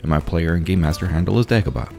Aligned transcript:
and 0.00 0.08
my 0.08 0.20
player 0.20 0.54
and 0.54 0.64
game 0.64 0.80
master 0.80 1.06
handle 1.06 1.38
is 1.38 1.46
Dagobah. 1.46 1.92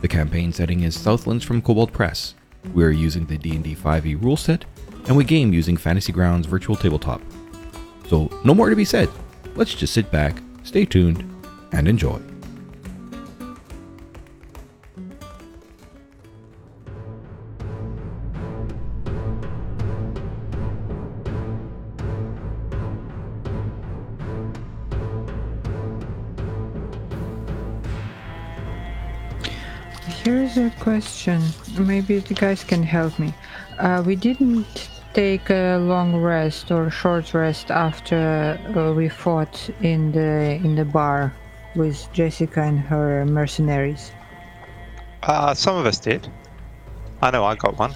The 0.00 0.08
campaign 0.08 0.52
setting 0.52 0.82
is 0.82 0.98
Southlands 0.98 1.44
from 1.44 1.62
Kobold 1.62 1.92
Press. 1.92 2.34
We 2.72 2.84
are 2.84 2.90
using 2.90 3.26
the 3.26 3.38
D&D 3.38 3.74
5e 3.74 4.22
rule 4.22 4.36
set, 4.36 4.64
and 5.06 5.16
we 5.16 5.24
game 5.24 5.52
using 5.52 5.76
Fantasy 5.76 6.12
Grounds 6.12 6.46
Virtual 6.46 6.76
Tabletop. 6.76 7.20
So, 8.08 8.30
no 8.44 8.54
more 8.54 8.70
to 8.70 8.76
be 8.76 8.84
said. 8.84 9.08
Let's 9.54 9.74
just 9.74 9.94
sit 9.94 10.10
back, 10.10 10.36
stay 10.62 10.84
tuned, 10.84 11.24
and 11.72 11.88
enjoy. 11.88 12.20
Question. 30.84 31.40
Maybe 31.78 32.18
the 32.18 32.34
guys 32.34 32.62
can 32.62 32.82
help 32.82 33.18
me. 33.18 33.32
Uh, 33.78 34.02
we 34.06 34.14
didn't 34.16 34.90
take 35.14 35.48
a 35.48 35.78
long 35.78 36.14
rest 36.16 36.70
or 36.70 36.90
short 36.90 37.32
rest 37.32 37.70
after 37.70 38.20
uh, 38.76 38.92
we 38.92 39.08
fought 39.08 39.56
in 39.80 40.12
the 40.12 40.60
in 40.66 40.74
the 40.76 40.84
bar 40.84 41.32
with 41.74 41.98
Jessica 42.12 42.60
and 42.60 42.78
her 42.78 43.24
mercenaries. 43.24 44.12
Uh, 45.22 45.54
some 45.54 45.76
of 45.80 45.86
us 45.86 45.98
did. 45.98 46.28
I 47.22 47.30
know 47.30 47.44
I 47.44 47.54
got 47.56 47.78
one. 47.78 47.92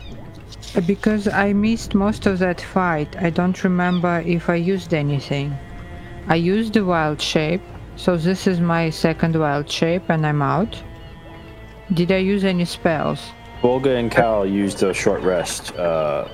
Uh, 0.74 0.80
Because 0.80 1.28
I 1.28 1.52
missed 1.52 1.94
most 1.94 2.26
of 2.26 2.38
that 2.38 2.60
fight, 2.60 3.10
I 3.26 3.30
don't 3.30 3.58
remember 3.64 4.14
if 4.36 4.48
I 4.48 4.54
used 4.74 4.94
anything. 4.94 5.48
I 6.34 6.36
used 6.54 6.72
the 6.72 6.84
wild 6.84 7.20
shape, 7.20 7.64
so 7.96 8.16
this 8.16 8.46
is 8.46 8.60
my 8.60 8.90
second 8.90 9.34
wild 9.36 9.66
shape, 9.70 10.06
and 10.08 10.26
I'm 10.26 10.42
out. 10.42 10.82
Did 11.94 12.12
I 12.12 12.18
use 12.18 12.44
any 12.44 12.64
spells? 12.64 13.20
Volga 13.62 13.96
and 13.96 14.10
Cal 14.10 14.46
used 14.46 14.82
a 14.82 14.92
short 14.92 15.20
rest 15.22 15.74
uh, 15.76 16.28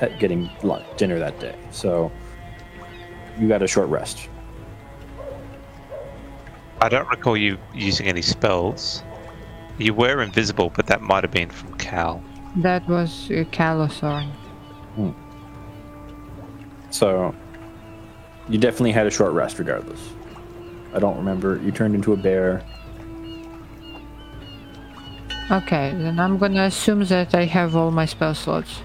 at 0.00 0.18
getting 0.18 0.48
lunch, 0.62 0.86
dinner 0.96 1.18
that 1.18 1.38
day. 1.40 1.56
So 1.70 2.10
you 3.38 3.48
got 3.48 3.62
a 3.62 3.66
short 3.66 3.88
rest. 3.88 4.28
I 6.80 6.88
don't 6.88 7.08
recall 7.08 7.36
you 7.36 7.58
using 7.74 8.06
any 8.06 8.22
spells. 8.22 9.02
You 9.78 9.92
were 9.92 10.22
invisible, 10.22 10.70
but 10.70 10.86
that 10.86 11.02
might 11.02 11.24
have 11.24 11.32
been 11.32 11.50
from 11.50 11.74
Cal. 11.78 12.22
That 12.56 12.88
was 12.88 13.30
uh, 13.30 13.44
Calothorn. 13.50 14.30
So 16.90 17.34
you 18.48 18.58
definitely 18.58 18.92
had 18.92 19.06
a 19.06 19.10
short 19.10 19.32
rest 19.32 19.58
regardless. 19.58 20.00
I 20.94 20.98
don't 20.98 21.16
remember. 21.16 21.60
You 21.62 21.72
turned 21.72 21.94
into 21.94 22.12
a 22.14 22.16
bear. 22.16 22.62
Okay, 25.50 25.94
then 25.96 26.18
I'm 26.18 26.38
gonna 26.38 26.64
assume 26.64 27.04
that 27.04 27.34
I 27.34 27.44
have 27.44 27.76
all 27.76 27.90
my 27.90 28.04
spell 28.06 28.34
slots. 28.34 28.82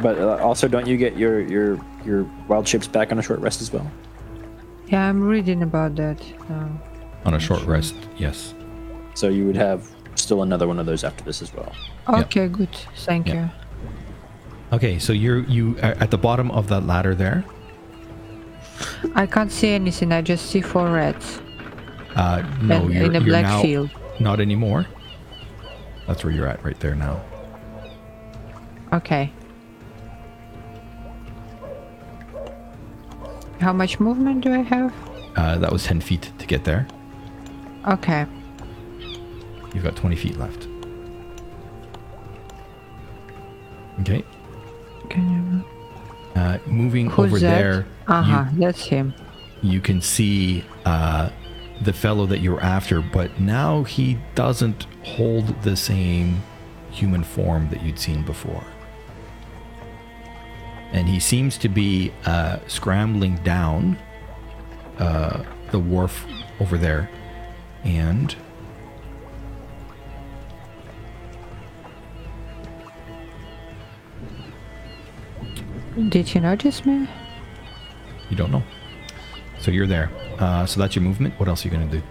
But 0.00 0.18
uh, 0.18 0.38
also, 0.42 0.68
don't 0.68 0.86
you 0.86 0.96
get 0.96 1.16
your, 1.16 1.40
your, 1.40 1.80
your 2.04 2.24
wild 2.48 2.66
shapes 2.68 2.86
back 2.86 3.12
on 3.12 3.18
a 3.18 3.22
short 3.22 3.40
rest 3.40 3.60
as 3.60 3.72
well? 3.72 3.90
Yeah, 4.88 5.08
I'm 5.08 5.22
reading 5.22 5.62
about 5.62 5.94
that. 5.96 6.20
Uh, 6.50 6.68
On 7.24 7.34
a 7.34 7.40
short 7.40 7.62
rest, 7.64 7.94
yes. 8.16 8.54
So 9.14 9.28
you 9.28 9.46
would 9.46 9.56
have 9.56 9.88
still 10.14 10.42
another 10.42 10.66
one 10.68 10.78
of 10.78 10.86
those 10.86 11.04
after 11.04 11.24
this 11.24 11.42
as 11.42 11.52
well. 11.54 11.72
okay, 12.08 12.48
good. 12.48 12.68
Thank 12.96 13.28
Yeah. 13.28 13.34
you. 13.34 13.50
Okay, 14.72 14.98
so 14.98 15.12
you're 15.12 15.40
you 15.44 15.76
are 15.82 15.94
at 16.00 16.10
the 16.10 16.16
bottom 16.18 16.50
of 16.50 16.68
that 16.68 16.86
ladder 16.86 17.14
there. 17.14 17.44
I 19.14 19.26
can't 19.26 19.52
see 19.52 19.68
anything. 19.70 20.12
I 20.12 20.22
just 20.22 20.46
see 20.46 20.60
four 20.62 20.90
reds 20.90 21.40
Uh, 22.16 22.42
no, 22.62 22.76
and 22.84 22.92
you're, 22.94 23.04
in 23.04 23.10
a 23.16 23.18
you're 23.20 23.28
black 23.28 23.44
now 23.44 23.60
field. 23.62 23.90
not 24.18 24.40
anymore. 24.40 24.86
That's 26.12 26.24
where 26.24 26.32
you're 26.34 26.46
at 26.46 26.62
right 26.62 26.78
there 26.78 26.94
now. 26.94 27.22
Okay. 28.92 29.32
How 33.60 33.72
much 33.72 33.98
movement 33.98 34.44
do 34.44 34.52
I 34.52 34.58
have? 34.58 34.92
Uh, 35.36 35.56
that 35.56 35.72
was 35.72 35.84
10 35.84 36.02
feet 36.02 36.30
to 36.38 36.46
get 36.46 36.64
there. 36.64 36.86
Okay. 37.88 38.26
You've 39.72 39.84
got 39.84 39.96
20 39.96 40.14
feet 40.16 40.36
left. 40.36 40.68
Okay. 44.00 44.22
Can 45.08 45.64
you... 46.36 46.38
Uh, 46.38 46.58
moving. 46.66 47.08
Who's 47.08 47.24
over 47.24 47.38
that? 47.38 47.58
there, 47.58 47.86
Uh 48.06 48.22
huh. 48.22 48.44
That's 48.58 48.84
him. 48.84 49.14
you 49.62 49.80
can 49.80 50.02
see 50.02 50.62
uh, 50.84 51.30
the 51.80 51.94
fellow 51.94 52.26
that 52.26 52.40
you're 52.40 52.60
after, 52.60 53.00
but 53.00 53.40
now 53.40 53.84
he 53.84 54.18
doesn't 54.34 54.86
hold 55.04 55.62
the 55.62 55.76
same 55.76 56.42
human 56.90 57.24
form 57.24 57.68
that 57.70 57.82
you'd 57.82 57.98
seen 57.98 58.22
before. 58.22 58.64
And 60.92 61.08
he 61.08 61.18
seems 61.18 61.56
to 61.58 61.68
be 61.68 62.12
uh, 62.26 62.58
scrambling 62.66 63.36
down 63.36 63.98
uh, 64.98 65.42
the 65.70 65.78
wharf 65.78 66.26
over 66.60 66.76
there. 66.76 67.08
And 67.84 68.34
Did 76.08 76.34
you 76.34 76.40
notice 76.40 76.86
me? 76.86 77.06
you 78.32 78.36
don't 78.36 78.50
know. 78.50 78.62
So 79.60 79.70
you're 79.70 79.86
there. 79.86 80.10
Uh, 80.38 80.64
so 80.64 80.80
that's 80.80 80.96
your 80.96 81.02
movement. 81.02 81.38
What 81.38 81.48
else 81.48 81.64
are 81.64 81.68
you 81.68 81.76
going 81.76 81.88
to 81.90 81.98
do? 81.98 82.02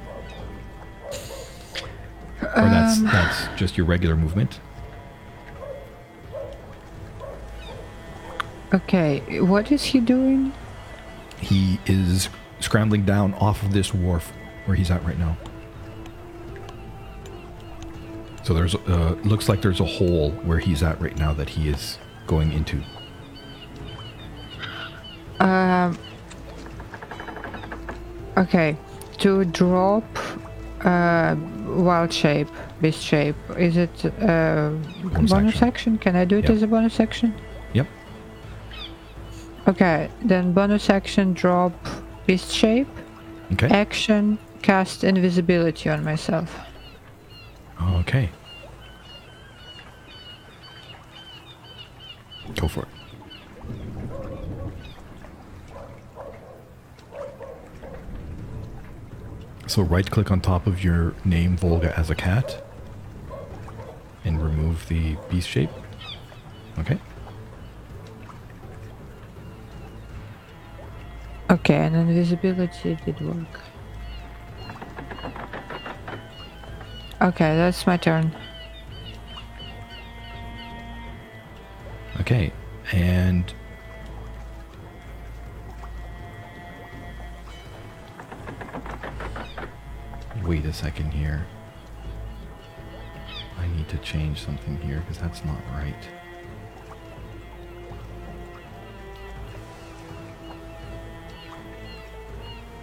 Or 2.42 2.48
that's 2.64 2.98
Um, 3.00 3.06
that's 3.06 3.48
just 3.56 3.78
your 3.78 3.86
regular 3.86 4.16
movement. 4.16 4.60
Okay. 8.74 9.42
What 9.42 9.72
is 9.72 9.84
he 9.84 10.00
doing? 10.00 10.54
He 11.40 11.80
is 11.86 12.30
scrambling 12.60 13.04
down 13.04 13.34
off 13.36 13.64
of 13.64 13.74
this 13.74 13.94
wharf 13.94 14.32
where 14.66 14.76
he's 14.76 14.92
at 14.92 15.04
right 15.04 15.18
now. 15.20 15.38
So 18.44 18.54
there's 18.54 18.76
uh, 18.76 19.16
looks 19.24 19.50
like 19.50 19.62
there's 19.62 19.80
a 19.80 19.86
hole 19.86 20.32
where 20.44 20.58
he's 20.58 20.82
at 20.82 21.00
right 21.00 21.16
now 21.18 21.34
that 21.34 21.50
he 21.50 21.70
is 21.70 22.00
going 22.28 22.52
into. 22.54 22.82
Um. 25.40 25.98
Okay. 28.38 28.78
To 29.20 29.46
drop 29.46 30.04
uh, 30.84 31.36
wild 31.76 32.12
shape, 32.14 32.48
beast 32.82 33.02
shape, 33.04 33.36
is 33.58 33.78
it 33.78 34.06
uh, 34.06 34.70
Bonus 35.04 35.32
bonus, 35.32 35.54
action. 35.56 35.68
action? 35.68 35.98
Can 35.98 36.16
I 36.16 36.26
do 36.26 36.38
it 36.38 36.44
Yep. 36.44 36.52
as 36.52 36.62
a 36.64 36.68
bonus 36.68 37.00
action? 37.00 37.34
Yep. 37.74 37.88
Okay, 39.68 40.10
then 40.24 40.54
bonus 40.54 40.90
action 40.90 41.34
drop 41.34 41.74
beast 42.26 42.52
shape. 42.52 42.88
Okay. 43.54 43.68
Action 43.68 44.38
cast 44.62 45.04
invisibility 45.04 45.90
on 45.90 46.04
myself. 46.04 46.58
Okay. 48.00 48.30
Go 52.56 52.68
for 52.68 52.82
it. 52.84 52.88
So 59.68 59.82
right 59.84 60.10
click 60.10 60.32
on 60.32 60.42
top 60.42 60.68
of 60.68 60.84
your 60.84 61.14
name 61.24 61.56
Volga 61.56 61.98
as 61.98 62.10
a 62.10 62.16
cat 62.16 62.64
and 64.26 64.42
remove 64.44 64.88
the 64.88 65.16
beast 65.30 65.48
shape. 65.48 65.70
Okay. 66.80 67.00
Okay, 71.50 71.76
and 71.76 71.96
invisibility 71.96 72.98
did 73.06 73.20
work. 73.22 73.60
Okay, 77.22 77.56
that's 77.56 77.86
my 77.86 77.98
turn. 77.98 78.36
Okay. 82.20 82.52
And 82.92 83.54
wait 90.52 90.66
a 90.66 90.74
second 90.74 91.14
here. 91.14 91.46
I 93.58 93.68
need 93.68 93.88
to 93.88 93.98
change 94.00 94.44
something 94.44 94.76
here 94.82 95.00
because 95.00 95.18
that's 95.18 95.46
not 95.46 95.62
right. 95.72 96.10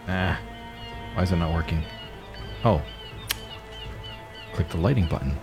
Ah, 0.08 0.40
why 1.12 1.22
is 1.22 1.30
it 1.30 1.36
not 1.36 1.52
working? 1.52 1.82
Oh, 2.64 2.80
click 4.54 4.70
the 4.70 4.78
lighting 4.78 5.06
button. 5.06 5.36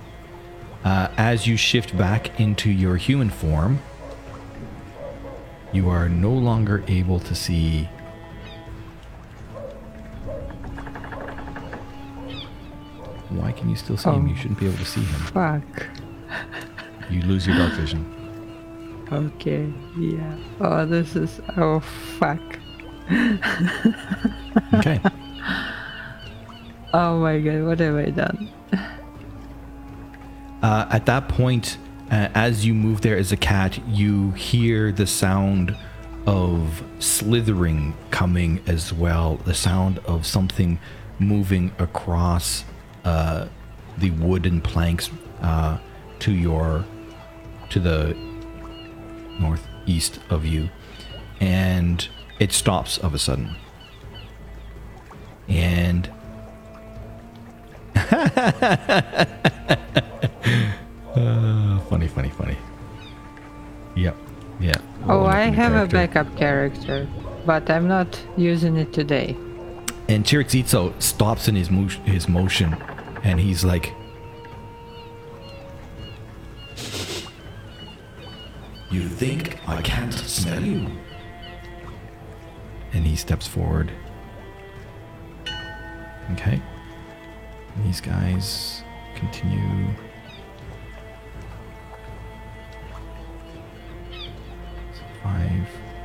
Uh, 0.83 1.09
as 1.17 1.45
you 1.45 1.55
shift 1.55 1.95
back 1.95 2.39
into 2.39 2.71
your 2.71 2.97
human 2.97 3.29
form, 3.29 3.83
you 5.71 5.89
are 5.89 6.09
no 6.09 6.31
longer 6.31 6.83
able 6.87 7.19
to 7.19 7.35
see. 7.35 7.87
Why 13.35 13.51
can 13.51 13.69
you 13.69 13.75
still 13.75 13.97
see 13.97 14.09
him? 14.09 14.25
Oh. 14.25 14.29
You 14.29 14.35
shouldn't 14.35 14.59
be 14.59 14.67
able 14.67 14.77
to 14.77 14.85
see 14.85 15.01
him. 15.03 15.19
Fuck. 15.21 15.87
You 17.07 17.21
lose 17.21 17.45
your 17.45 17.55
dark 17.55 17.73
vision. 17.73 18.03
Okay. 19.11 19.71
Yeah. 19.95 20.35
Oh, 20.59 20.87
this 20.87 21.15
is. 21.15 21.39
Oh, 21.55 21.79
fuck. 21.79 22.41
Okay. 24.73 24.99
Oh 26.97 27.19
my 27.19 27.39
god, 27.41 27.63
what 27.65 27.79
have 27.79 27.95
I 27.95 28.09
done? 28.09 28.49
Uh, 30.63 30.87
at 30.89 31.05
that 31.05 31.27
point, 31.29 31.77
uh, 32.09 32.29
as 32.33 32.65
you 32.65 32.73
move 32.73 33.01
there 33.01 33.17
as 33.17 33.31
a 33.31 33.37
cat, 33.37 33.77
you 33.87 34.31
hear 34.31 34.91
the 34.91 35.05
sound 35.05 35.77
of 36.25 36.83
slithering 36.97 37.93
coming 38.09 38.59
as 38.65 38.91
well. 38.91 39.35
The 39.45 39.53
sound 39.53 39.99
of 40.07 40.25
something 40.25 40.79
moving 41.19 41.71
across 41.77 42.63
uh, 43.05 43.47
the 43.97 44.11
wooden 44.11 44.61
planks 44.61 45.09
uh, 45.41 45.77
to 46.19 46.31
your 46.31 46.83
to 47.69 47.79
the 47.79 48.15
northeast 49.39 50.19
of 50.29 50.45
you, 50.45 50.69
and 51.39 52.07
it 52.39 52.51
stops 52.51 52.97
of 52.99 53.13
a 53.13 53.19
sudden. 53.19 53.55
And 55.47 56.09
Uh, 61.15 61.79
funny, 61.89 62.07
funny, 62.07 62.29
funny. 62.29 62.57
Yep. 63.95 64.17
Yeah. 64.59 64.73
Oh, 65.07 65.25
I 65.25 65.43
have 65.43 65.73
a 65.73 65.87
backup 65.89 66.35
character, 66.35 67.07
but 67.45 67.69
I'm 67.69 67.87
not 67.87 68.21
using 68.35 68.75
it 68.75 68.91
today. 68.91 69.37
And 70.09 70.25
Chirixito 70.25 71.01
stops 71.01 71.47
in 71.47 71.55
his 71.55 71.71
mo- 71.71 71.87
his 72.03 72.27
motion, 72.27 72.75
and 73.25 73.39
he's 73.39 73.65
like, 73.65 73.93
"You 78.91 79.09
think 79.09 79.59
I 79.67 79.81
can't 79.81 80.13
smell 80.13 80.63
you?" 80.63 80.87
And 82.93 83.05
he 83.05 83.15
steps 83.15 83.47
forward. 83.47 83.91
Okay. 86.33 86.61
And 87.75 87.85
these 87.85 87.99
guys 87.99 88.83
continue. 89.15 89.87
5, 95.23 95.51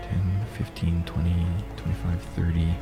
10, 0.03 0.47
15, 0.57 1.05
20, 1.05 1.47
25, 1.77 2.23
30. 2.35 2.75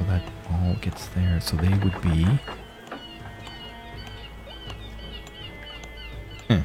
So 0.00 0.06
that 0.06 0.22
all 0.50 0.74
gets 0.80 1.08
there. 1.08 1.38
So 1.42 1.56
they 1.56 1.68
would 1.68 2.00
be. 2.00 2.26
Hmm. 6.48 6.60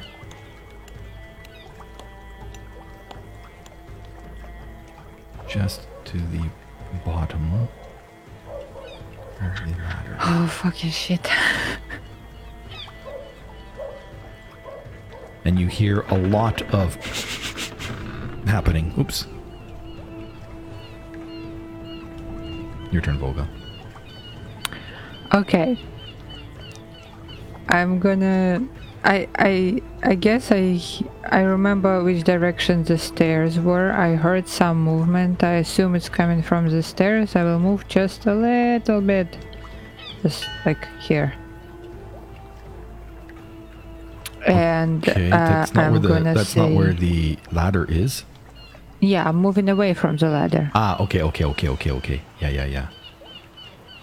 Just 5.46 5.86
to 6.06 6.16
the 6.16 6.48
bottom. 7.04 7.68
Where's 9.38 9.60
the 9.60 9.66
ladder? 9.82 10.16
Oh, 10.22 10.46
fucking 10.46 10.90
shit. 10.90 11.28
and 15.44 15.60
you 15.60 15.66
hear 15.66 16.00
a 16.08 16.16
lot 16.16 16.62
of 16.72 16.94
happening. 18.46 18.94
Oops. 18.98 19.26
Your 22.90 23.02
turn, 23.02 23.18
Volga. 23.18 23.48
Okay. 25.34 25.78
I'm 27.68 27.98
gonna. 27.98 28.66
I 29.04 29.28
I 29.36 29.82
I 30.02 30.14
guess 30.14 30.50
I 30.50 30.80
I 31.30 31.40
remember 31.40 32.02
which 32.02 32.24
direction 32.24 32.84
the 32.84 32.98
stairs 32.98 33.58
were. 33.58 33.92
I 33.92 34.14
heard 34.16 34.48
some 34.48 34.82
movement. 34.82 35.42
I 35.44 35.54
assume 35.54 35.94
it's 35.94 36.08
coming 36.08 36.42
from 36.42 36.68
the 36.68 36.82
stairs. 36.82 37.36
I 37.36 37.44
will 37.44 37.60
move 37.60 37.86
just 37.88 38.26
a 38.26 38.34
little 38.34 39.00
bit, 39.00 39.36
just 40.22 40.46
like 40.64 40.86
here. 41.00 41.34
And 44.46 45.06
Okay, 45.08 45.30
uh, 45.30 45.36
that's 45.36 45.74
not 45.74 45.86
I'm 45.86 45.92
where 45.92 46.00
the 46.00 46.08
gonna 46.08 46.34
that's 46.34 46.50
say, 46.50 46.60
not 46.60 46.76
where 46.76 46.92
the 46.92 47.38
ladder 47.50 47.84
is. 47.88 48.24
Yeah, 49.00 49.28
I'm 49.28 49.36
moving 49.36 49.68
away 49.68 49.94
from 49.94 50.16
the 50.16 50.28
ladder. 50.28 50.70
Ah, 50.74 51.00
okay, 51.02 51.22
okay, 51.22 51.44
okay, 51.44 51.68
okay, 51.68 51.90
okay. 51.90 52.22
Yeah, 52.40 52.48
yeah, 52.48 52.64
yeah. 52.64 52.88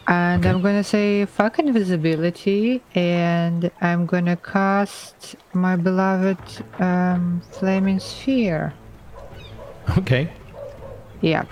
And 0.07 0.45
Okay. 0.45 0.49
I'm 0.49 0.61
gonna 0.61 0.83
say 0.83 1.25
fuck 1.25 1.59
invisibility, 1.59 2.83
and 2.93 3.71
I'm 3.81 4.05
gonna 4.05 4.35
cast 4.35 5.35
my 5.53 5.75
beloved 5.77 6.37
um, 6.79 7.41
flaming 7.51 7.99
sphere. 7.99 8.73
Okay. 9.97 10.29
Yep. 11.21 11.47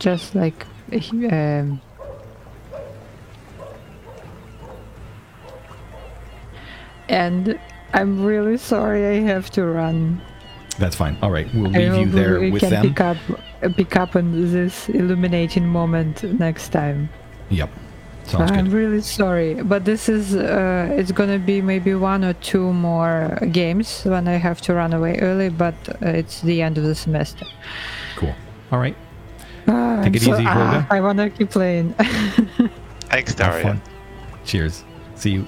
Just 0.00 0.34
like 0.34 0.66
um, 1.30 1.80
and 7.08 7.58
I'm 7.92 8.24
really 8.24 8.56
sorry 8.56 9.06
I 9.06 9.20
have 9.20 9.50
to 9.50 9.64
run. 9.64 10.20
That's 10.78 10.96
fine. 10.96 11.16
All 11.22 11.30
right, 11.30 11.46
we'll 11.54 11.70
leave 11.70 11.82
you 11.82 12.04
hope 12.04 12.08
there 12.08 12.40
we 12.40 12.50
with 12.50 12.60
can 12.62 12.70
them. 12.70 12.82
pick 12.88 13.00
up 13.00 13.16
pick 13.76 13.96
up 13.96 14.16
on 14.16 14.50
this 14.52 14.88
illuminating 14.88 15.66
moment 15.66 16.22
next 16.38 16.70
time. 16.70 17.10
Yep. 17.50 17.68
Sounds 18.24 18.50
I'm 18.52 18.64
good. 18.66 18.72
really 18.72 19.00
sorry, 19.00 19.54
but 19.62 19.84
this 19.84 20.08
is 20.08 20.34
uh, 20.36 20.88
it's 20.92 21.10
gonna 21.12 21.38
be 21.38 21.60
maybe 21.60 21.94
one 21.94 22.24
or 22.24 22.32
two 22.34 22.72
more 22.72 23.36
games 23.50 24.02
when 24.04 24.28
I 24.28 24.34
have 24.36 24.60
to 24.62 24.74
run 24.74 24.92
away 24.94 25.18
early, 25.18 25.48
but 25.50 25.74
uh, 26.02 26.08
it's 26.08 26.40
the 26.42 26.62
end 26.62 26.78
of 26.78 26.84
the 26.84 26.94
semester. 26.94 27.44
Cool. 28.16 28.34
All 28.72 28.78
right. 28.78 28.96
Ah, 29.66 30.02
Take 30.04 30.16
it 30.16 30.26
I'm 30.28 30.34
easy, 30.34 30.44
ah, 30.46 30.86
I 30.90 31.00
wanna 31.00 31.28
keep 31.28 31.50
playing. 31.50 31.92
Thanks, 33.10 33.34
Have 33.34 33.36
Daria. 33.52 33.62
fun. 33.64 33.82
Cheers. 34.44 34.84
See 35.16 35.30
you. 35.32 35.46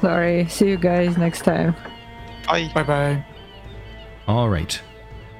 sorry. 0.00 0.46
See 0.48 0.68
you 0.68 0.76
guys 0.76 1.16
next 1.16 1.42
time. 1.42 1.74
Bye. 2.46 2.70
Bye 2.74 2.82
bye. 2.82 3.24
All 4.26 4.48
right. 4.48 4.80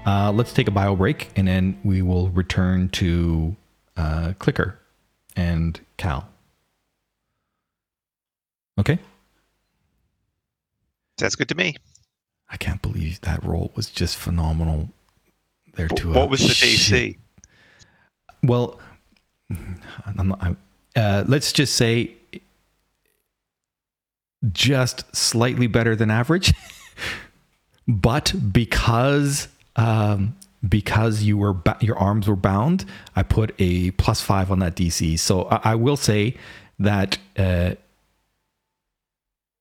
Uh, 0.07 0.31
let's 0.31 0.53
take 0.53 0.69
a 0.69 0.71
bio 0.71 0.95
break 0.95 1.31
and 1.35 1.49
then 1.49 1.79
we 1.83 2.03
will 2.03 2.29
return 2.31 2.89
to 2.91 3.57
uh, 3.97 4.33
Clicker 4.39 4.79
and 5.35 5.81
Cal. 5.97 6.29
Okay. 8.79 8.99
Sounds 11.19 11.35
good 11.35 11.49
to 11.49 11.57
me. 11.57 11.75
I 12.49 12.57
can't 12.57 12.81
believe 12.81 13.21
that 13.23 13.43
role 13.43 13.73
was 13.75 13.91
just 13.91 14.17
phenomenal. 14.17 14.91
There 15.75 15.89
too. 15.89 16.13
what 16.13 16.31
was 16.31 16.41
the 16.41 16.55
DC? 16.55 17.19
Well, 18.45 18.79
I'm 19.51 20.29
not, 20.29 20.39
I'm, 20.41 20.57
uh, 20.95 21.25
let's 21.27 21.53
just 21.53 21.75
say 21.75 22.15
just 24.53 25.05
slightly 25.15 25.67
better 25.67 25.97
than 25.97 26.11
average. 26.11 26.55
but 27.89 28.35
because 28.53 29.49
um, 29.77 30.37
because 30.69 31.23
you 31.23 31.37
were 31.37 31.53
ba- 31.53 31.77
your 31.81 31.99
arms 31.99 32.27
were 32.29 32.37
bound, 32.37 32.85
I 33.15 33.23
put 33.23 33.55
a 33.59 33.91
plus 33.93 34.21
five 34.21 34.51
on 34.51 34.59
that 34.61 34.75
DC. 34.75 35.19
So 35.19 35.45
I, 35.51 35.61
I 35.73 35.75
will 35.75 35.97
say 35.97 36.35
that 36.79 37.19
uh, 37.39 37.73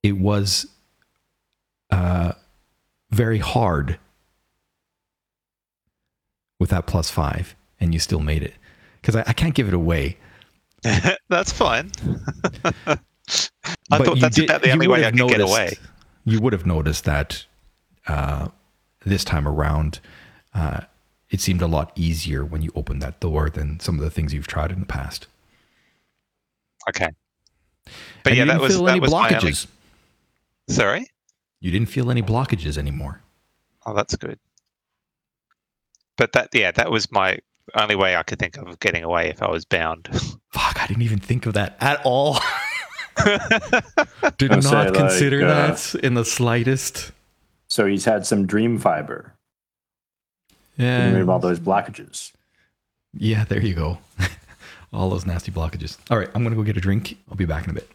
it 0.02 0.16
was 0.18 0.66
uh, 1.90 2.32
very 3.10 3.38
hard 3.38 3.98
with 6.58 6.70
that 6.70 6.86
plus 6.86 7.10
five, 7.10 7.54
and 7.80 7.92
you 7.92 8.00
still 8.00 8.20
made 8.20 8.42
it 8.42 8.54
because 9.00 9.16
I, 9.16 9.24
I 9.26 9.32
can't 9.32 9.54
give 9.54 9.68
it 9.68 9.74
away. 9.74 10.16
That's 11.28 11.52
fine. 11.52 11.90
I 12.86 12.96
But 13.98 14.04
thought 14.06 14.20
that's 14.20 14.36
did- 14.36 14.44
about 14.44 14.62
the 14.62 14.70
only 14.70 14.86
way 14.88 15.04
I 15.04 15.10
could 15.10 15.28
get 15.28 15.40
away. 15.40 15.74
You 16.24 16.40
would 16.40 16.52
have 16.52 16.64
noticed 16.66 17.04
that 17.04 17.44
uh, 18.06 18.48
this 19.04 19.24
time 19.24 19.46
around, 19.46 20.00
uh, 20.54 20.80
it 21.30 21.40
seemed 21.40 21.62
a 21.62 21.66
lot 21.66 21.92
easier 21.96 22.44
when 22.44 22.62
you 22.62 22.70
opened 22.74 23.02
that 23.02 23.20
door 23.20 23.50
than 23.50 23.80
some 23.80 23.96
of 23.96 24.00
the 24.02 24.10
things 24.10 24.32
you've 24.32 24.46
tried 24.46 24.70
in 24.72 24.80
the 24.80 24.86
past. 24.86 25.26
Okay. 26.88 27.08
But 28.22 28.32
And 28.32 28.36
yeah, 28.36 28.42
you 28.42 28.46
that 28.46 28.52
didn't 28.54 28.62
was 28.62 28.72
feel 28.74 28.84
that 28.84 28.90
any 28.92 29.00
was 29.00 29.10
my 29.12 29.28
only- 29.28 29.34
blockages. 29.50 29.66
Sorry. 30.68 31.06
You 31.60 31.70
didn't 31.70 31.88
feel 31.88 32.10
any 32.10 32.22
blockages 32.22 32.76
anymore. 32.78 33.22
Oh, 33.84 33.94
that's 33.94 34.14
good. 34.16 34.38
But 36.16 36.32
that, 36.32 36.48
yeah, 36.52 36.70
that 36.72 36.90
was 36.90 37.10
my 37.12 37.38
only 37.74 37.94
way 37.96 38.16
I 38.16 38.22
could 38.22 38.38
think 38.38 38.56
of 38.56 38.78
getting 38.80 39.04
away 39.04 39.28
if 39.28 39.42
I 39.42 39.50
was 39.50 39.64
bound. 39.64 40.08
Fuck, 40.52 40.82
I 40.82 40.86
didn't 40.86 41.02
even 41.02 41.18
think 41.18 41.46
of 41.46 41.54
that 41.54 41.76
at 41.80 42.00
all. 42.04 42.38
Did 44.38 44.52
I 44.52 44.56
not 44.56 44.62
say, 44.64 44.70
like, 44.76 44.94
consider 44.94 45.44
uh, 45.44 45.48
that 45.48 45.94
in 46.02 46.14
the 46.14 46.24
slightest. 46.24 47.12
So 47.68 47.86
he's 47.86 48.04
had 48.04 48.26
some 48.26 48.46
dream 48.46 48.78
fiber. 48.78 49.34
Yeah. 50.76 51.10
Rid 51.12 51.22
of 51.22 51.28
all 51.28 51.38
those 51.38 51.58
blockages. 51.58 52.32
yeah, 53.14 53.44
there 53.44 53.62
you 53.62 53.74
go. 53.74 53.98
all 54.92 55.10
those 55.10 55.26
nasty 55.26 55.50
blockages. 55.50 55.96
All 56.10 56.18
right, 56.18 56.28
I'm 56.34 56.42
gonna 56.42 56.56
go 56.56 56.62
get 56.62 56.76
a 56.76 56.80
drink. 56.80 57.16
I'll 57.30 57.36
be 57.36 57.44
back 57.46 57.64
in 57.64 57.70
a 57.70 57.74
bit. 57.74 57.88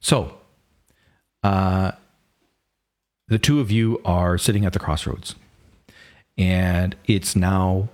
So, 0.00 0.38
uh, 1.42 1.92
the 3.28 3.38
two 3.38 3.60
of 3.60 3.70
you 3.70 4.00
are 4.04 4.38
sitting 4.38 4.64
at 4.64 4.72
the 4.72 4.78
crossroads, 4.78 5.34
and 6.38 6.94
it's 7.06 7.34
now 7.36 7.88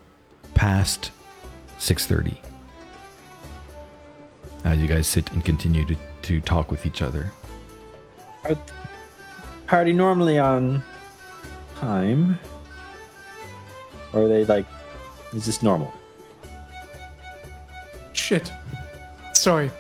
past 0.55 1.11
six 1.79 2.07
thirty. 2.07 2.41
As 4.65 4.79
you 4.79 4.87
guys 4.87 5.09
sit 5.09 5.31
and 5.33 5.45
continue 5.45 5.85
to, 5.87 5.97
to 6.23 6.41
talk 6.41 6.71
with 6.71 6.87
each 6.87 7.03
other. 7.03 7.33
Party 9.73 9.95
normally 9.95 10.38
on 10.38 10.83
time. 11.76 12.38
Or 14.12 14.25
are 14.25 14.29
they 14.29 14.45
like, 14.45 14.67
is 15.33 15.47
this 15.47 15.62
normal? 15.62 15.91
Shit. 18.12 18.52
Sorry. 19.33 19.71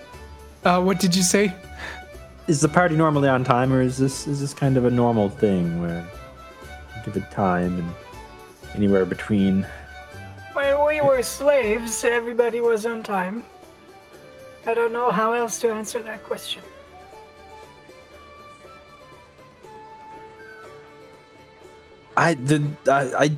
Uh, 0.64 0.80
what 0.80 0.98
did 0.98 1.14
you 1.14 1.22
say? 1.22 1.54
Is 2.46 2.62
the 2.62 2.70
party 2.70 2.96
normally 2.96 3.28
on 3.28 3.44
time, 3.44 3.70
or 3.70 3.82
is 3.82 3.98
this 3.98 4.26
is 4.26 4.40
this 4.40 4.54
kind 4.54 4.78
of 4.78 4.86
a 4.86 4.90
normal 4.90 5.28
thing 5.28 5.82
where 5.82 6.08
you 6.96 7.02
give 7.04 7.22
it 7.22 7.30
time 7.30 7.78
and 7.78 7.94
anywhere 8.74 9.04
between? 9.04 9.66
When 10.54 10.86
we 10.86 11.02
were 11.02 11.22
slaves, 11.22 12.02
everybody 12.02 12.62
was 12.62 12.86
on 12.86 13.02
time. 13.02 13.44
I 14.64 14.72
don't 14.72 14.94
know 14.94 15.10
how 15.10 15.34
else 15.34 15.58
to 15.60 15.70
answer 15.70 16.02
that 16.02 16.24
question. 16.24 16.62
I 22.16 22.34
the 22.34 22.70
I, 22.88 23.24
I 23.24 23.36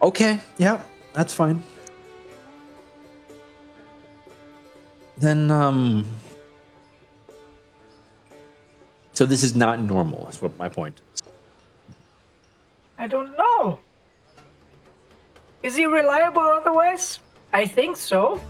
Okay, 0.00 0.40
yeah, 0.58 0.80
that's 1.12 1.34
fine. 1.34 1.62
Then 5.18 5.50
um 5.50 6.06
So 9.18 9.26
this 9.26 9.42
is 9.42 9.56
not 9.56 9.80
normal, 9.80 10.28
is 10.28 10.40
what 10.40 10.56
my 10.58 10.68
point 10.68 11.00
is. 11.12 11.22
I 12.98 13.08
don't 13.08 13.36
know. 13.36 13.80
Is 15.64 15.74
he 15.74 15.86
reliable 15.86 16.42
otherwise? 16.42 17.18
I 17.52 17.66
think 17.66 17.96
so. 17.96 18.40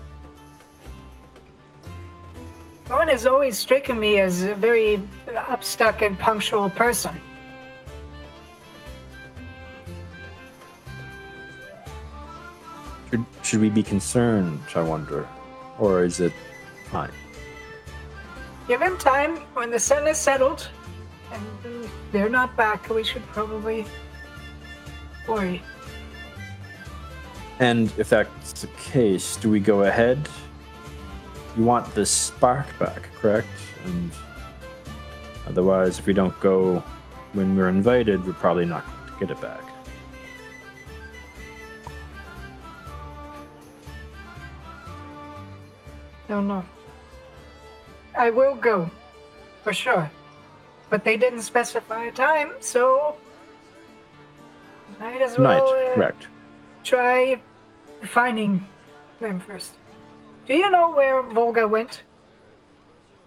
Owen 2.90 3.08
has 3.08 3.26
always 3.26 3.58
stricken 3.58 4.00
me 4.00 4.18
as 4.18 4.42
a 4.44 4.54
very 4.54 5.02
upstuck 5.28 6.00
and 6.00 6.18
punctual 6.18 6.70
person. 6.70 7.14
Should, 13.10 13.24
should 13.42 13.60
we 13.60 13.68
be 13.68 13.82
concerned, 13.82 14.60
I 14.74 14.82
wonder? 14.82 15.28
Or 15.78 16.02
is 16.02 16.20
it 16.20 16.32
fine? 16.90 17.10
Given 18.66 18.96
time. 18.96 19.36
When 19.52 19.70
the 19.70 19.78
sun 19.78 20.06
is 20.06 20.16
settled 20.16 20.68
and 21.30 21.88
they're 22.10 22.30
not 22.30 22.56
back, 22.56 22.88
we 22.88 23.04
should 23.04 23.26
probably 23.28 23.84
worry. 25.28 25.62
And 27.60 27.92
if 27.98 28.08
that's 28.08 28.52
the 28.52 28.66
case, 28.78 29.36
do 29.36 29.50
we 29.50 29.60
go 29.60 29.82
ahead? 29.82 30.26
You 31.58 31.64
want 31.64 31.92
the 31.92 32.06
spark 32.06 32.66
back, 32.78 33.12
correct? 33.16 33.48
And 33.84 34.12
otherwise, 35.48 35.98
if 35.98 36.06
we 36.06 36.12
don't 36.12 36.38
go 36.38 36.84
when 37.32 37.56
we're 37.56 37.68
invited, 37.68 38.24
we're 38.24 38.32
probably 38.34 38.64
not 38.64 38.86
going 38.86 39.12
to 39.12 39.26
get 39.26 39.30
it 39.32 39.40
back. 39.40 39.64
Don't 46.28 46.46
know. 46.46 46.64
I 48.16 48.30
will 48.30 48.54
go, 48.54 48.88
for 49.64 49.72
sure. 49.72 50.08
But 50.90 51.02
they 51.02 51.16
didn't 51.16 51.42
specify 51.42 52.04
a 52.04 52.12
time, 52.12 52.52
so 52.60 53.16
might 55.00 55.20
as 55.20 55.36
Night, 55.36 55.60
well 55.60 55.90
uh, 55.90 55.94
correct. 55.96 56.28
try 56.84 57.40
finding 58.04 58.64
them 59.18 59.40
first. 59.40 59.72
Do 60.48 60.54
you 60.54 60.70
know 60.70 60.90
where 60.90 61.22
Volga 61.22 61.68
went? 61.68 62.02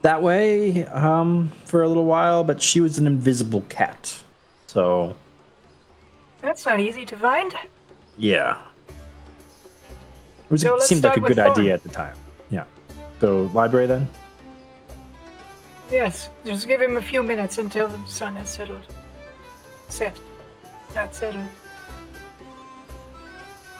That 0.02 0.24
way, 0.24 0.86
um, 0.88 1.52
for 1.66 1.84
a 1.84 1.88
little 1.88 2.06
while, 2.06 2.44
but 2.44 2.60
she 2.60 2.82
was 2.82 2.98
an 2.98 3.06
invisible 3.06 3.62
cat. 3.70 4.24
So, 4.66 5.16
That's 6.42 6.66
not 6.66 6.80
easy 6.80 7.06
to 7.06 7.16
find. 7.16 7.54
yeah. 8.18 8.58
It, 10.46 10.52
was, 10.52 10.62
So 10.64 10.76
it 10.78 10.82
seemed 10.82 11.04
like 11.04 11.16
a 11.18 11.20
good 11.22 11.38
Thorn. 11.38 11.52
idea 11.52 11.74
at 11.76 11.84
the 11.84 11.90
time. 11.90 12.16
Yeah. 12.50 12.64
So, 13.20 13.44
library 13.54 13.86
then? 13.86 14.10
Yes, 15.92 16.30
just 16.44 16.68
give 16.68 16.82
him 16.82 16.98
a 16.98 17.02
few 17.02 17.22
minutes 17.22 17.60
until 17.60 17.88
the 17.88 18.00
sun 18.08 18.36
has 18.38 18.50
settled. 18.50 18.82
Set. 19.90 20.18
Not 20.96 21.14
settled. 21.14 21.46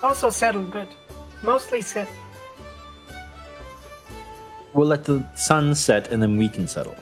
Also 0.04 0.30
settled, 0.30 0.72
but 0.72 0.88
mostly 1.42 1.82
set. 1.82 2.08
We'll 4.74 4.88
let 4.88 5.04
the 5.04 5.24
sun 5.36 5.76
set 5.76 6.12
and 6.12 6.22
then 6.22 6.38
we 6.38 6.48
can 6.48 6.68
settle. 6.68 6.96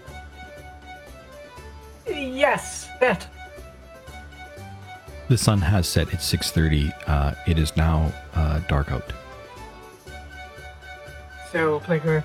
Yes, 2.08 2.90
that. 3.00 3.28
The 5.28 5.38
sun 5.38 5.62
has 5.62 5.88
set. 5.88 6.12
It's 6.12 6.26
six 6.26 6.52
thirty. 6.52 6.92
Uh, 7.06 7.36
it 7.46 7.60
is 7.60 7.78
now 7.78 8.12
uh, 8.34 8.60
dark 8.68 8.92
out. 8.92 9.14
So, 11.52 11.80
Plager, 11.82 12.24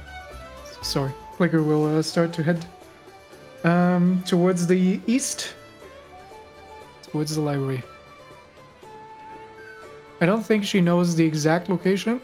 Sorry. 0.84 1.12
Flicker 1.36 1.62
will 1.62 1.98
uh, 1.98 2.02
start 2.02 2.32
to 2.34 2.42
head 2.42 2.64
um, 3.64 4.22
towards 4.26 4.66
the 4.66 5.00
east, 5.06 5.54
towards 7.10 7.34
the 7.34 7.40
library. 7.40 7.82
I 10.20 10.26
don't 10.26 10.44
think 10.44 10.64
she 10.64 10.80
knows 10.80 11.16
the 11.16 11.24
exact 11.24 11.68
location. 11.68 12.20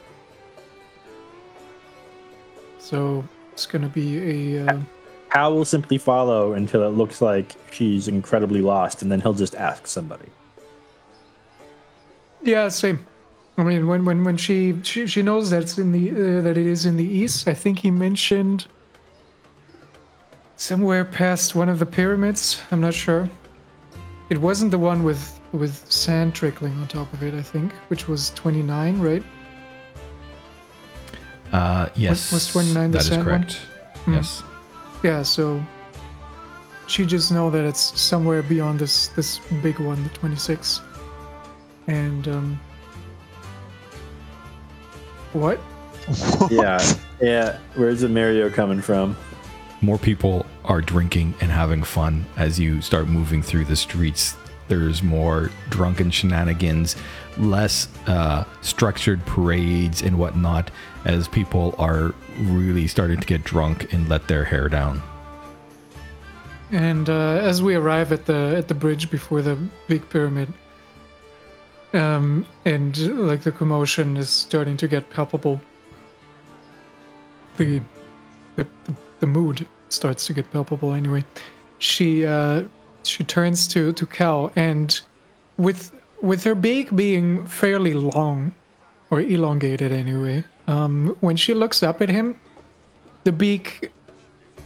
So 2.81 3.23
it's 3.53 3.67
gonna 3.67 3.89
be 3.89 4.57
a. 4.57 4.67
Uh, 4.67 4.81
Hal 5.29 5.55
will 5.55 5.65
simply 5.65 5.99
follow 5.99 6.55
until 6.55 6.83
it 6.83 6.89
looks 6.89 7.23
like 7.23 7.55
she's 7.71 8.09
incredibly 8.09 8.63
lost, 8.63 9.03
and 9.03 9.13
then 9.13 9.21
he'll 9.21 9.35
just 9.35 9.55
ask 9.55 9.87
somebody. 9.87 10.29
yeah, 12.43 12.69
same. 12.69 13.07
I 13.59 13.63
mean, 13.63 13.87
when 13.87 14.05
when 14.07 14.25
when 14.25 14.37
she 14.37 14.75
she, 14.83 15.07
she 15.07 15.23
knows 15.23 15.51
that's 15.51 15.79
in 15.79 15.93
the 15.93 16.11
uh, 16.11 16.41
that 16.43 16.57
it 16.57 16.67
is 16.67 16.87
in 16.87 16.97
the 16.97 17.05
east. 17.05 17.47
I 17.47 17.55
think 17.55 17.79
he 17.79 17.91
mentioned 17.91 18.67
somewhere 20.57 21.05
past 21.05 21.55
one 21.55 21.69
of 21.69 21.79
the 21.79 21.87
pyramids. 21.87 22.61
I'm 22.71 22.81
not 22.81 22.95
sure. 22.95 23.29
It 24.31 24.39
wasn't 24.39 24.71
the 24.71 24.79
one 24.79 25.05
with 25.05 25.39
with 25.53 25.91
sand 25.93 26.35
trickling 26.35 26.73
on 26.79 26.89
top 26.89 27.13
of 27.13 27.23
it. 27.23 27.35
I 27.35 27.43
think, 27.43 27.73
which 27.89 28.09
was 28.09 28.31
29, 28.31 29.01
right? 29.01 29.23
Uh, 31.53 31.89
yes, 31.95 32.33
was 32.33 32.47
29 32.49 32.91
the 32.91 32.99
that 32.99 33.03
is 33.03 33.09
sand 33.09 33.19
one? 33.19 33.27
correct. 33.27 33.53
Hmm. 34.05 34.15
Yes. 34.15 34.43
Yeah. 35.03 35.23
So 35.23 35.63
she 36.87 37.07
just 37.07 37.33
know 37.33 37.51
that 37.51 37.65
it's 37.65 37.99
somewhere 38.01 38.43
beyond 38.43 38.79
this 38.79 39.09
this 39.09 39.39
big 39.63 39.79
one, 39.79 40.03
the 40.03 40.11
26. 40.11 40.81
And 41.87 42.29
um, 42.29 42.61
what? 45.33 45.61
yeah, 46.51 46.81
yeah. 47.21 47.59
Where's 47.75 48.01
the 48.01 48.09
Mario 48.09 48.51
coming 48.51 48.81
from? 48.81 49.17
More 49.81 49.99
people 49.99 50.47
are 50.65 50.81
drinking 50.81 51.35
and 51.41 51.51
having 51.51 51.83
fun 51.83 52.27
as 52.37 52.59
you 52.61 52.83
start 52.83 53.09
moving 53.09 53.43
through 53.43 53.65
the 53.65 53.77
streets. 53.77 54.37
There's 54.69 55.03
more 55.03 55.51
drunken 55.69 56.11
shenanigans, 56.11 56.97
less 57.39 57.89
uh, 58.07 58.45
structured 58.61 59.25
parades 59.27 60.03
and 60.03 60.19
whatnot, 60.19 60.71
as 61.05 61.29
people 61.29 61.75
are 61.79 62.15
really 62.39 62.87
starting 62.87 63.21
to 63.21 63.27
get 63.27 63.45
drunk 63.45 63.93
and 63.93 64.09
let 64.09 64.29
their 64.29 64.45
hair 64.45 64.69
down. 64.69 65.03
And 66.73 67.09
uh, 67.09 67.41
as 67.43 67.63
we 67.63 67.75
arrive 67.75 68.13
at 68.13 68.27
the 68.27 68.55
at 68.57 68.69
the 68.69 68.75
bridge 68.75 69.11
before 69.11 69.43
the 69.43 69.57
big 69.89 70.09
pyramid, 70.09 70.53
um, 71.93 72.47
and 72.65 72.97
like 73.27 73.43
the 73.43 73.53
commotion 73.53 74.17
is 74.17 74.31
starting 74.31 74.77
to 74.77 74.87
get 74.87 75.11
palpable, 75.11 75.61
the 77.57 77.81
the, 78.57 78.67
the 79.19 79.27
mood 79.27 79.67
starts 79.89 80.27
to 80.27 80.33
get 80.33 80.51
palpable. 80.53 80.93
Anyway, 80.93 81.25
she 81.79 82.25
uh, 82.25 82.65
she 83.03 83.25
turns 83.25 83.67
to 83.69 83.93
to 83.93 84.07
Cal, 84.07 84.53
and 84.55 85.01
with 85.57 85.93
with 86.23 86.45
her 86.45 86.55
beak 86.55 86.95
being 86.95 87.47
fairly 87.47 87.95
long, 87.95 88.55
or 89.11 89.21
elongated 89.21 89.93
anyway, 89.93 90.45
um, 90.67 91.17
when 91.21 91.37
she 91.37 91.55
looks 91.55 91.83
up 91.83 92.01
at 92.01 92.09
him, 92.09 92.39
the 93.25 93.33
beak 93.33 93.91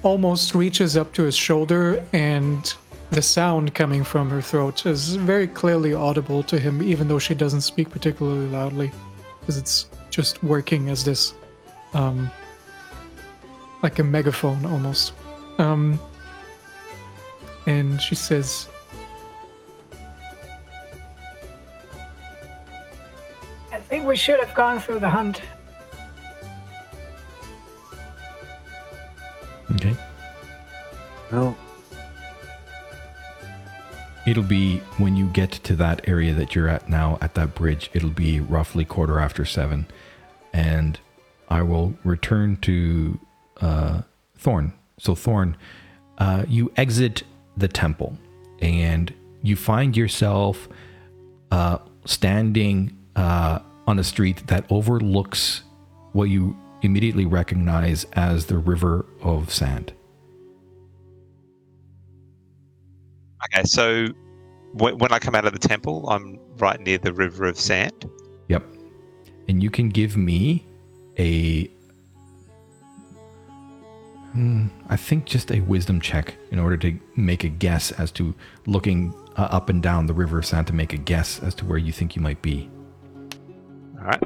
almost 0.03 0.55
reaches 0.55 0.97
up 0.97 1.13
to 1.15 1.23
his 1.23 1.37
shoulder, 1.37 2.05
and 2.13 2.75
the 3.11 3.23
sound 3.23 3.75
coming 3.75 4.05
from 4.05 4.29
her 4.31 4.43
throat 4.43 4.85
is 4.87 5.17
very 5.17 5.47
clearly 5.47 5.95
audible 5.95 6.43
to 6.43 6.59
him, 6.59 6.83
even 6.83 7.09
though 7.09 7.19
she 7.19 7.35
doesn't 7.35 7.63
speak 7.63 7.89
particularly 7.91 8.49
loudly, 8.49 8.93
because 9.41 9.57
it's 9.57 9.87
just 10.11 10.43
working 10.43 10.91
as 10.91 11.05
this, 11.05 11.35
um, 11.95 12.31
like 13.83 13.99
a 13.99 14.05
megaphone 14.05 14.65
almost. 14.67 15.13
Um, 15.59 15.99
and 17.67 18.01
she 18.01 18.15
says, 18.15 18.69
think 23.95 24.09
we 24.09 24.17
should 24.17 24.41
have 24.41 24.53
gone 24.55 24.81
through 24.81 24.99
the 24.99 25.09
hunt. 25.09 25.41
Okay. 29.77 29.95
Well, 31.31 31.57
It'll 34.27 34.43
be 34.43 34.79
when 34.97 35.15
you 35.17 35.27
get 35.29 35.53
to 35.53 35.77
that 35.77 36.09
area 36.09 36.33
that 36.35 36.55
you're 36.55 36.67
at 36.67 36.89
now 36.89 37.19
at 37.21 37.35
that 37.35 37.55
bridge, 37.55 37.91
it'll 37.93 38.09
be 38.09 38.41
roughly 38.41 38.85
quarter 38.85 39.21
after 39.21 39.45
seven. 39.45 39.87
And 40.53 40.99
I 41.49 41.61
will 41.61 41.95
return 42.05 42.57
to 42.63 43.21
uh, 43.61 44.03
Thorn. 44.39 44.73
So, 44.99 45.15
Thorn, 45.15 45.57
uh, 46.17 46.47
you 46.49 46.73
exit 46.79 47.23
the 47.57 47.69
temple 47.69 48.17
and 48.61 49.13
you 49.43 49.57
find 49.57 49.95
yourself 49.95 50.69
uh, 51.51 51.79
standing 52.07 52.97
uh, 53.15 53.59
on 53.87 53.99
a 53.99 54.05
street 54.05 54.47
that 54.47 54.65
overlooks 54.71 55.63
what 56.13 56.25
you 56.25 56.57
immediately 56.83 57.27
recognize 57.27 58.05
as 58.13 58.47
the 58.47 58.59
River 58.59 59.07
of 59.23 59.53
Sand. 59.53 59.93
Okay, 63.45 63.63
so 63.65 64.09
when, 64.73 65.13
I 65.13 65.19
come 65.19 65.35
out 65.35 65.45
of 65.45 65.53
the 65.53 65.59
temple, 65.59 66.09
I'm 66.09 66.39
right 66.57 66.81
near 66.81 66.99
the 66.99 67.13
river 67.13 67.45
of 67.45 67.59
sand. 67.59 68.11
Yep. 68.49 68.65
And 69.49 69.63
you 69.63 69.71
can 69.71 69.89
give 69.89 70.17
me 70.17 70.67
a. 71.19 71.67
Hmm, 74.33 74.67
I 74.89 74.97
think 74.97 75.27
just 75.27 75.53
a 75.53 75.61
wisdom 75.61 76.01
check 76.01 76.35
in 76.51 76.59
order 76.59 76.77
to 76.79 76.99
make 77.15 77.45
a 77.45 77.49
guess 77.49 77.93
as 77.93 78.11
to 78.13 78.35
looking 78.67 79.15
uh, 79.37 79.43
up 79.43 79.69
and 79.69 79.81
down 79.81 80.07
the 80.07 80.15
river 80.15 80.39
of 80.39 80.47
Sand 80.47 80.67
to 80.69 80.73
make 80.73 80.93
a 80.93 80.97
guess 80.97 81.41
as 81.41 81.55
to 81.57 81.65
where 81.65 81.79
you 81.79 81.93
think 81.93 82.17
you 82.17 82.23
might 82.23 82.43
be. 82.43 82.69
All 84.05 84.11
right. 84.11 84.23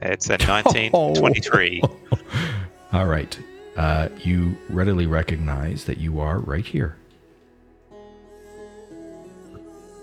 It's 0.00 0.28
a 0.30 0.38
1923. 0.38 1.82
All 2.92 3.06
right. 3.06 3.38
Uh, 3.76 4.08
you 4.22 4.56
readily 4.70 5.06
recognize 5.06 5.84
that 5.84 5.98
you 5.98 6.18
are 6.20 6.38
right 6.38 6.64
here. 6.64 6.96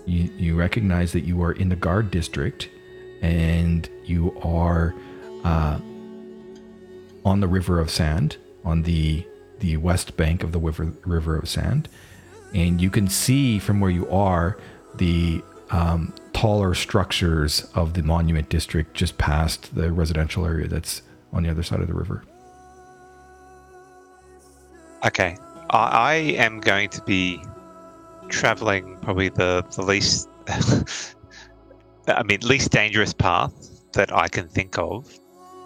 You, 0.06 0.30
you 0.36 0.56
recognize 0.56 1.12
that 1.12 1.22
you 1.22 1.42
are 1.42 1.52
in 1.52 1.68
the 1.70 1.76
guard 1.76 2.12
district 2.12 2.68
and 3.20 3.88
you 4.04 4.38
are 4.42 4.94
uh, 5.44 5.80
on 7.24 7.40
the 7.40 7.48
river 7.48 7.80
of 7.80 7.90
sand 7.90 8.36
on 8.64 8.82
the 8.82 9.26
the 9.58 9.76
west 9.76 10.16
bank 10.16 10.44
of 10.44 10.52
the 10.52 10.58
river, 10.58 10.92
river 11.04 11.36
of 11.36 11.48
sand 11.48 11.88
and 12.54 12.80
you 12.80 12.90
can 12.90 13.08
see 13.08 13.58
from 13.58 13.80
where 13.80 13.90
you 13.90 14.08
are 14.08 14.56
the 14.94 15.42
um, 15.70 16.14
taller 16.38 16.74
structures 16.74 17.68
of 17.74 17.94
the 17.94 18.02
monument 18.02 18.48
district 18.48 18.94
just 18.94 19.18
past 19.18 19.74
the 19.74 19.90
residential 19.92 20.46
area 20.46 20.68
that's 20.68 21.02
on 21.32 21.42
the 21.42 21.50
other 21.50 21.62
side 21.62 21.80
of 21.80 21.88
the 21.88 21.94
river 21.94 22.22
Okay. 25.04 25.36
I, 25.70 26.14
am 26.38 26.60
going 26.60 26.88
to 26.90 27.02
be 27.02 27.42
traveling 28.28 28.96
probably 29.02 29.28
the, 29.28 29.64
the 29.76 29.82
least, 29.82 30.28
I 32.08 32.22
mean, 32.24 32.40
least 32.40 32.70
dangerous 32.70 33.12
path 33.12 33.52
that 33.92 34.12
I 34.12 34.28
can 34.28 34.48
think 34.48 34.78
of 34.78 35.08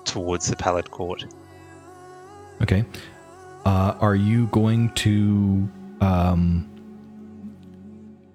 towards 0.04 0.48
the 0.48 0.56
Pallid 0.56 0.90
Court. 0.90 1.24
Okay. 2.60 2.84
Uh, 3.64 3.94
are 4.00 4.16
you 4.16 4.48
going 4.48 4.92
to 4.94 5.68
um, 6.00 6.68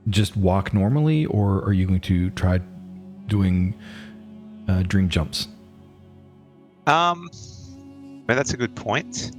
just 0.09 0.35
walk 0.37 0.73
normally, 0.73 1.25
or 1.25 1.63
are 1.63 1.73
you 1.73 1.85
going 1.85 2.01
to 2.01 2.29
try 2.31 2.59
doing 3.27 3.75
uh, 4.67 4.83
dream 4.83 5.09
jumps? 5.09 5.47
Um, 6.85 7.29
well, 8.27 8.35
that's 8.37 8.53
a 8.53 8.57
good 8.57 8.75
point. 8.75 9.31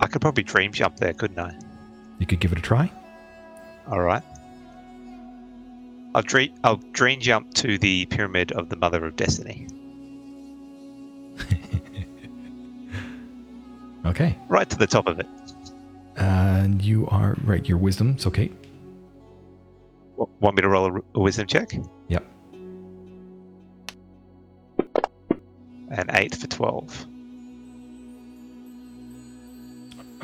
I 0.00 0.06
could 0.06 0.20
probably 0.20 0.42
dream 0.42 0.72
jump 0.72 0.96
there, 0.96 1.12
couldn't 1.12 1.38
I? 1.38 1.56
You 2.18 2.26
could 2.26 2.40
give 2.40 2.52
it 2.52 2.58
a 2.58 2.62
try. 2.62 2.90
All 3.86 4.00
right. 4.00 4.22
I'll 6.14 6.22
dream. 6.22 6.54
I'll 6.64 6.76
dream 6.92 7.20
jump 7.20 7.54
to 7.54 7.78
the 7.78 8.06
pyramid 8.06 8.52
of 8.52 8.68
the 8.68 8.76
Mother 8.76 9.04
of 9.04 9.16
Destiny. 9.16 9.66
Okay. 14.04 14.36
Right 14.48 14.68
to 14.68 14.76
the 14.76 14.86
top 14.86 15.06
of 15.06 15.20
it. 15.20 15.28
And 16.16 16.82
you 16.82 17.06
are 17.08 17.36
right. 17.44 17.66
Your 17.68 17.78
wisdom's 17.78 18.26
okay. 18.26 18.50
Want 20.40 20.56
me 20.56 20.62
to 20.62 20.68
roll 20.68 21.00
a, 21.14 21.20
wisdom 21.20 21.46
check? 21.46 21.72
Yep. 22.08 22.24
An 25.90 26.10
eight 26.10 26.34
for 26.34 26.46
twelve. 26.46 27.06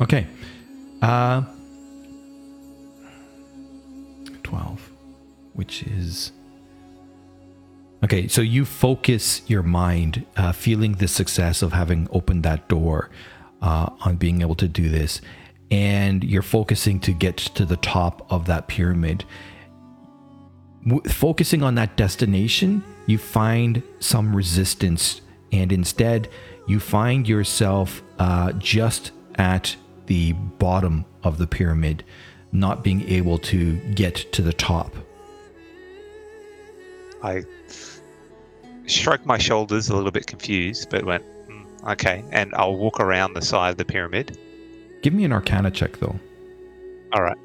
Okay. 0.01 0.27
Uh, 1.01 1.43
12, 4.43 4.91
which 5.53 5.83
is. 5.83 6.31
Okay, 8.03 8.27
so 8.27 8.41
you 8.41 8.65
focus 8.65 9.41
your 9.47 9.61
mind, 9.61 10.25
uh, 10.37 10.53
feeling 10.53 10.93
the 10.93 11.07
success 11.07 11.61
of 11.61 11.73
having 11.73 12.07
opened 12.11 12.43
that 12.43 12.67
door, 12.67 13.09
uh, 13.61 13.89
on 14.01 14.15
being 14.15 14.41
able 14.41 14.55
to 14.55 14.67
do 14.67 14.89
this, 14.89 15.21
and 15.69 16.23
you're 16.23 16.41
focusing 16.41 16.99
to 17.01 17.11
get 17.11 17.37
to 17.37 17.65
the 17.65 17.75
top 17.77 18.25
of 18.31 18.45
that 18.45 18.67
pyramid. 18.67 19.25
W- 20.87 21.01
focusing 21.09 21.63
on 21.63 21.75
that 21.75 21.95
destination, 21.97 22.83
you 23.05 23.17
find 23.17 23.83
some 23.99 24.35
resistance, 24.35 25.21
and 25.51 25.71
instead, 25.71 26.29
you 26.67 26.79
find 26.79 27.27
yourself 27.27 28.01
uh, 28.19 28.51
just 28.53 29.11
at 29.35 29.75
the 30.05 30.33
bottom 30.33 31.05
of 31.23 31.37
the 31.37 31.47
pyramid, 31.47 32.03
not 32.51 32.83
being 32.83 33.07
able 33.09 33.37
to 33.37 33.77
get 33.93 34.15
to 34.33 34.41
the 34.41 34.53
top. 34.53 34.95
I 37.21 37.43
shrugged 38.85 39.25
my 39.25 39.37
shoulders 39.37 39.89
a 39.89 39.95
little 39.95 40.11
bit 40.11 40.25
confused, 40.27 40.89
but 40.89 41.03
went, 41.05 41.23
"Hmm, 41.47 41.89
okay. 41.89 42.23
And 42.31 42.53
I'll 42.55 42.75
walk 42.75 42.99
around 42.99 43.33
the 43.33 43.41
side 43.41 43.71
of 43.71 43.77
the 43.77 43.85
pyramid. 43.85 44.37
Give 45.01 45.13
me 45.13 45.25
an 45.25 45.31
Arcana 45.31 45.71
check, 45.71 45.97
though. 45.97 46.15
All 47.13 47.21
right. 47.21 47.37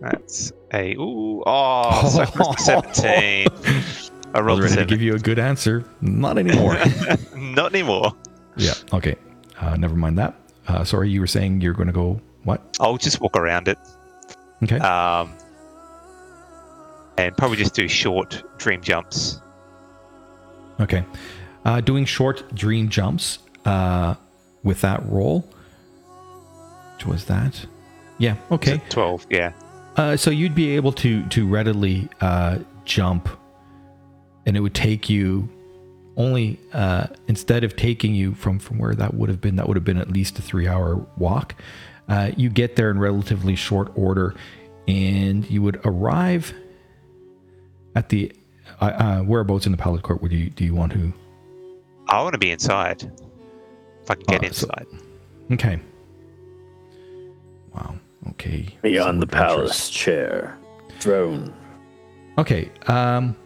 That's 0.00 0.52
a 0.72 0.94
ooh 0.96 1.42
oh 1.46 2.08
so 2.08 2.52
seventeen. 2.58 3.46
I 4.34 4.38
I 4.38 4.40
was 4.40 4.46
rolled 4.46 4.60
a 4.60 4.62
ready 4.62 4.76
to 4.76 4.84
give 4.84 5.00
you 5.00 5.14
a 5.14 5.18
good 5.18 5.38
answer. 5.38 5.84
Not 6.00 6.38
anymore. 6.38 6.76
Not 7.36 7.72
anymore. 7.72 8.12
yeah. 8.56 8.74
Okay. 8.92 9.16
Uh, 9.60 9.76
never 9.76 9.94
mind 9.94 10.18
that. 10.18 10.34
Uh, 10.66 10.84
sorry, 10.84 11.10
you 11.10 11.20
were 11.20 11.26
saying 11.26 11.60
you're 11.60 11.74
going 11.74 11.86
to 11.86 11.92
go 11.92 12.20
what? 12.42 12.76
I'll 12.80 12.96
just 12.98 13.20
walk 13.20 13.36
around 13.36 13.68
it. 13.68 13.78
Okay. 14.62 14.78
Um, 14.78 15.32
and 17.16 17.36
probably 17.36 17.56
just 17.56 17.74
do 17.74 17.86
short 17.86 18.42
dream 18.58 18.80
jumps. 18.82 19.40
Okay. 20.80 21.04
Uh, 21.64 21.80
doing 21.80 22.04
short 22.04 22.54
dream 22.54 22.88
jumps 22.88 23.38
uh, 23.64 24.14
with 24.62 24.80
that 24.80 25.04
roll. 25.06 25.48
Which 26.96 27.06
was 27.06 27.24
that? 27.26 27.64
Yeah. 28.18 28.36
Okay. 28.50 28.82
Twelve, 28.88 29.26
yeah. 29.30 29.52
Uh, 29.96 30.16
so 30.16 30.30
you'd 30.30 30.54
be 30.54 30.74
able 30.76 30.92
to 30.92 31.24
to 31.28 31.46
readily 31.46 32.08
uh, 32.20 32.58
jump, 32.84 33.28
and 34.46 34.56
it 34.56 34.60
would 34.60 34.74
take 34.74 35.08
you 35.08 35.48
only 36.16 36.58
uh, 36.72 37.06
instead 37.28 37.64
of 37.64 37.76
taking 37.76 38.14
you 38.14 38.34
from 38.34 38.58
from 38.58 38.78
where 38.78 38.94
that 38.94 39.14
would 39.14 39.28
have 39.28 39.40
been, 39.40 39.56
that 39.56 39.68
would 39.68 39.76
have 39.76 39.84
been 39.84 39.98
at 39.98 40.10
least 40.10 40.38
a 40.38 40.42
three 40.42 40.66
hour 40.66 40.96
walk. 41.16 41.54
Uh, 42.08 42.30
you 42.36 42.50
get 42.50 42.76
there 42.76 42.90
in 42.90 42.98
relatively 42.98 43.54
short 43.54 43.90
order, 43.96 44.34
and 44.88 45.48
you 45.48 45.62
would 45.62 45.80
arrive 45.84 46.52
at 47.94 48.08
the 48.08 48.32
uh, 48.80 48.84
uh, 48.84 49.20
whereabouts 49.22 49.64
in 49.66 49.72
the 49.72 49.78
palace 49.78 50.02
court. 50.02 50.20
Would 50.22 50.32
you 50.32 50.50
do 50.50 50.64
you 50.64 50.74
want 50.74 50.92
to? 50.92 51.12
I 52.08 52.20
want 52.20 52.32
to 52.34 52.38
be 52.38 52.50
inside. 52.50 53.02
If 54.02 54.10
I 54.10 54.14
can 54.16 54.24
get 54.24 54.44
Uh, 54.44 54.52
so- 54.52 54.66
inside. 54.66 54.86
Okay. 55.52 55.80
Wow. 57.74 57.94
Okay. 58.30 58.68
Beyond 58.82 59.22
the 59.22 59.26
palace 59.26 59.90
chair. 59.90 60.56
Throne. 61.00 61.54
Okay. 62.38 62.70
Um, 62.86 63.36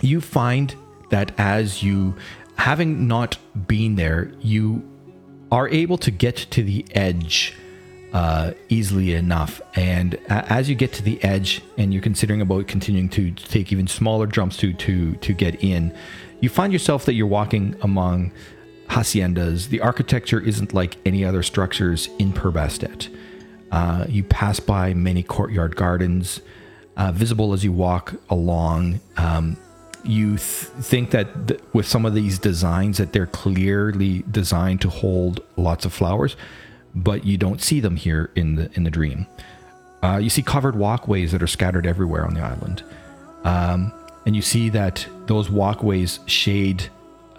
you 0.00 0.20
find 0.20 0.74
that 1.10 1.32
as 1.38 1.82
you, 1.82 2.14
having 2.56 3.06
not 3.06 3.36
been 3.66 3.96
there, 3.96 4.32
you 4.40 4.82
are 5.50 5.68
able 5.68 5.98
to 5.98 6.10
get 6.10 6.36
to 6.36 6.62
the 6.62 6.84
edge 6.92 7.54
uh, 8.12 8.52
easily 8.68 9.14
enough. 9.14 9.60
And 9.74 10.14
a- 10.28 10.52
as 10.52 10.68
you 10.68 10.74
get 10.74 10.92
to 10.94 11.02
the 11.02 11.22
edge, 11.24 11.62
and 11.78 11.92
you're 11.92 12.02
considering 12.02 12.40
about 12.40 12.66
continuing 12.66 13.08
to 13.10 13.30
take 13.32 13.72
even 13.72 13.86
smaller 13.86 14.26
jumps 14.26 14.56
to 14.58 14.72
to 14.74 15.14
to 15.16 15.32
get 15.32 15.62
in, 15.62 15.94
you 16.40 16.48
find 16.48 16.72
yourself 16.72 17.04
that 17.06 17.14
you're 17.14 17.26
walking 17.26 17.74
among 17.82 18.32
haciendas. 18.92 19.68
The 19.68 19.80
architecture 19.80 20.40
isn't 20.40 20.74
like 20.74 20.96
any 21.06 21.24
other 21.24 21.42
structures 21.42 22.08
in 22.18 22.32
Perbastet. 22.32 23.08
Uh, 23.70 24.04
you 24.08 24.22
pass 24.22 24.60
by 24.60 24.92
many 24.92 25.22
courtyard 25.22 25.76
gardens, 25.76 26.42
uh, 26.96 27.10
visible 27.10 27.54
as 27.54 27.64
you 27.64 27.72
walk 27.72 28.14
along. 28.28 29.00
Um, 29.16 29.56
you 30.04 30.30
th- 30.30 30.38
think 30.38 31.10
that 31.12 31.48
th- 31.48 31.60
with 31.72 31.86
some 31.86 32.04
of 32.04 32.14
these 32.14 32.38
designs 32.38 32.98
that 32.98 33.14
they're 33.14 33.26
clearly 33.26 34.24
designed 34.30 34.82
to 34.82 34.90
hold 34.90 35.40
lots 35.56 35.86
of 35.86 35.92
flowers, 35.94 36.36
but 36.94 37.24
you 37.24 37.38
don't 37.38 37.62
see 37.62 37.80
them 37.80 37.96
here 37.96 38.30
in 38.34 38.56
the 38.56 38.70
in 38.74 38.84
the 38.84 38.90
dream. 38.90 39.26
Uh, 40.02 40.18
you 40.18 40.28
see 40.28 40.42
covered 40.42 40.76
walkways 40.76 41.32
that 41.32 41.42
are 41.42 41.46
scattered 41.46 41.86
everywhere 41.86 42.26
on 42.26 42.34
the 42.34 42.40
island, 42.40 42.82
um, 43.44 43.90
and 44.26 44.36
you 44.36 44.42
see 44.42 44.68
that 44.68 45.06
those 45.26 45.48
walkways 45.48 46.20
shade 46.26 46.90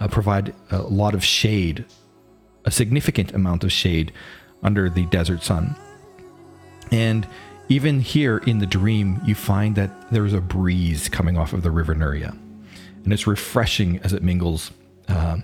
uh, 0.03 0.07
provide 0.09 0.53
a 0.69 0.81
lot 0.81 1.15
of 1.15 1.23
shade, 1.23 1.85
a 2.65 2.71
significant 2.71 3.31
amount 3.33 3.63
of 3.63 3.71
shade 3.71 4.11
under 4.61 4.89
the 4.89 5.05
desert 5.05 5.43
sun. 5.43 5.75
And 6.91 7.25
even 7.69 8.01
here 8.01 8.39
in 8.39 8.59
the 8.59 8.65
dream, 8.65 9.21
you 9.25 9.33
find 9.33 9.75
that 9.75 10.11
there's 10.11 10.33
a 10.33 10.41
breeze 10.41 11.07
coming 11.07 11.37
off 11.37 11.53
of 11.53 11.63
the 11.63 11.71
river 11.71 11.95
Nuria, 11.95 12.37
and 13.03 13.13
it's 13.13 13.25
refreshing 13.25 13.99
as 13.99 14.11
it 14.11 14.21
mingles. 14.21 14.71
Uh, 15.07 15.37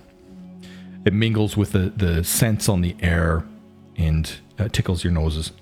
it 1.06 1.14
mingles 1.14 1.56
with 1.56 1.72
the 1.72 1.90
the 1.96 2.22
scents 2.22 2.68
on 2.68 2.82
the 2.82 2.94
air, 3.00 3.42
and 3.96 4.30
uh, 4.58 4.68
tickles 4.68 5.02
your 5.02 5.12
noses. 5.14 5.52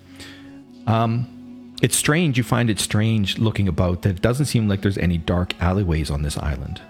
Um, 0.88 1.76
it's 1.80 1.96
strange. 1.96 2.37
You 2.37 2.42
find 2.42 2.68
it 2.68 2.80
strange 2.80 3.38
looking 3.38 3.68
about 3.68 4.02
that 4.02 4.16
it 4.16 4.22
doesn't 4.22 4.46
seem 4.46 4.68
like 4.68 4.82
there's 4.82 4.98
any 4.98 5.18
dark 5.18 5.54
alleyways 5.62 6.11
on 6.11 6.22
this 6.22 6.37
island. 6.37 6.82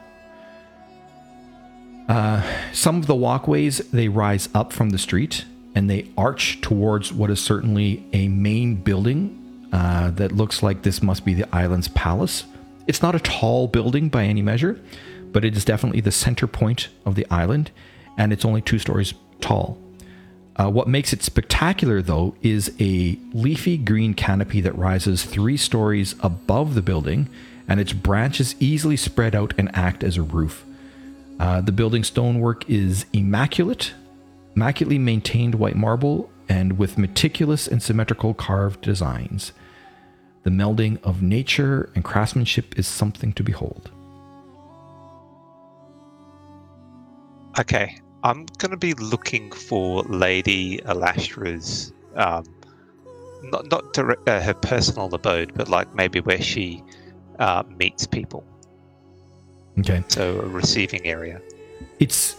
Uh, 2.09 2.43
some 2.73 2.97
of 2.97 3.07
the 3.07 3.15
walkways 3.15 3.79
they 3.91 4.09
rise 4.09 4.49
up 4.55 4.73
from 4.73 4.91
the 4.91 4.99
street 4.99 5.45
and 5.75 5.91
they 5.91 6.11
arch 6.17 6.61
towards 6.63 7.13
what 7.13 7.31
is 7.31 7.41
certainly 7.41 8.05
a 8.13 8.29
main 8.29 8.75
building 8.75 9.69
uh, 9.73 10.11
that 10.13 10.33
looks 10.33 10.63
like 10.63 10.83
this 10.83 11.03
must 11.03 11.25
be 11.25 11.35
the 11.35 11.55
island's 11.55 11.89
palace. 11.89 12.45
It's 12.87 13.03
not 13.03 13.15
a 13.15 13.21
tall 13.21 13.69
building 13.69 14.09
by 14.09 14.25
any 14.25 14.41
measure, 14.41 14.81
but 15.31 15.45
it 15.45 15.57
is 15.57 15.65
definitely 15.65 16.01
the 16.01 16.11
center 16.11 16.47
point 16.47 16.89
of 17.05 17.15
the 17.15 17.27
island, 17.31 17.71
and 18.17 18.33
it's 18.33 18.47
only 18.47 18.63
two 18.63 18.79
stories 18.79 19.13
tall. 19.43 19.79
Uh, 20.57 20.71
what 20.71 20.89
makes 20.89 21.13
it 21.13 21.23
spectacular, 21.23 22.03
though, 22.03 22.35
is 22.43 22.75
a 22.81 23.19
leafy 23.33 23.77
green 23.77 24.15
canopy 24.15 24.61
that 24.63 24.77
rises 24.77 25.25
three 25.25 25.57
stories 25.57 26.15
above 26.21 26.75
the 26.75 26.83
building, 26.83 27.29
and 27.69 27.79
its 27.79 27.93
branches 27.93 28.57
easily 28.59 28.97
spread 28.97 29.35
out 29.35 29.53
and 29.59 29.71
act 29.77 30.03
as 30.03 30.17
a 30.17 30.23
roof. 30.23 30.65
Uh, 31.39 31.61
the 31.61 31.73
building 31.73 32.03
stonework 32.03 32.69
is 32.69 33.07
immaculate, 33.13 33.95
immaculately 34.57 34.99
maintained 34.99 35.55
white 35.55 35.77
marble, 35.77 36.31
and 36.49 36.79
with 36.79 36.99
meticulous 36.99 37.69
and 37.69 37.83
symmetrical 37.83 38.35
carved 38.35 38.81
designs. 38.81 39.53
The 40.43 40.51
melding 40.51 41.01
of 41.03 41.23
nature 41.23 41.91
and 41.95 42.03
craftsmanship 42.03 42.79
is 42.79 42.87
something 42.87 43.33
to 43.35 43.43
behold. 43.43 43.91
Okay, 47.59 47.99
I'm 48.23 48.47
going 48.59 48.71
to 48.71 48.77
be 48.77 48.95
looking 48.95 49.51
for 49.51 50.03
Lady 50.05 50.83
Alastra's, 50.85 51.93
um, 52.15 52.45
not 53.43 53.71
not 53.71 53.93
direct, 53.93 54.29
uh, 54.29 54.41
her 54.41 54.55
personal 54.55 55.13
abode, 55.15 55.55
but 55.55 55.69
like 55.69 55.95
maybe 55.95 56.21
where 56.21 56.41
she 56.41 56.83
uh, 57.39 57.63
meets 57.77 58.07
people. 58.07 58.45
Okay. 59.79 60.03
So 60.09 60.41
a 60.41 60.47
receiving 60.47 61.05
area. 61.07 61.41
It's, 61.99 62.37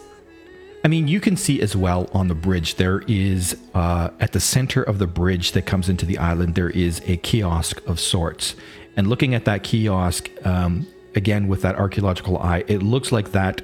I 0.84 0.88
mean, 0.88 1.08
you 1.08 1.20
can 1.20 1.36
see 1.36 1.60
as 1.60 1.76
well 1.76 2.08
on 2.12 2.28
the 2.28 2.34
bridge, 2.34 2.76
there 2.76 3.02
is, 3.06 3.56
uh, 3.74 4.10
at 4.20 4.32
the 4.32 4.40
center 4.40 4.82
of 4.82 4.98
the 4.98 5.06
bridge 5.06 5.52
that 5.52 5.62
comes 5.62 5.88
into 5.88 6.06
the 6.06 6.18
island, 6.18 6.54
there 6.54 6.70
is 6.70 7.00
a 7.06 7.16
kiosk 7.18 7.84
of 7.86 8.00
sorts. 8.00 8.56
And 8.96 9.06
looking 9.06 9.34
at 9.34 9.44
that 9.44 9.62
kiosk, 9.62 10.28
um, 10.44 10.86
again, 11.14 11.48
with 11.48 11.62
that 11.62 11.76
archaeological 11.76 12.38
eye, 12.38 12.64
it 12.66 12.82
looks 12.82 13.12
like 13.12 13.32
that 13.32 13.62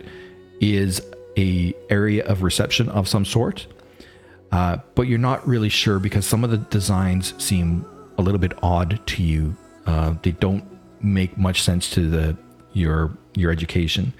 is 0.60 1.00
a 1.36 1.74
area 1.90 2.24
of 2.24 2.42
reception 2.42 2.88
of 2.88 3.08
some 3.08 3.24
sort. 3.24 3.66
Uh, 4.52 4.78
but 4.94 5.02
you're 5.02 5.18
not 5.18 5.46
really 5.46 5.68
sure 5.68 5.98
because 5.98 6.24
some 6.24 6.44
of 6.44 6.50
the 6.50 6.58
designs 6.58 7.34
seem 7.42 7.84
a 8.16 8.22
little 8.22 8.38
bit 8.38 8.52
odd 8.62 9.00
to 9.06 9.22
you. 9.22 9.56
Uh, 9.86 10.14
they 10.22 10.30
don't 10.30 10.64
make 11.02 11.36
much 11.36 11.62
sense 11.62 11.90
to 11.90 12.08
the 12.08 12.36
your 12.76 13.16
your 13.34 13.50
education. 13.50 14.12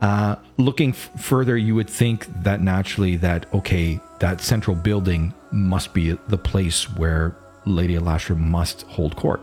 Uh, 0.00 0.36
looking 0.58 0.90
f- 0.90 1.10
further, 1.20 1.56
you 1.56 1.74
would 1.74 1.88
think 1.88 2.26
that 2.42 2.60
naturally 2.60 3.16
that 3.16 3.52
okay, 3.54 4.00
that 4.20 4.40
central 4.40 4.76
building 4.76 5.32
must 5.52 5.94
be 5.94 6.12
the 6.28 6.38
place 6.38 6.90
where 6.96 7.36
Lady 7.64 7.94
Elastra 7.94 8.36
must 8.36 8.82
hold 8.82 9.16
court. 9.16 9.40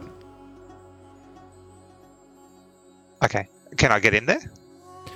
Okay, 3.23 3.47
can 3.77 3.91
I 3.91 3.99
get 3.99 4.13
in 4.13 4.25
there? 4.25 4.41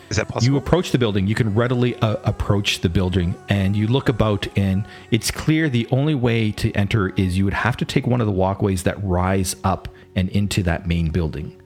Is 0.09 0.17
that 0.17 0.27
possible? 0.27 0.53
You 0.53 0.57
approach 0.57 0.91
the 0.91 0.99
building. 0.99 1.25
You 1.25 1.35
can 1.35 1.53
readily 1.53 1.95
uh, 1.95 2.17
approach 2.23 2.81
the 2.81 2.89
building, 2.89 3.35
and 3.49 3.75
you 3.75 3.87
look 3.87 4.07
about, 4.09 4.47
and 4.57 4.85
it's 5.11 5.31
clear 5.31 5.67
the 5.67 5.87
only 5.91 6.15
way 6.15 6.51
to 6.53 6.71
enter 6.73 7.09
is 7.09 7.37
you 7.37 7.45
would 7.45 7.53
have 7.53 7.75
to 7.77 7.85
take 7.85 8.05
one 8.05 8.21
of 8.21 8.27
the 8.27 8.33
walkways 8.33 8.83
that 8.83 9.03
rise 9.03 9.55
up 9.63 9.87
and 10.15 10.29
into 10.29 10.63
that 10.63 10.87
main 10.87 11.09
building. 11.09 11.59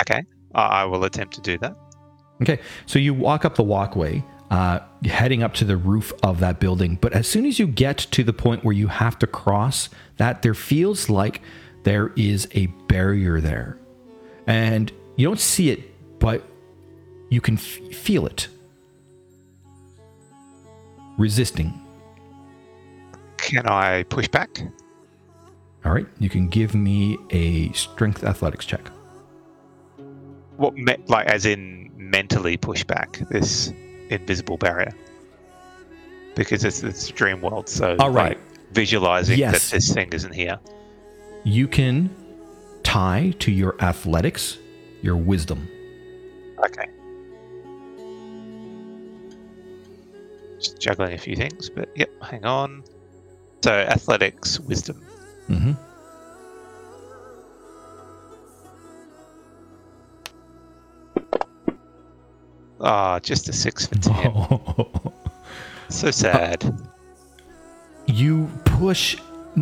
Okay, 0.00 0.24
I 0.54 0.84
will 0.84 1.04
attempt 1.04 1.34
to 1.34 1.40
do 1.40 1.58
that. 1.58 1.76
Okay, 2.42 2.58
so 2.86 2.98
you 2.98 3.14
walk 3.14 3.44
up 3.44 3.54
the 3.54 3.62
walkway, 3.62 4.22
uh, 4.50 4.80
heading 5.04 5.42
up 5.42 5.54
to 5.54 5.64
the 5.64 5.76
roof 5.76 6.12
of 6.22 6.40
that 6.40 6.60
building. 6.60 6.98
But 7.00 7.12
as 7.12 7.26
soon 7.26 7.46
as 7.46 7.58
you 7.58 7.66
get 7.66 7.98
to 7.98 8.22
the 8.22 8.32
point 8.32 8.64
where 8.64 8.74
you 8.74 8.88
have 8.88 9.18
to 9.20 9.26
cross 9.26 9.88
that, 10.18 10.42
there 10.42 10.54
feels 10.54 11.08
like 11.08 11.40
there 11.84 12.12
is 12.16 12.48
a 12.52 12.66
barrier 12.88 13.40
there. 13.40 13.78
And 14.46 14.92
you 15.16 15.26
don't 15.26 15.40
see 15.40 15.70
it, 15.70 16.18
but 16.18 16.46
you 17.30 17.40
can 17.40 17.54
f- 17.54 17.94
feel 17.94 18.26
it 18.26 18.48
resisting. 21.18 21.72
Can 23.38 23.66
I 23.66 24.02
push 24.04 24.28
back? 24.28 24.60
All 25.84 25.92
right, 25.92 26.06
you 26.18 26.28
can 26.28 26.48
give 26.48 26.74
me 26.74 27.16
a 27.30 27.72
strength 27.72 28.24
athletics 28.24 28.66
check. 28.66 28.90
What, 30.56 30.74
me- 30.74 30.96
like, 31.08 31.26
as 31.26 31.46
in 31.46 31.90
mentally 31.96 32.56
push 32.56 32.84
back 32.84 33.18
this 33.30 33.72
invisible 34.10 34.56
barrier? 34.56 34.92
Because 36.34 36.64
it's 36.64 36.82
it's 36.82 37.08
dream 37.08 37.40
world, 37.40 37.68
so 37.68 37.96
All 37.98 38.10
right. 38.10 38.36
like, 38.36 38.72
visualizing 38.72 39.38
Yes. 39.38 39.52
that 39.70 39.76
this 39.76 39.92
thing 39.92 40.12
isn't 40.12 40.32
here. 40.34 40.58
You 41.44 41.66
can 41.68 42.10
tie 42.82 43.32
to 43.38 43.50
your 43.52 43.76
athletics 43.80 44.58
your 45.02 45.16
wisdom. 45.16 45.68
Okay. 46.64 46.86
Just 50.58 50.80
juggling 50.80 51.12
a 51.12 51.18
few 51.18 51.36
things, 51.36 51.68
but 51.70 51.88
yep, 51.94 52.10
hang 52.22 52.44
on. 52.44 52.82
So 53.62 53.72
athletics, 53.72 54.58
wisdom. 54.60 55.02
hmm 55.48 55.72
Ah, 62.80 63.18
just 63.20 63.48
a 63.48 63.52
six 63.52 63.86
for 63.86 63.94
ten. 63.96 64.32
so 65.88 66.10
sad. 66.10 66.64
you 68.06 68.48
push 68.64 69.16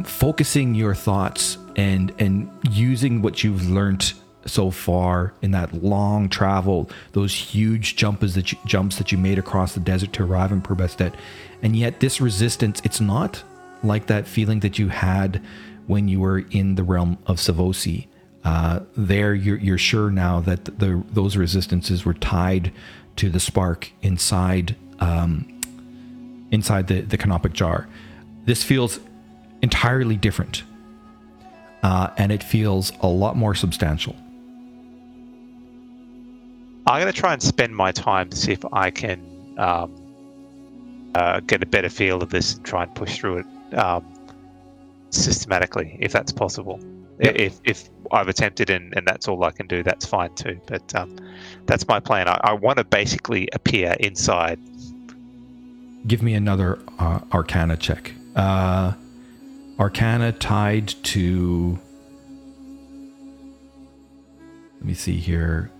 focusing 0.05 0.75
your 0.75 0.95
thoughts 0.95 1.59
and 1.77 2.13
and 2.19 2.51
using 2.71 3.23
what 3.23 3.45
you've 3.45 3.69
learned 3.71 4.13
so 4.47 4.71
far 4.71 5.33
in 5.43 5.53
that 5.53 5.73
long 5.83 6.29
travel, 6.29 6.91
those 7.13 7.35
huge 7.35 7.97
jumps 7.97 8.35
that 8.35 8.53
you, 8.53 8.59
jumps 8.67 8.97
that 8.97 9.11
you 9.11 9.17
made 9.19 9.39
across 9.39 9.73
the 9.75 9.81
desert 9.81 10.13
to 10.13 10.23
arrive 10.23 10.53
in 10.53 10.61
Perbastet, 10.61 11.15
and 11.63 11.75
yet 11.77 12.01
this 12.01 12.21
resistance, 12.21 12.81
it's 12.85 13.01
not 13.01 13.43
like 13.83 14.07
that 14.07 14.27
feeling 14.27 14.61
that 14.61 14.79
you 14.79 14.89
had 14.89 15.43
when 15.87 16.09
you 16.09 16.21
were 16.21 16.41
in 16.51 16.75
the 16.75 16.83
realm 16.83 17.19
of 17.27 17.37
Savosi. 17.37 18.07
Uh, 18.45 18.81
there, 18.97 19.35
you're, 19.35 19.57
you're 19.57 19.79
sure 19.79 20.11
now 20.11 20.41
that 20.41 20.67
the 20.67 21.03
those 21.11 21.37
resistances 21.37 22.05
were 22.05 22.15
tied 22.15 22.71
to 23.17 23.31
the 23.31 23.41
spark 23.41 23.91
inside 24.03 24.77
um, 25.01 25.61
inside 26.51 26.89
the 26.89 27.01
the 27.03 27.17
canopic 27.17 27.53
jar. 27.53 27.89
This 28.45 28.63
feels 28.63 29.01
entirely 29.63 30.17
different, 30.17 30.63
uh, 31.83 32.11
and 32.19 32.31
it 32.31 32.43
feels 32.43 32.93
a 33.01 33.07
lot 33.07 33.37
more 33.37 33.55
substantial. 33.55 34.17
I'm 36.87 37.01
going 37.01 37.13
to 37.13 37.19
try 37.19 37.33
and 37.33 37.43
spend 37.43 37.75
my 37.75 37.93
time 37.93 38.29
to 38.29 38.37
see 38.37 38.53
if 38.53 38.63
I 38.71 38.91
can 38.91 39.21
um, 39.57 39.95
uh, 41.15 41.41
get 41.41 41.63
a 41.63 41.67
better 41.67 41.89
feel 41.89 42.23
of 42.23 42.29
this 42.29 42.57
and 42.57 42.65
try 42.65 42.83
and 42.83 42.95
push 42.95 43.19
through 43.19 43.39
it 43.39 43.75
um, 43.75 44.05
systematically, 45.09 45.97
if 46.01 46.13
that's 46.13 46.31
possible. 46.33 46.79
Yep. 47.21 47.37
If, 47.37 47.61
if 47.65 47.89
I've 48.11 48.29
attempted 48.29 48.71
and, 48.71 48.93
and 48.97 49.07
that's 49.07 49.29
all 49.29 49.43
I 49.45 49.51
can 49.51 49.67
do, 49.67 49.83
that's 49.83 50.05
fine 50.05 50.35
too. 50.35 50.61
But 50.67 50.95
um, 50.95 51.17
that's 51.67 51.87
my 51.87 52.01
plan. 52.01 52.29
I, 52.29 52.41
I 52.43 52.53
want 52.53 52.79
to 52.79 52.85
basically 52.85 53.49
appear 53.53 53.97
inside. 54.01 54.59
Give 56.07 56.23
me 56.23 56.35
another 56.35 56.81
uh, 56.99 57.21
Arcana 57.33 57.77
check. 57.77 58.13
Uh, 58.37 58.93
Arcana 59.79 60.33
tied 60.33 60.89
to. 60.89 61.79
Let 64.77 64.85
me 64.85 64.95
see 64.95 65.19
here. 65.19 65.71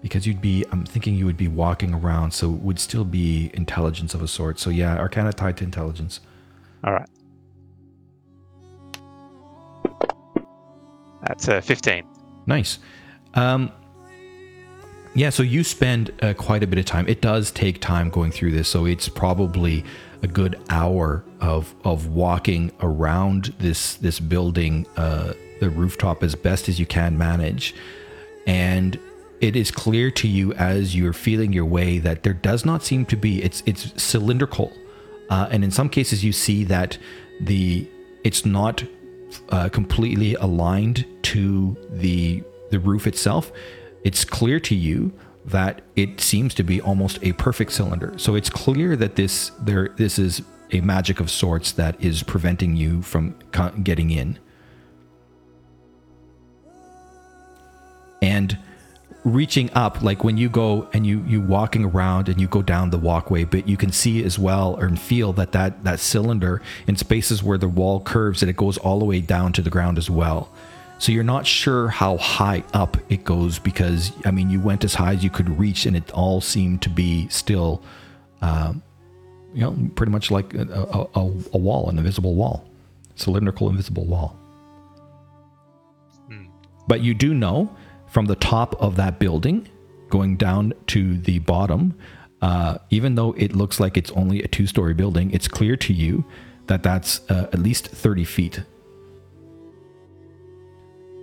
Because 0.00 0.28
you'd 0.28 0.40
be, 0.40 0.64
I'm 0.70 0.86
thinking 0.86 1.16
you 1.16 1.26
would 1.26 1.36
be 1.36 1.48
walking 1.48 1.92
around, 1.92 2.30
so 2.32 2.54
it 2.54 2.60
would 2.60 2.78
still 2.78 3.04
be 3.04 3.50
intelligence 3.52 4.14
of 4.14 4.22
a 4.22 4.28
sort. 4.28 4.60
So 4.60 4.70
yeah, 4.70 4.96
Arcana 4.96 5.32
tied 5.32 5.56
to 5.56 5.64
intelligence. 5.64 6.20
All 6.84 6.92
right. 6.92 7.08
That's 11.22 11.48
uh, 11.48 11.60
15. 11.60 12.04
Nice. 12.46 12.78
Um, 13.34 13.72
yeah, 15.14 15.30
so 15.30 15.42
you 15.42 15.64
spend 15.64 16.12
uh, 16.22 16.34
quite 16.34 16.62
a 16.62 16.66
bit 16.66 16.78
of 16.78 16.84
time. 16.84 17.08
It 17.08 17.20
does 17.20 17.50
take 17.50 17.80
time 17.80 18.10
going 18.10 18.30
through 18.30 18.52
this, 18.52 18.68
so 18.68 18.84
it's 18.84 19.08
probably 19.08 19.84
a 20.22 20.26
good 20.26 20.60
hour 20.70 21.24
of 21.40 21.74
of 21.84 22.08
walking 22.08 22.70
around 22.80 23.54
this 23.58 23.96
this 23.96 24.20
building, 24.20 24.86
uh, 24.96 25.32
the 25.60 25.70
rooftop 25.70 26.22
as 26.22 26.34
best 26.34 26.68
as 26.68 26.78
you 26.78 26.86
can 26.86 27.18
manage, 27.18 27.74
and 28.46 28.98
it 29.40 29.56
is 29.56 29.70
clear 29.70 30.10
to 30.10 30.28
you 30.28 30.52
as 30.54 30.94
you're 30.94 31.12
feeling 31.12 31.52
your 31.52 31.64
way 31.64 31.98
that 31.98 32.22
there 32.22 32.34
does 32.34 32.64
not 32.64 32.82
seem 32.82 33.04
to 33.06 33.16
be. 33.16 33.42
It's 33.42 33.62
it's 33.66 34.00
cylindrical, 34.00 34.72
uh, 35.30 35.48
and 35.50 35.64
in 35.64 35.70
some 35.70 35.88
cases 35.88 36.24
you 36.24 36.32
see 36.32 36.64
that 36.64 36.98
the 37.40 37.88
it's 38.24 38.44
not 38.44 38.84
uh, 39.50 39.68
completely 39.68 40.34
aligned 40.34 41.06
to 41.22 41.76
the 41.90 42.42
the 42.70 42.78
roof 42.78 43.06
itself, 43.06 43.50
it's 44.04 44.24
clear 44.24 44.60
to 44.60 44.74
you 44.74 45.12
that 45.46 45.80
it 45.96 46.20
seems 46.20 46.54
to 46.54 46.62
be 46.62 46.80
almost 46.80 47.18
a 47.22 47.32
perfect 47.32 47.72
cylinder. 47.72 48.12
So 48.18 48.34
it's 48.34 48.50
clear 48.50 48.96
that 48.96 49.16
this 49.16 49.50
there 49.60 49.90
this 49.96 50.18
is 50.18 50.42
a 50.70 50.80
magic 50.80 51.20
of 51.20 51.30
sorts 51.30 51.72
that 51.72 52.00
is 52.02 52.22
preventing 52.22 52.76
you 52.76 53.02
from 53.02 53.34
getting 53.82 54.10
in. 54.10 54.38
And 58.20 58.58
reaching 59.24 59.70
up 59.74 60.00
like 60.02 60.22
when 60.22 60.36
you 60.36 60.48
go 60.48 60.88
and 60.92 61.06
you 61.06 61.22
you 61.26 61.40
walking 61.40 61.84
around 61.84 62.28
and 62.28 62.40
you 62.40 62.46
go 62.46 62.62
down 62.62 62.88
the 62.90 62.98
walkway 62.98 63.44
but 63.44 63.68
you 63.68 63.76
can 63.76 63.90
see 63.90 64.22
as 64.24 64.38
well 64.38 64.76
or 64.80 64.88
feel 64.96 65.32
that 65.32 65.52
that 65.52 65.82
that 65.84 65.98
cylinder 65.98 66.62
in 66.86 66.96
spaces 66.96 67.42
where 67.42 67.58
the 67.58 67.68
wall 67.68 68.00
curves 68.00 68.40
that 68.40 68.48
it 68.48 68.56
goes 68.56 68.78
all 68.78 68.98
the 68.98 69.04
way 69.04 69.20
down 69.20 69.52
to 69.52 69.60
the 69.60 69.70
ground 69.70 69.98
as 69.98 70.08
well. 70.08 70.50
So 71.00 71.12
you're 71.12 71.24
not 71.24 71.46
sure 71.46 71.88
how 71.88 72.16
high 72.16 72.64
up 72.72 72.96
it 73.08 73.24
goes 73.24 73.58
because 73.58 74.12
i 74.24 74.30
mean 74.30 74.50
you 74.50 74.60
went 74.60 74.84
as 74.84 74.94
high 74.94 75.14
as 75.14 75.22
you 75.22 75.30
could 75.30 75.48
reach 75.58 75.86
and 75.86 75.96
it 75.96 76.10
all 76.12 76.40
seemed 76.40 76.82
to 76.82 76.90
be 76.90 77.28
still 77.28 77.82
um, 78.42 78.82
you 79.54 79.62
know 79.62 79.76
pretty 79.94 80.10
much 80.10 80.30
like 80.30 80.54
a, 80.54 80.62
a, 80.62 81.20
a, 81.20 81.32
a 81.54 81.58
wall 81.58 81.88
an 81.88 81.98
invisible 81.98 82.34
wall 82.34 82.68
cylindrical 83.18 83.68
invisible 83.68 84.06
wall. 84.06 84.38
But 86.86 87.02
you 87.02 87.14
do 87.14 87.34
know 87.34 87.74
from 88.10 88.26
the 88.26 88.36
top 88.36 88.80
of 88.80 88.96
that 88.96 89.18
building 89.18 89.68
going 90.08 90.36
down 90.36 90.72
to 90.88 91.18
the 91.18 91.38
bottom, 91.40 91.96
uh, 92.40 92.78
even 92.90 93.14
though 93.14 93.32
it 93.32 93.54
looks 93.54 93.80
like 93.80 93.96
it's 93.96 94.10
only 94.12 94.42
a 94.42 94.48
two 94.48 94.66
story 94.66 94.94
building, 94.94 95.30
it's 95.32 95.48
clear 95.48 95.76
to 95.76 95.92
you 95.92 96.24
that 96.66 96.82
that's 96.82 97.20
uh, 97.30 97.48
at 97.52 97.58
least 97.58 97.88
30 97.88 98.24
feet. 98.24 98.62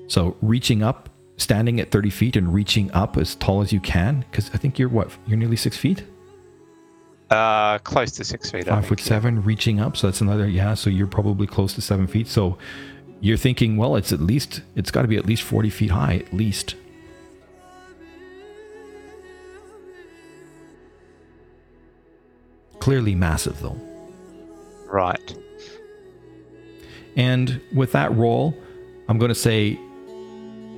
So 0.08 0.38
reaching 0.42 0.84
up, 0.84 1.10
standing 1.38 1.80
at 1.80 1.92
30 1.92 2.10
feet 2.10 2.36
and 2.36 2.54
reaching 2.54 2.92
up 2.92 3.18
as 3.18 3.36
tall 3.36 3.62
as 3.62 3.74
you 3.74 3.80
can, 3.80 4.26
because 4.30 4.50
I 4.54 4.58
think 4.58 4.78
you're 4.78 4.90
what? 4.90 5.10
You're 5.26 5.38
nearly 5.38 5.56
six 5.56 5.78
feet? 5.78 6.04
Uh, 7.30 7.80
close 7.80 8.12
to 8.12 8.24
six 8.24 8.52
feet. 8.52 8.68
Five 8.68 8.86
foot 8.86 9.00
think, 9.00 9.10
yeah. 9.10 9.16
seven 9.16 9.44
reaching 9.44 9.80
up 9.80 9.98
so 9.98 10.06
that's 10.06 10.22
another 10.22 10.48
yeah 10.48 10.76
so 10.76 10.92
you're 10.92 11.08
probably 11.08 11.48
close 11.48 11.74
to 11.74 11.82
seven 11.82 12.06
feet 12.06 12.28
so 12.28 12.56
you're 13.22 13.38
thinking 13.38 13.78
well 13.78 13.96
it's 13.96 14.12
at 14.12 14.20
least 14.20 14.62
it's 14.76 14.92
got 14.92 15.02
to 15.02 15.08
be 15.08 15.18
at 15.18 15.26
least 15.26 15.44
40 15.44 15.70
feet 15.70 15.92
high 15.92 16.16
at 16.16 16.34
least 16.34 16.76
clearly 22.80 23.16
massive 23.16 23.60
though 23.62 23.80
Right. 24.88 25.36
and 27.18 27.60
with 27.74 27.92
that 27.94 28.14
roll 28.16 28.56
i'm 29.10 29.18
going 29.18 29.30
to 29.30 29.36
say 29.36 29.80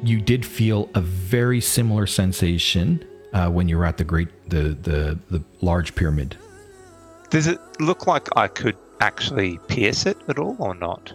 you 0.04 0.22
did 0.22 0.46
feel 0.46 0.90
a 0.96 1.02
very 1.02 1.60
similar 1.60 2.06
sensation 2.08 3.04
uh, 3.34 3.50
when 3.50 3.68
you 3.68 3.78
were 3.78 3.86
at 3.86 3.98
the 3.98 4.04
great 4.04 4.30
the 4.50 4.78
the 4.82 5.20
the 5.30 5.44
large 5.62 5.94
pyramid 5.96 6.38
Does 7.30 7.48
it 7.48 7.60
look 7.80 8.08
like 8.08 8.28
I 8.38 8.48
could 8.48 8.78
actually 9.02 9.60
pierce 9.68 10.06
it 10.06 10.18
at 10.30 10.40
all 10.40 10.56
or 10.60 10.74
not? 10.76 11.14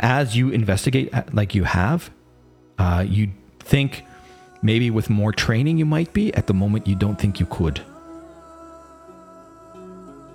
As 0.00 0.36
you 0.36 0.50
investigate 0.50 1.12
uh, 1.14 1.24
like 1.32 1.54
you 1.54 1.64
have 1.64 2.10
uh, 2.78 3.04
you 3.06 3.30
think 3.60 4.04
maybe 4.62 4.90
with 4.90 5.10
more 5.10 5.32
training 5.32 5.76
you 5.78 5.84
might 5.86 6.12
be 6.12 6.32
at 6.34 6.46
the 6.46 6.54
moment 6.54 6.86
you 6.86 6.94
don't 6.96 7.18
think 7.20 7.40
you 7.40 7.46
could 7.46 7.80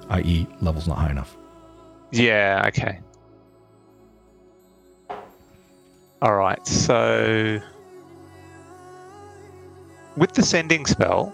i.e 0.09 0.47
level's 0.61 0.87
not 0.87 0.97
high 0.97 1.09
enough 1.11 1.35
Yeah, 2.11 2.63
okay. 2.67 2.99
All 6.21 6.35
right, 6.35 6.65
so 6.65 7.59
with 10.15 10.31
the 10.33 10.41
sending 10.41 10.85
spell, 10.87 11.31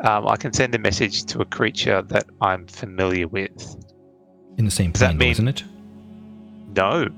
um, 0.00 0.26
I 0.26 0.36
can 0.36 0.52
send 0.52 0.74
a 0.74 0.78
message 0.78 1.24
to 1.26 1.40
a 1.40 1.44
creature 1.46 2.02
that 2.02 2.26
I'm 2.42 2.66
familiar 2.66 3.28
with. 3.28 3.76
in 4.58 4.64
the 4.66 4.70
same 4.70 4.90
Does 4.92 5.00
that 5.00 5.06
plane 5.10 5.18
mean- 5.18 5.30
isn't 5.30 5.48
it 5.48 5.64
No, 6.76 7.08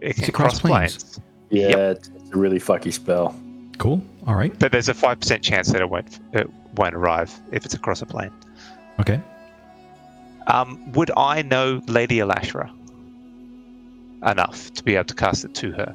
it 0.00 0.14
can 0.16 0.24
it 0.24 0.32
cross 0.32 0.58
cross 0.58 0.60
planes. 0.60 1.04
planes? 1.04 1.20
Yeah, 1.50 1.68
Yep. 1.68 1.96
it's, 1.96 2.08
it's 2.08 2.30
a 2.32 2.36
really 2.36 2.58
fucky 2.60 2.92
spell. 2.92 3.34
cool 3.78 4.02
all 4.26 4.34
right 4.34 4.56
but 4.58 4.70
there's 4.72 4.88
a 4.88 4.94
five 4.94 5.18
percent 5.20 5.42
chance 5.42 5.70
that 5.72 5.80
it 5.80 5.88
won't 5.88 6.18
it 6.32 6.48
won't 6.74 6.94
arrive 6.94 7.32
if 7.52 7.64
it's 7.64 7.74
across 7.74 8.02
a 8.02 8.06
plane. 8.06 8.30
okay 9.00 9.20
Um, 10.46 10.92
would 10.92 11.10
I 11.16 11.42
know 11.42 11.80
Lady 11.86 12.18
Alashra 12.18 12.70
enough 14.26 14.72
to 14.74 14.82
be 14.84 14.94
able 14.96 15.04
to 15.04 15.14
cast 15.14 15.44
it 15.44 15.54
to 15.56 15.72
her? 15.72 15.94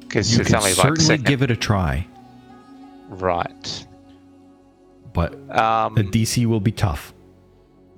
Because 0.00 0.34
you 0.34 0.40
it's 0.40 0.48
can 0.50 0.56
only 0.58 0.70
like 0.74 0.82
certainly 0.82 1.04
second. 1.04 1.26
give 1.26 1.42
it 1.42 1.50
a 1.50 1.56
try 1.56 2.06
right. 3.08 3.86
but 5.12 5.32
Um, 5.56 5.94
the 5.94 6.04
dc 6.04 6.44
will 6.46 6.60
be 6.60 6.72
tough 6.72 7.12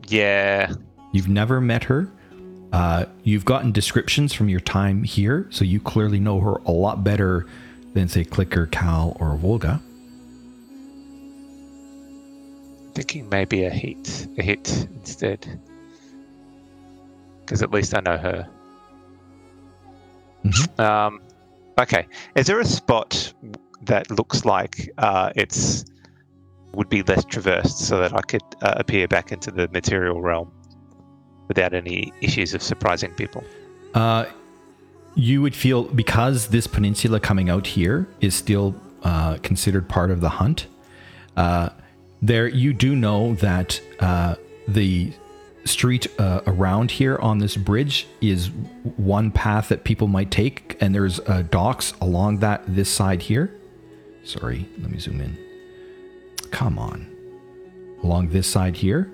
yeah. 0.08 0.72
You've 1.12 1.28
never 1.28 1.60
met 1.60 1.84
her. 1.84 2.10
Uh, 2.72 3.04
you've 3.22 3.44
gotten 3.44 3.70
descriptions 3.70 4.32
from 4.32 4.48
your 4.48 4.60
time 4.60 5.04
here, 5.04 5.46
so 5.50 5.64
you 5.64 5.78
clearly 5.78 6.18
know 6.18 6.40
her 6.40 6.54
a 6.64 6.72
lot 6.72 7.04
better 7.04 7.46
than, 7.92 8.08
say, 8.08 8.24
Clicker, 8.24 8.66
Cal, 8.66 9.16
or 9.20 9.36
Volga. 9.36 9.80
Thinking 12.94 13.28
maybe 13.28 13.64
a 13.64 13.70
hit, 13.70 14.26
a 14.38 14.42
hit 14.42 14.88
instead. 14.94 15.60
Because 17.40 17.62
at 17.62 17.70
least 17.70 17.94
I 17.94 18.00
know 18.00 18.16
her. 18.16 18.48
Mhm. 20.44 20.80
Um, 20.80 21.20
okay. 21.78 22.06
Is 22.34 22.46
there 22.46 22.60
a 22.60 22.64
spot 22.64 23.32
that 23.82 24.10
looks 24.10 24.44
like 24.44 24.90
uh, 24.98 25.30
it's 25.36 25.84
would 26.72 26.88
be 26.88 27.02
less 27.02 27.24
traversed, 27.26 27.80
so 27.80 27.98
that 27.98 28.14
I 28.14 28.22
could 28.22 28.42
uh, 28.62 28.74
appear 28.76 29.06
back 29.06 29.30
into 29.30 29.50
the 29.50 29.68
material 29.68 30.22
realm 30.22 30.50
without 31.48 31.74
any 31.74 32.12
issues 32.20 32.54
of 32.54 32.62
surprising 32.62 33.12
people? 33.12 33.44
Uh, 33.94 34.26
you 35.14 35.42
would 35.42 35.54
feel 35.54 35.84
because 35.84 36.48
this 36.48 36.66
peninsula 36.66 37.20
coming 37.20 37.50
out 37.50 37.66
here 37.66 38.08
is 38.20 38.34
still 38.34 38.74
uh, 39.02 39.36
considered 39.42 39.88
part 39.88 40.10
of 40.10 40.20
the 40.20 40.28
hunt. 40.28 40.66
Uh, 41.36 41.70
there, 42.22 42.48
you 42.48 42.72
do 42.72 42.94
know 42.94 43.34
that 43.36 43.80
uh, 44.00 44.36
the 44.68 45.12
street 45.64 46.06
uh, 46.18 46.40
around 46.46 46.90
here 46.90 47.18
on 47.18 47.38
this 47.38 47.56
bridge 47.56 48.06
is 48.20 48.48
one 48.96 49.30
path 49.30 49.68
that 49.68 49.84
people 49.84 50.08
might 50.08 50.30
take, 50.30 50.76
and 50.80 50.94
there's 50.94 51.20
uh, 51.20 51.42
docks 51.50 51.94
along 52.00 52.38
that 52.38 52.62
this 52.66 52.88
side 52.88 53.22
here. 53.22 53.52
Sorry, 54.24 54.68
let 54.78 54.90
me 54.90 54.98
zoom 54.98 55.20
in. 55.20 55.36
Come 56.50 56.78
on, 56.78 57.14
along 58.02 58.28
this 58.28 58.46
side 58.46 58.76
here, 58.76 59.10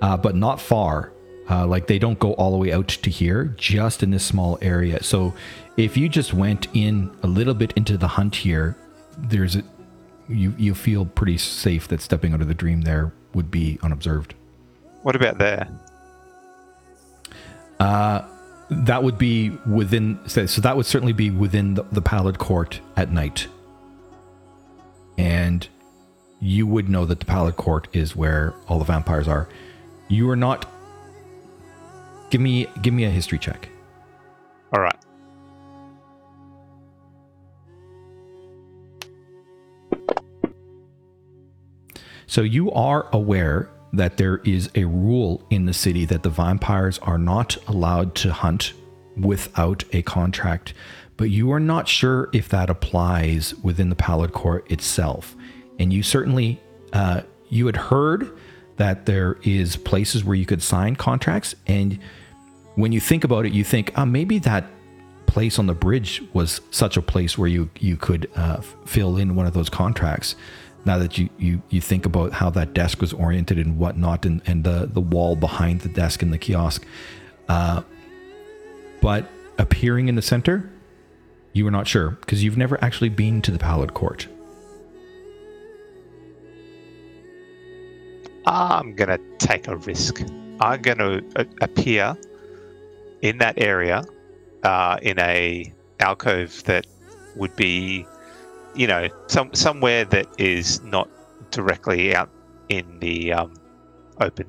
but 0.00 0.34
not 0.34 0.60
far. 0.60 1.12
Uh, 1.48 1.66
like 1.66 1.86
they 1.86 1.98
don't 1.98 2.18
go 2.18 2.32
all 2.34 2.50
the 2.50 2.56
way 2.56 2.72
out 2.72 2.88
to 2.88 3.10
here, 3.10 3.54
just 3.56 4.02
in 4.02 4.10
this 4.10 4.24
small 4.24 4.58
area. 4.60 5.02
So 5.02 5.32
if 5.76 5.96
you 5.96 6.08
just 6.08 6.34
went 6.34 6.66
in 6.74 7.10
a 7.22 7.26
little 7.26 7.54
bit 7.54 7.72
into 7.76 7.96
the 7.96 8.08
hunt 8.08 8.34
here, 8.34 8.76
there's 9.16 9.56
a 9.56 9.62
you 10.28 10.54
you 10.58 10.74
feel 10.74 11.06
pretty 11.06 11.38
safe 11.38 11.86
that 11.88 12.00
stepping 12.00 12.32
out 12.34 12.40
of 12.40 12.48
the 12.48 12.54
dream 12.54 12.82
there 12.82 13.12
would 13.34 13.50
be 13.50 13.78
unobserved. 13.82 14.34
What 15.02 15.14
about 15.14 15.38
there? 15.38 15.68
Uh, 17.78 18.22
That 18.68 19.04
would 19.04 19.16
be 19.16 19.50
within 19.64 20.18
so 20.26 20.46
so 20.46 20.60
that 20.62 20.76
would 20.76 20.86
certainly 20.86 21.12
be 21.12 21.30
within 21.30 21.74
the, 21.74 21.84
the 21.92 22.02
pallid 22.02 22.38
court 22.38 22.80
at 22.96 23.12
night. 23.12 23.46
And 25.16 25.68
you 26.40 26.66
would 26.66 26.88
know 26.88 27.06
that 27.06 27.20
the 27.20 27.26
pallid 27.26 27.56
court 27.56 27.86
is 27.92 28.16
where 28.16 28.52
all 28.66 28.80
the 28.80 28.84
vampires 28.84 29.28
are. 29.28 29.48
You 30.08 30.28
are 30.30 30.36
not 30.36 30.66
Give 32.30 32.40
me 32.40 32.66
give 32.82 32.92
me 32.92 33.04
a 33.04 33.10
history 33.10 33.38
check. 33.38 33.68
All 34.74 34.82
right. 34.82 34.96
So 42.26 42.42
you 42.42 42.70
are 42.72 43.08
aware 43.12 43.70
that 43.92 44.16
there 44.16 44.38
is 44.38 44.68
a 44.74 44.84
rule 44.84 45.46
in 45.48 45.64
the 45.64 45.72
city 45.72 46.04
that 46.06 46.22
the 46.22 46.28
vampires 46.28 46.98
are 46.98 47.18
not 47.18 47.56
allowed 47.68 48.14
to 48.16 48.32
hunt 48.32 48.72
without 49.16 49.84
a 49.92 50.02
contract, 50.02 50.74
but 51.16 51.30
you 51.30 51.50
are 51.52 51.60
not 51.60 51.88
sure 51.88 52.28
if 52.32 52.48
that 52.50 52.68
applies 52.68 53.54
within 53.62 53.88
the 53.88 53.94
Pallid 53.94 54.32
Court 54.32 54.70
itself. 54.70 55.34
And 55.78 55.92
you 55.92 56.02
certainly 56.02 56.60
uh, 56.92 57.22
you 57.48 57.66
had 57.66 57.76
heard 57.76 58.36
that 58.76 59.06
there 59.06 59.38
is 59.42 59.76
places 59.76 60.24
where 60.24 60.34
you 60.34 60.46
could 60.46 60.62
sign 60.62 60.96
contracts, 60.96 61.54
and 61.66 61.98
when 62.74 62.92
you 62.92 63.00
think 63.00 63.24
about 63.24 63.46
it, 63.46 63.52
you 63.52 63.64
think, 63.64 63.92
ah, 63.96 64.04
maybe 64.04 64.38
that 64.40 64.66
place 65.26 65.58
on 65.58 65.66
the 65.66 65.74
bridge 65.74 66.22
was 66.32 66.60
such 66.70 66.96
a 66.96 67.02
place 67.02 67.36
where 67.36 67.48
you 67.48 67.68
you 67.78 67.96
could 67.96 68.30
uh, 68.36 68.60
fill 68.84 69.16
in 69.16 69.34
one 69.34 69.46
of 69.46 69.54
those 69.54 69.68
contracts. 69.68 70.36
Now 70.84 70.98
that 70.98 71.18
you, 71.18 71.28
you 71.38 71.62
you 71.68 71.80
think 71.80 72.06
about 72.06 72.32
how 72.32 72.50
that 72.50 72.72
desk 72.72 73.00
was 73.00 73.12
oriented 73.12 73.58
and 73.58 73.78
whatnot, 73.78 74.24
and, 74.24 74.40
and 74.46 74.64
the 74.64 74.86
the 74.86 75.00
wall 75.00 75.36
behind 75.36 75.80
the 75.80 75.88
desk 75.88 76.22
in 76.22 76.30
the 76.30 76.38
kiosk, 76.38 76.86
uh, 77.48 77.82
but 79.00 79.28
appearing 79.58 80.08
in 80.08 80.14
the 80.14 80.22
center, 80.22 80.70
you 81.52 81.64
were 81.64 81.70
not 81.70 81.88
sure 81.88 82.10
because 82.10 82.44
you've 82.44 82.56
never 82.56 82.82
actually 82.84 83.08
been 83.08 83.42
to 83.42 83.50
the 83.50 83.58
Pallid 83.58 83.94
Court. 83.94 84.28
I'm 88.46 88.94
gonna 88.94 89.18
take 89.38 89.68
a 89.68 89.76
risk. 89.76 90.22
I'm 90.60 90.80
gonna 90.82 91.20
uh, 91.34 91.44
appear 91.60 92.16
in 93.22 93.38
that 93.38 93.60
area, 93.60 94.04
uh, 94.62 94.98
in 95.02 95.18
a 95.18 95.72
alcove 96.00 96.62
that 96.64 96.86
would 97.34 97.54
be, 97.56 98.06
you 98.74 98.86
know, 98.86 99.08
some 99.26 99.52
somewhere 99.54 100.04
that 100.06 100.26
is 100.38 100.80
not 100.82 101.08
directly 101.50 102.14
out 102.14 102.30
in 102.68 102.98
the 103.00 103.32
um, 103.32 103.54
open. 104.20 104.46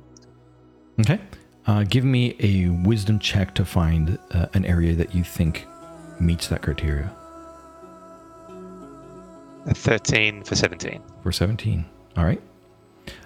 Okay, 1.00 1.20
uh, 1.66 1.84
give 1.84 2.04
me 2.04 2.36
a 2.40 2.70
wisdom 2.88 3.20
check 3.20 3.56
to 3.56 3.66
find 3.66 4.18
uh, 4.32 4.48
an 4.54 4.66
area 4.66 4.94
that 4.96 5.14
you 5.16 5.24
think 5.24 5.66
meets 6.20 6.48
that 6.48 6.62
criteria. 6.62 7.12
A 9.66 9.74
Thirteen 9.74 10.44
for 10.44 10.56
seventeen. 10.56 11.02
for 11.24 11.32
17. 11.32 11.84
All 12.16 12.24
right. 12.24 12.42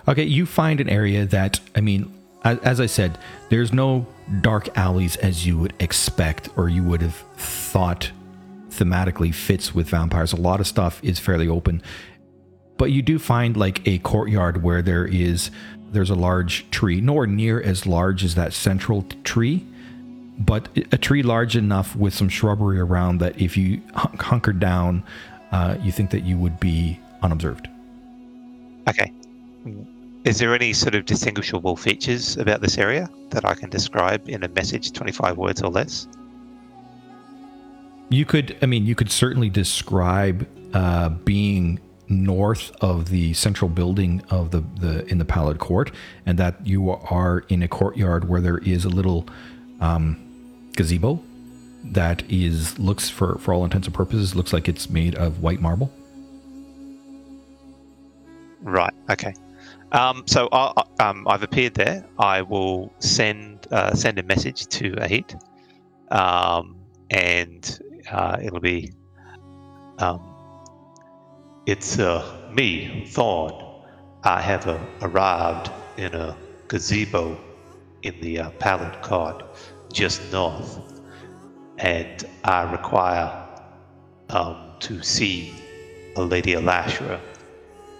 Okay, 0.07 0.23
you 0.23 0.45
find 0.45 0.81
an 0.81 0.89
area 0.89 1.25
that, 1.25 1.59
I 1.75 1.81
mean, 1.81 2.13
as, 2.43 2.79
I 2.79 2.87
said, 2.87 3.17
there's 3.49 3.71
no 3.71 4.07
dark 4.41 4.75
alleys 4.77 5.15
as 5.17 5.45
you 5.45 5.57
would 5.59 5.73
expect 5.79 6.49
or 6.55 6.69
you 6.69 6.83
would 6.83 7.01
have 7.01 7.15
thought 7.35 8.11
thematically 8.69 9.33
fits 9.33 9.75
with 9.75 9.89
vampires. 9.89 10.33
A 10.33 10.37
lot 10.37 10.59
of 10.59 10.67
stuff 10.67 11.03
is 11.03 11.19
fairly 11.19 11.47
open. 11.47 11.83
But 12.77 12.91
you 12.91 13.01
do 13.01 13.19
find 13.19 13.55
like 13.55 13.87
a 13.87 13.99
courtyard 13.99 14.63
where 14.63 14.81
there 14.81 15.05
is 15.05 15.51
there's 15.91 16.09
a 16.09 16.15
large 16.15 16.69
tree, 16.71 17.01
nowhere 17.01 17.27
near 17.27 17.61
as 17.61 17.85
large 17.85 18.23
as 18.23 18.35
that 18.35 18.53
central 18.53 19.03
tree, 19.23 19.65
but 20.39 20.69
a 20.91 20.97
tree 20.97 21.21
large 21.21 21.55
enough 21.55 21.95
with 21.95 22.13
some 22.13 22.29
shrubbery 22.29 22.79
around 22.79 23.19
that 23.19 23.39
if 23.39 23.57
you 23.57 23.81
hun- 23.93 24.17
hunker 24.17 24.53
down, 24.53 25.03
uh, 25.51 25.75
you 25.81 25.91
think 25.91 26.09
that 26.11 26.21
you 26.23 26.37
would 26.37 26.59
be 26.59 26.99
unobserved. 27.21 27.67
Okay. 28.87 29.11
Is 30.23 30.37
there 30.37 30.53
any 30.53 30.73
sort 30.73 30.95
of 30.95 31.05
distinguishable 31.05 31.75
features 31.75 32.37
about 32.37 32.61
this 32.61 32.77
area 32.77 33.09
that 33.31 33.43
I 33.43 33.55
can 33.55 33.69
describe 33.69 34.29
in 34.29 34.43
a 34.43 34.47
message, 34.47 34.91
25 34.91 35.37
words 35.37 35.61
or 35.63 35.69
less? 35.69 36.07
You 38.09 38.25
could, 38.25 38.57
I 38.61 38.65
mean, 38.65 38.85
you 38.85 38.93
could 38.93 39.11
certainly 39.11 39.49
describe 39.49 40.47
uh, 40.73 41.09
being 41.09 41.79
north 42.07 42.71
of 42.81 43.09
the 43.09 43.33
central 43.33 43.69
building 43.69 44.21
of 44.29 44.51
the, 44.51 44.63
the 44.79 45.05
in 45.05 45.17
the 45.17 45.25
Pallid 45.25 45.59
Court, 45.59 45.91
and 46.25 46.37
that 46.37 46.65
you 46.67 46.91
are 46.91 47.39
in 47.49 47.63
a 47.63 47.67
courtyard 47.67 48.27
where 48.27 48.41
there 48.41 48.57
is 48.59 48.85
a 48.85 48.89
little 48.89 49.27
um, 49.79 50.17
gazebo 50.75 51.23
that 51.83 52.29
is 52.29 52.77
looks 52.77 53.09
for 53.09 53.37
for 53.39 53.53
all 53.53 53.63
intents 53.63 53.87
and 53.87 53.95
purposes 53.95 54.35
looks 54.35 54.53
like 54.53 54.67
it's 54.67 54.89
made 54.89 55.15
of 55.15 55.41
white 55.41 55.61
marble. 55.61 55.91
Right. 58.61 58.93
Okay. 59.09 59.33
Um, 59.91 60.23
so 60.25 60.47
I, 60.51 60.83
um, 60.99 61.27
I've 61.27 61.43
appeared 61.43 61.73
there. 61.73 62.05
I 62.17 62.41
will 62.41 62.93
send 62.99 63.67
uh, 63.71 63.93
send 63.93 64.19
a 64.19 64.23
message 64.23 64.67
to 64.67 64.91
Ahit, 64.93 65.35
um, 66.11 66.77
and 67.09 67.79
uh, 68.09 68.37
it'll 68.41 68.59
be. 68.61 68.91
Um, 69.97 70.21
it's 71.65 71.99
uh, 71.99 72.49
me, 72.53 73.05
Thorn. 73.07 73.53
I 74.23 74.41
have 74.41 74.67
uh, 74.67 74.79
arrived 75.01 75.71
in 75.97 76.13
a 76.13 76.37
gazebo 76.67 77.37
in 78.03 78.19
the 78.21 78.39
uh, 78.39 78.49
Pallid 78.51 79.01
Court 79.01 79.43
just 79.91 80.31
north, 80.31 80.79
and 81.77 82.23
I 82.43 82.71
require 82.71 83.47
um, 84.29 84.71
to 84.79 85.03
see 85.03 85.53
a 86.15 86.21
Lady 86.21 86.53
Alashra 86.53 87.19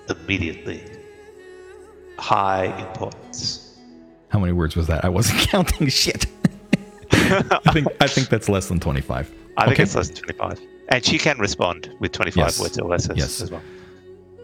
immediately. 0.09 0.90
High 2.21 2.65
importance. 2.87 3.75
How 4.29 4.39
many 4.39 4.53
words 4.53 4.75
was 4.75 4.87
that? 4.87 5.03
I 5.03 5.09
wasn't 5.09 5.39
counting 5.49 5.87
shit. 5.89 6.27
I 7.11 7.59
think 7.73 7.87
I 7.99 8.07
think 8.07 8.29
that's 8.29 8.47
less 8.47 8.67
than 8.69 8.79
twenty 8.79 9.01
five. 9.01 9.29
I 9.57 9.65
think 9.65 9.73
Okay. 9.73 9.83
it's 9.83 9.95
less 9.95 10.07
than 10.09 10.23
25. 10.23 10.61
And 10.89 11.03
she 11.03 11.17
can 11.17 11.37
respond 11.37 11.93
with 11.99 12.11
25 12.13 12.37
Yes. 12.37 12.59
words 12.59 12.79
or 12.79 12.87
less 12.87 13.09
as, 13.09 13.17
Yes. 13.17 13.41
as 13.41 13.51
well. 13.51 13.61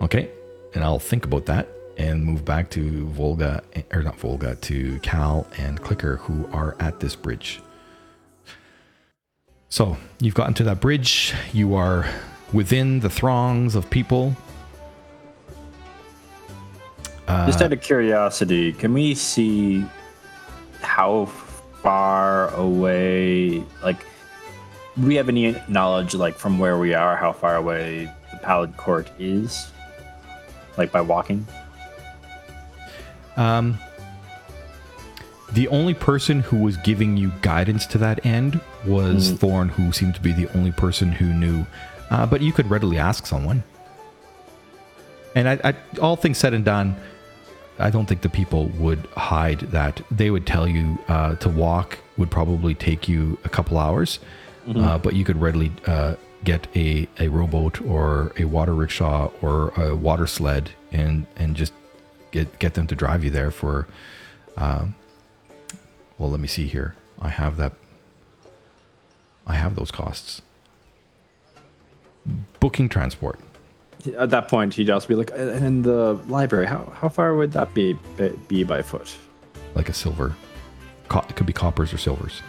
Okay, 0.02 0.30
and 0.76 0.84
I'll 0.84 1.00
think 1.00 1.26
about 1.26 1.46
that 1.46 1.70
and 1.98 2.24
move 2.26 2.44
back 2.44 2.70
to 2.72 3.06
Volga, 3.08 3.64
or 3.94 4.04
not 4.04 4.18
Volga, 4.18 4.56
to 4.56 5.00
Cal 5.00 5.48
and 5.58 5.82
Clicker, 5.82 6.18
who 6.18 6.48
are 6.52 6.76
at 6.80 7.00
this 7.00 7.16
bridge. 7.16 7.62
So 9.70 9.98
you've 10.20 10.36
gotten 10.36 10.54
to 10.56 10.64
that 10.66 10.80
bridge. 10.82 11.34
You 11.54 11.76
are 11.76 12.06
within 12.54 13.00
the 13.00 13.10
throngs 13.10 13.76
of 13.76 13.90
people. 13.90 14.36
Just 17.28 17.62
out 17.62 17.74
of 17.74 17.82
curiosity, 17.82 18.72
can 18.72 18.94
we 18.94 19.14
see 19.14 19.86
how 20.82 21.26
far 21.84 22.54
away, 22.56 23.64
like, 23.84 24.06
do 25.00 25.08
we 25.08 25.16
have 25.16 25.28
any 25.30 25.56
knowledge, 25.68 26.16
like, 26.16 26.36
from 26.36 26.58
where 26.58 26.78
we 26.78 26.94
are, 26.94 27.16
how 27.16 27.32
far 27.32 27.56
away 27.58 28.12
the 28.32 28.38
Pallid 28.38 28.76
Court 28.78 29.10
is? 29.20 29.72
Like, 30.78 30.92
by 30.92 31.02
walking? 31.02 31.46
Um, 33.36 33.78
the 35.54 35.68
only 35.68 35.94
person 35.94 36.40
who 36.42 36.58
was 36.58 36.78
giving 36.78 37.18
you 37.18 37.32
guidance 37.42 37.86
to 37.88 37.98
that 37.98 38.26
end 38.26 38.60
was 38.86 39.32
Thorn, 39.32 39.70
who 39.70 39.92
seemed 39.92 40.16
to 40.16 40.22
be 40.22 40.32
the 40.32 40.48
only 40.56 40.72
person 40.72 41.12
who 41.12 41.34
knew. 41.34 41.66
Uh, 42.10 42.26
but 42.26 42.42
you 42.42 42.52
could 42.52 42.70
readily 42.70 42.98
ask 42.98 43.26
someone. 43.26 43.64
And 45.36 45.48
I, 45.50 45.60
I, 45.64 46.00
all 46.00 46.16
things 46.16 46.38
said 46.38 46.54
and 46.54 46.66
done, 46.66 46.96
I 47.80 47.90
don't 47.90 48.06
think 48.08 48.22
the 48.22 48.30
people 48.30 48.68
would 48.80 49.06
hide 49.16 49.60
that. 49.72 50.02
They 50.10 50.32
would 50.32 50.46
tell 50.48 50.68
you 50.68 50.98
uh, 51.08 51.36
to 51.36 51.50
walk 51.50 52.00
would 52.18 52.32
probably 52.32 52.74
take 52.74 53.08
you 53.08 53.38
a 53.44 53.50
couple 53.50 53.78
hours. 53.78 54.20
uh, 54.76 54.98
but 54.98 55.16
you 55.16 55.24
could 55.24 55.40
readily 55.40 55.72
uh, 55.86 56.16
get 56.44 56.68
a, 56.76 57.08
a 57.20 57.30
rowboat 57.30 57.82
or 57.82 58.34
a 58.38 58.44
water 58.44 58.74
rickshaw 58.74 59.32
or 59.42 59.70
a 59.82 59.96
water 59.96 60.28
sled 60.28 60.72
and 60.92 61.26
and 61.38 61.56
just 61.56 61.72
get 62.32 62.60
get 62.60 62.74
them 62.74 62.86
to 62.88 62.96
drive 62.96 63.24
you 63.24 63.30
there 63.30 63.52
for. 63.52 63.88
Um, 64.58 64.96
well, 66.18 66.30
let 66.30 66.40
me 66.40 66.48
see 66.48 66.68
here. 66.68 66.96
I 67.20 67.30
have 67.30 67.58
that. 67.58 67.74
I 69.46 69.54
have 69.56 69.76
those 69.76 69.92
costs. 69.92 70.42
Booking 72.60 72.90
transport. 72.90 73.40
At 74.16 74.30
that 74.30 74.48
point, 74.48 74.74
he'd 74.74 74.90
also 74.90 75.08
be 75.08 75.16
like, 75.16 75.32
and 75.32 75.66
in 75.66 75.82
the 75.82 76.14
library, 76.28 76.68
how, 76.68 76.92
how 76.96 77.10
far 77.10 77.36
would 77.36 77.52
that 77.54 77.74
be 77.74 77.98
be 78.48 78.64
by 78.64 78.82
foot? 78.82 79.18
like 79.78 79.90
a 79.90 79.94
silver. 79.94 80.36
It 81.10 81.36
could 81.36 81.46
be 81.46 81.54
coppers 81.54 81.94
or 81.94 81.98
silvers. 81.98 82.42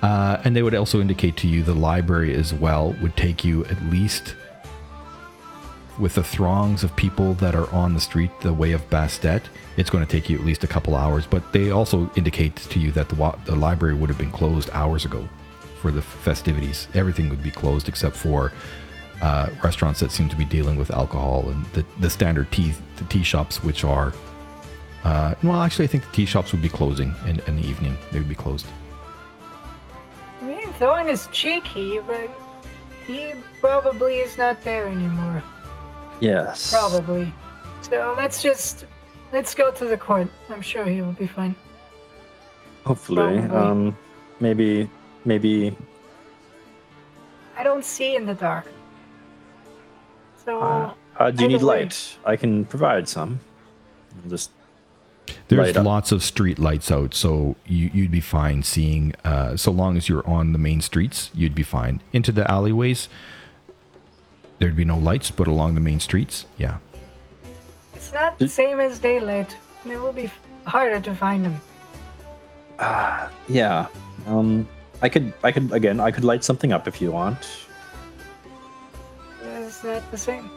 Uh, 0.00 0.40
and 0.44 0.56
they 0.56 0.62
would 0.62 0.74
also 0.74 1.00
indicate 1.00 1.36
to 1.38 1.48
you 1.48 1.62
the 1.62 1.74
library 1.74 2.34
as 2.34 2.54
well 2.54 2.94
would 3.02 3.16
take 3.16 3.44
you 3.44 3.64
at 3.66 3.82
least 3.84 4.34
with 5.98 6.14
the 6.14 6.22
throngs 6.22 6.84
of 6.84 6.94
people 6.96 7.34
that 7.34 7.54
are 7.54 7.68
on 7.70 7.94
the 7.94 8.00
street 8.00 8.30
the 8.42 8.52
way 8.52 8.72
of 8.72 8.88
Bastet, 8.90 9.44
it's 9.78 9.88
going 9.88 10.04
to 10.04 10.10
take 10.10 10.28
you 10.28 10.38
at 10.38 10.44
least 10.44 10.62
a 10.62 10.66
couple 10.66 10.94
hours. 10.94 11.26
But 11.26 11.52
they 11.52 11.70
also 11.70 12.10
indicate 12.16 12.56
to 12.56 12.78
you 12.78 12.92
that 12.92 13.08
the, 13.08 13.34
the 13.46 13.56
library 13.56 13.94
would 13.94 14.10
have 14.10 14.18
been 14.18 14.30
closed 14.30 14.68
hours 14.72 15.06
ago 15.06 15.26
for 15.80 15.90
the 15.90 16.02
festivities. 16.02 16.86
Everything 16.94 17.30
would 17.30 17.42
be 17.42 17.50
closed 17.50 17.88
except 17.88 18.14
for 18.14 18.52
uh, 19.22 19.48
restaurants 19.62 20.00
that 20.00 20.10
seem 20.10 20.28
to 20.28 20.36
be 20.36 20.44
dealing 20.44 20.76
with 20.76 20.90
alcohol 20.90 21.48
and 21.48 21.64
the, 21.66 21.84
the 22.00 22.10
standard 22.10 22.50
tea 22.52 22.74
the 22.96 23.04
tea 23.04 23.22
shops, 23.22 23.62
which 23.62 23.84
are 23.84 24.12
uh, 25.06 25.36
well, 25.44 25.62
actually, 25.62 25.84
I 25.84 25.86
think 25.86 26.04
the 26.04 26.10
tea 26.10 26.26
shops 26.26 26.50
would 26.50 26.62
be 26.62 26.68
closing 26.68 27.14
in, 27.26 27.38
in 27.46 27.54
the 27.54 27.64
evening. 27.64 27.96
They 28.10 28.18
would 28.18 28.28
be 28.28 28.34
closed. 28.34 28.66
I 30.42 30.44
mean, 30.44 30.72
Thorn 30.80 31.08
is 31.08 31.28
cheeky, 31.30 32.00
but 32.00 32.28
he 33.06 33.34
probably 33.60 34.16
is 34.16 34.36
not 34.36 34.60
there 34.62 34.88
anymore. 34.88 35.44
Yes. 36.18 36.72
Probably. 36.72 37.32
So 37.82 38.14
let's 38.16 38.42
just 38.42 38.84
let's 39.32 39.54
go 39.54 39.70
to 39.70 39.84
the 39.84 39.96
court. 39.96 40.28
I'm 40.50 40.60
sure 40.60 40.84
he 40.84 41.00
will 41.02 41.12
be 41.12 41.28
fine. 41.28 41.54
Hopefully. 42.84 43.38
Probably. 43.38 43.56
Um, 43.56 43.96
maybe, 44.40 44.90
maybe. 45.24 45.76
I 47.56 47.62
don't 47.62 47.84
see 47.84 48.16
in 48.16 48.26
the 48.26 48.34
dark. 48.34 48.66
So 50.46 50.60
Uh, 50.60 50.94
uh, 51.18 51.30
do 51.32 51.42
you 51.42 51.48
need 51.48 51.56
Either 51.56 51.66
way. 51.66 51.82
light? 51.82 52.16
I 52.24 52.36
can 52.36 52.64
provide 52.64 53.08
some. 53.08 53.40
I'll 54.24 54.30
Just 54.30 54.50
There's 55.48 55.76
lots 55.76 56.12
of 56.12 56.22
street 56.22 56.58
lights 56.58 56.90
out, 56.90 57.12
so 57.14 57.56
you, 57.66 57.90
you'd 57.92 58.12
be 58.12 58.20
fine 58.20 58.62
seeing. 58.62 59.12
Uh, 59.24 59.56
so 59.56 59.72
long 59.72 59.96
as 59.96 60.08
you're 60.08 60.26
on 60.26 60.52
the 60.52 60.58
main 60.58 60.80
streets, 60.80 61.30
you'd 61.34 61.54
be 61.54 61.64
fine. 61.64 62.00
Into 62.12 62.30
the 62.30 62.48
alleyways, 62.50 63.08
there'd 64.58 64.76
be 64.76 64.84
no 64.84 64.96
lights, 64.96 65.30
but 65.32 65.48
along 65.48 65.74
the 65.74 65.80
main 65.80 65.98
streets, 66.00 66.46
yeah. 66.56 66.78
it's 67.94 68.12
not 68.12 68.38
the 68.38 68.48
same 68.48 68.78
as 68.78 69.00
daylight. 69.00 69.56
It 69.84 70.00
will 70.00 70.12
be 70.12 70.30
harder 70.64 71.00
to 71.00 71.14
find 71.14 71.44
them. 71.44 71.60
Ah, 72.78 73.30
yeah. 73.48 73.86
Um, 74.26 74.68
I 75.02 75.08
could, 75.08 75.32
I 75.42 75.50
could 75.50 75.72
again, 75.72 75.98
I 75.98 76.10
could 76.12 76.24
light 76.24 76.44
something 76.44 76.72
up 76.72 76.86
if 76.86 77.00
you 77.00 77.10
want. 77.10 77.65
That 79.86 80.10
the 80.10 80.18
same? 80.18 80.50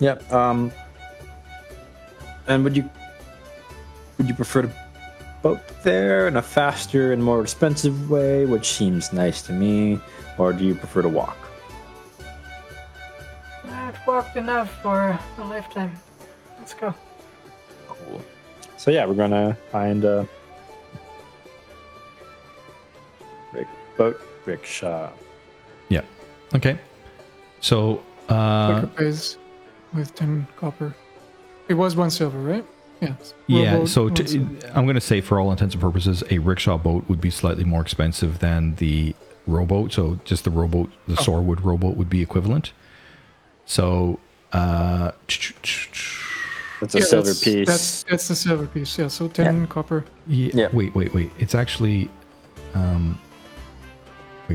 Yep. 0.00 0.32
Um, 0.32 0.72
and 2.48 2.64
would 2.64 2.74
you, 2.74 2.88
would 4.16 4.26
you 4.26 4.34
prefer 4.34 4.62
to 4.62 4.72
boat 5.42 5.60
there 5.84 6.28
in 6.28 6.38
a 6.38 6.42
faster 6.42 7.12
and 7.12 7.22
more 7.22 7.42
expensive 7.42 8.08
way, 8.08 8.46
which 8.46 8.72
seems 8.72 9.12
nice 9.12 9.42
to 9.42 9.52
me, 9.52 10.00
or 10.38 10.54
do 10.54 10.64
you 10.64 10.74
prefer 10.74 11.02
to 11.02 11.10
walk? 11.10 11.36
I've 13.66 14.06
walked 14.06 14.38
enough 14.38 14.72
for 14.80 15.20
a 15.36 15.44
lifetime. 15.44 15.92
Let's 16.58 16.72
go. 16.72 16.94
Cool. 17.86 18.22
So 18.78 18.90
yeah, 18.90 19.04
we're 19.04 19.12
gonna 19.12 19.58
find 19.70 20.04
a 20.06 20.26
rick, 23.52 23.68
boat 23.98 24.18
rickshaw. 24.44 25.10
Yeah. 25.88 26.02
Okay. 26.54 26.78
So, 27.60 28.02
uh, 28.28 28.86
pays 28.86 29.36
with 29.94 30.14
10 30.14 30.46
copper. 30.56 30.94
It 31.68 31.74
was 31.74 31.96
one 31.96 32.10
silver, 32.10 32.38
right? 32.38 32.64
Yes. 33.00 33.34
yeah. 33.46 33.72
Rowboat, 33.74 33.88
So 33.88 34.04
one 34.04 34.14
to, 34.14 34.28
silver. 34.28 34.70
I'm 34.74 34.84
going 34.84 34.94
to 34.94 35.00
say, 35.00 35.20
for 35.20 35.40
all 35.40 35.50
intents 35.50 35.74
and 35.74 35.80
purposes, 35.82 36.22
a 36.30 36.38
rickshaw 36.38 36.76
boat 36.78 37.04
would 37.08 37.20
be 37.20 37.30
slightly 37.30 37.64
more 37.64 37.80
expensive 37.82 38.38
than 38.40 38.74
the 38.76 39.14
rowboat. 39.46 39.92
So 39.92 40.18
just 40.24 40.44
the 40.44 40.50
rowboat, 40.50 40.90
the 41.08 41.14
Oh. 41.18 41.22
Sorwood 41.24 41.64
rowboat 41.64 41.96
would 41.96 42.10
be 42.10 42.22
equivalent. 42.22 42.72
So, 43.66 44.18
uh, 44.52 45.12
That's 46.80 46.94
a 46.94 46.98
Yeah, 46.98 47.04
silver 47.04 47.26
that's, 47.28 47.44
piece. 47.44 47.66
That's 47.66 48.02
that's 48.04 48.28
the 48.28 48.34
silver 48.34 48.66
piece. 48.66 48.98
Yeah. 48.98 49.06
So 49.08 49.28
10 49.28 49.68
copper. 49.68 50.04
Yeah, 50.26 50.50
Yeah. 50.54 50.68
Wait, 50.72 50.94
wait, 50.94 51.14
wait. 51.14 51.30
It's 51.38 51.54
actually. 51.54 52.10
Um, 52.74 53.18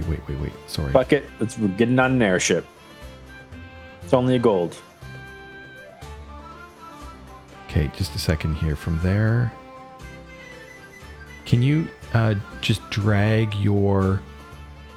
wait, 0.02 0.08
wait, 0.08 0.30
wait, 0.30 0.40
wait. 0.40 0.54
Sorry. 0.68 0.92
Bucket. 0.92 1.26
Let's 1.40 1.58
we're 1.58 1.68
getting 1.70 2.00
on 2.00 2.14
an 2.14 2.22
airship. 2.22 2.66
It's 4.04 4.14
only 4.14 4.36
a 4.36 4.40
gold. 4.40 4.76
Okay, 7.70 7.92
just 7.96 8.16
a 8.16 8.20
second 8.20 8.56
here. 8.56 8.76
From 8.76 9.00
there, 9.02 9.52
can 11.46 11.62
you 11.62 11.88
uh, 12.14 12.36
just 12.62 12.88
drag 12.90 13.54
your 13.56 14.22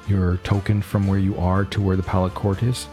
your 0.07 0.37
token 0.37 0.81
from 0.81 1.07
where 1.07 1.19
you 1.19 1.37
are 1.37 1.65
to 1.65 1.81
where 1.81 1.95
the 1.95 2.03
Pallid 2.03 2.33
Court 2.33 2.63
is? 2.63 2.87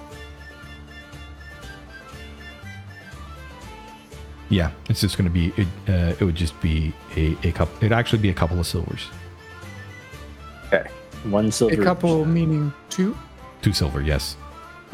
Yeah, 4.51 4.71
it's 4.89 5.01
just 5.01 5.19
going 5.19 5.27
to 5.27 5.33
be. 5.33 5.53
It, 5.57 5.69
uh, 5.89 6.15
it 6.19 6.23
would 6.23 6.35
just 6.35 6.59
be 6.61 6.93
a, 7.17 7.37
a 7.45 7.53
couple. 7.53 7.77
It'd 7.79 7.93
actually 7.93 8.21
be 8.21 8.31
a 8.31 8.35
couple 8.35 8.59
of 8.59 8.67
silvers. 8.67 9.09
Okay. 11.21 11.31
One 11.31 11.51
silver. 11.53 11.81
A 11.81 11.85
couple 11.85 12.25
meaning 12.25 12.73
two. 12.91 13.17
Two 13.63 13.73
silver, 13.73 14.01
yes. 14.01 14.37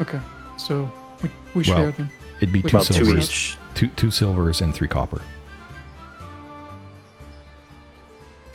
Okay. 0.01 0.19
So 0.57 0.91
we, 1.21 1.29
we 1.53 1.63
Well, 1.67 1.77
share 1.77 1.91
them. 1.91 2.09
It'd 2.37 2.51
be 2.53 2.61
two 2.61 2.77
Well, 2.77 2.83
two 2.85 2.93
silvers. 3.05 3.29
each. 3.29 3.57
Two 3.75 3.87
two 3.89 4.09
silvers 4.11 4.61
and 4.61 4.73
three 4.73 4.87
copper. 4.87 5.21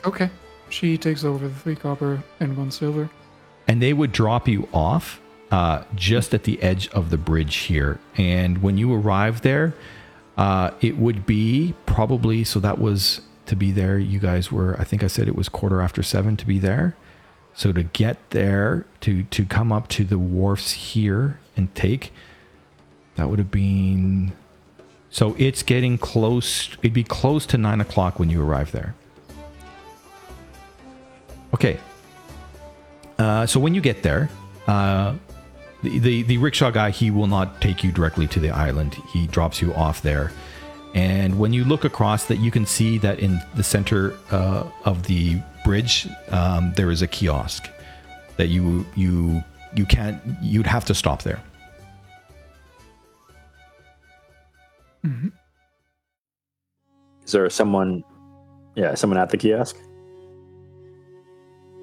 Okay. 0.05 0.29
She 0.69 0.97
takes 0.97 1.23
over 1.23 1.47
the 1.47 1.53
three 1.53 1.75
copper 1.75 2.23
and 2.39 2.55
one 2.57 2.71
silver. 2.71 3.09
and 3.67 3.81
they 3.81 3.93
would 3.93 4.11
drop 4.11 4.47
you 4.47 4.67
off 4.73 5.21
uh, 5.51 5.83
just 5.95 6.33
at 6.33 6.43
the 6.43 6.61
edge 6.63 6.87
of 6.89 7.09
the 7.09 7.17
bridge 7.17 7.55
here. 7.55 7.99
And 8.17 8.61
when 8.63 8.77
you 8.77 8.93
arrive 8.93 9.41
there, 9.41 9.73
uh, 10.37 10.71
it 10.81 10.97
would 10.97 11.25
be 11.25 11.73
probably 11.85 12.43
so 12.43 12.59
that 12.61 12.79
was 12.79 13.21
to 13.45 13.55
be 13.55 13.71
there. 13.71 13.99
You 13.99 14.19
guys 14.19 14.51
were, 14.51 14.75
I 14.79 14.83
think 14.85 15.03
I 15.03 15.07
said 15.07 15.27
it 15.27 15.35
was 15.35 15.49
quarter 15.49 15.81
after 15.81 16.01
seven 16.03 16.37
to 16.37 16.45
be 16.47 16.57
there. 16.57 16.95
So 17.53 17.71
to 17.71 17.83
get 17.83 18.17
there, 18.31 18.85
to 19.01 19.23
to 19.23 19.45
come 19.45 19.71
up 19.71 19.87
to 19.89 20.03
the 20.03 20.17
wharfs 20.17 20.71
here 20.71 21.39
and 21.55 21.73
take, 21.75 22.11
that 23.15 23.29
would 23.29 23.39
have 23.39 23.51
been. 23.51 24.33
So 25.09 25.35
it's 25.37 25.61
getting 25.61 25.97
close. 25.97 26.69
It'd 26.79 26.93
be 26.93 27.03
close 27.03 27.45
to 27.47 27.57
nine 27.57 27.81
o'clock 27.81 28.19
when 28.19 28.29
you 28.29 28.41
arrive 28.41 28.71
there. 28.71 28.95
Okay, 31.53 31.77
uh, 33.19 33.45
so 33.45 33.59
when 33.59 33.75
you 33.75 33.81
get 33.81 34.03
there, 34.03 34.29
uh, 34.67 35.13
the, 35.83 35.99
the 35.99 36.23
the 36.23 36.37
rickshaw 36.37 36.71
guy 36.71 36.89
he 36.91 37.11
will 37.11 37.27
not 37.27 37.61
take 37.61 37.83
you 37.83 37.91
directly 37.91 38.27
to 38.27 38.39
the 38.39 38.49
island. 38.49 38.95
He 39.11 39.27
drops 39.27 39.61
you 39.61 39.73
off 39.73 40.01
there, 40.01 40.31
and 40.95 41.37
when 41.37 41.53
you 41.53 41.63
look 41.65 41.83
across, 41.83 42.25
that 42.25 42.37
you 42.37 42.49
can 42.49 42.65
see 42.65 42.97
that 42.99 43.19
in 43.19 43.39
the 43.55 43.63
center 43.63 44.17
uh, 44.31 44.63
of 44.85 45.03
the 45.03 45.41
bridge 45.63 46.07
um, 46.29 46.73
there 46.75 46.91
is 46.91 47.01
a 47.01 47.07
kiosk 47.07 47.69
that 48.37 48.47
you 48.47 48.85
you 48.95 49.43
you 49.75 49.85
can't 49.85 50.21
you'd 50.41 50.67
have 50.67 50.85
to 50.85 50.93
stop 50.93 51.23
there. 51.23 51.41
Is 57.25 57.31
there 57.31 57.49
someone? 57.49 58.03
Yeah, 58.75 58.95
someone 58.95 59.17
at 59.19 59.29
the 59.29 59.37
kiosk. 59.37 59.77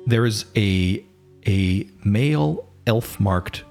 There 0.06 0.26
is 0.26 0.46
a 0.56 1.04
a 1.46 1.88
male 2.04 2.68
elf 2.86 3.20
marked 3.20 3.64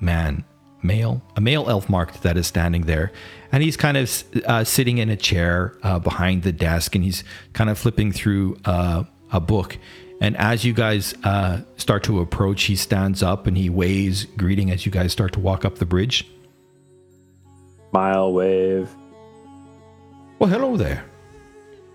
man 0.00 0.44
male 0.82 1.22
a 1.36 1.40
male 1.40 1.68
elf 1.70 1.88
marked 1.88 2.22
that 2.22 2.36
is 2.36 2.46
standing 2.46 2.82
there 2.82 3.12
and 3.52 3.62
he's 3.62 3.76
kind 3.76 3.96
of 3.96 4.24
uh, 4.46 4.64
sitting 4.64 4.98
in 4.98 5.08
a 5.08 5.16
chair 5.16 5.76
uh, 5.82 5.98
behind 5.98 6.42
the 6.42 6.50
desk 6.50 6.94
and 6.94 7.04
he's 7.04 7.22
kind 7.52 7.70
of 7.70 7.78
flipping 7.78 8.10
through 8.10 8.56
uh, 8.64 9.04
a 9.32 9.40
book 9.40 9.78
and 10.20 10.36
as 10.36 10.64
you 10.64 10.72
guys 10.72 11.14
uh, 11.24 11.60
start 11.76 12.02
to 12.04 12.20
approach 12.20 12.64
he 12.64 12.76
stands 12.76 13.22
up 13.22 13.46
and 13.46 13.56
he 13.56 13.68
waves 13.70 14.26
greeting 14.36 14.70
as 14.70 14.84
you 14.86 14.92
guys 14.92 15.10
start 15.12 15.32
to 15.32 15.40
walk 15.40 15.64
up 15.64 15.76
the 15.78 15.86
bridge 15.86 16.26
Mile 17.92 18.32
wave. 18.32 18.88
well 20.38 20.48
hello 20.50 20.76
there 20.76 21.04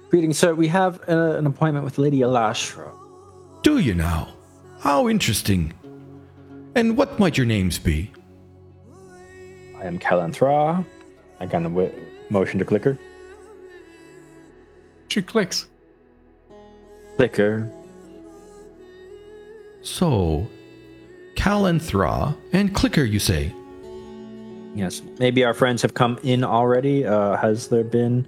Greetings, 0.10 0.40
sir. 0.40 0.54
We 0.56 0.70
have 0.70 1.02
uh, 1.10 1.36
an 1.38 1.46
appointment 1.46 1.84
with 1.84 1.98
Lady 1.98 2.20
Alashra. 2.20 2.90
do 3.62 3.80
you 3.80 3.94
now? 3.94 4.30
How 4.80 5.10
interesting. 5.10 5.74
And 6.76 6.96
what 6.96 7.20
might 7.20 7.36
your 7.38 7.46
names 7.46 7.78
be? 7.78 8.10
I 9.78 9.84
am 9.84 10.00
Calanthra. 10.00 10.86
I 11.42 11.46
kind 11.46 11.66
of 11.66 11.74
w- 11.74 11.92
motion 12.30 12.58
to 12.60 12.64
clicker. 12.64 12.98
She 15.10 15.22
clicks. 15.22 15.68
Clicker. 17.18 17.72
So, 19.82 20.48
Calanthra 21.36 22.38
and 22.54 22.74
Clicker, 22.76 23.04
you 23.04 23.20
say? 23.20 23.54
Yes. 24.76 25.02
Maybe 25.18 25.44
our 25.44 25.56
friends 25.56 25.82
have 25.82 25.96
come 25.96 26.20
in 26.22 26.44
already. 26.44 27.06
Uh, 27.06 27.36
has 27.38 27.70
there 27.70 27.84
been. 27.84 28.28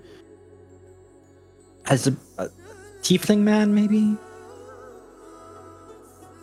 Has 1.85 2.07
a, 2.07 2.15
a 2.39 2.49
tiefling 3.01 3.39
man, 3.39 3.75
maybe? 3.75 4.17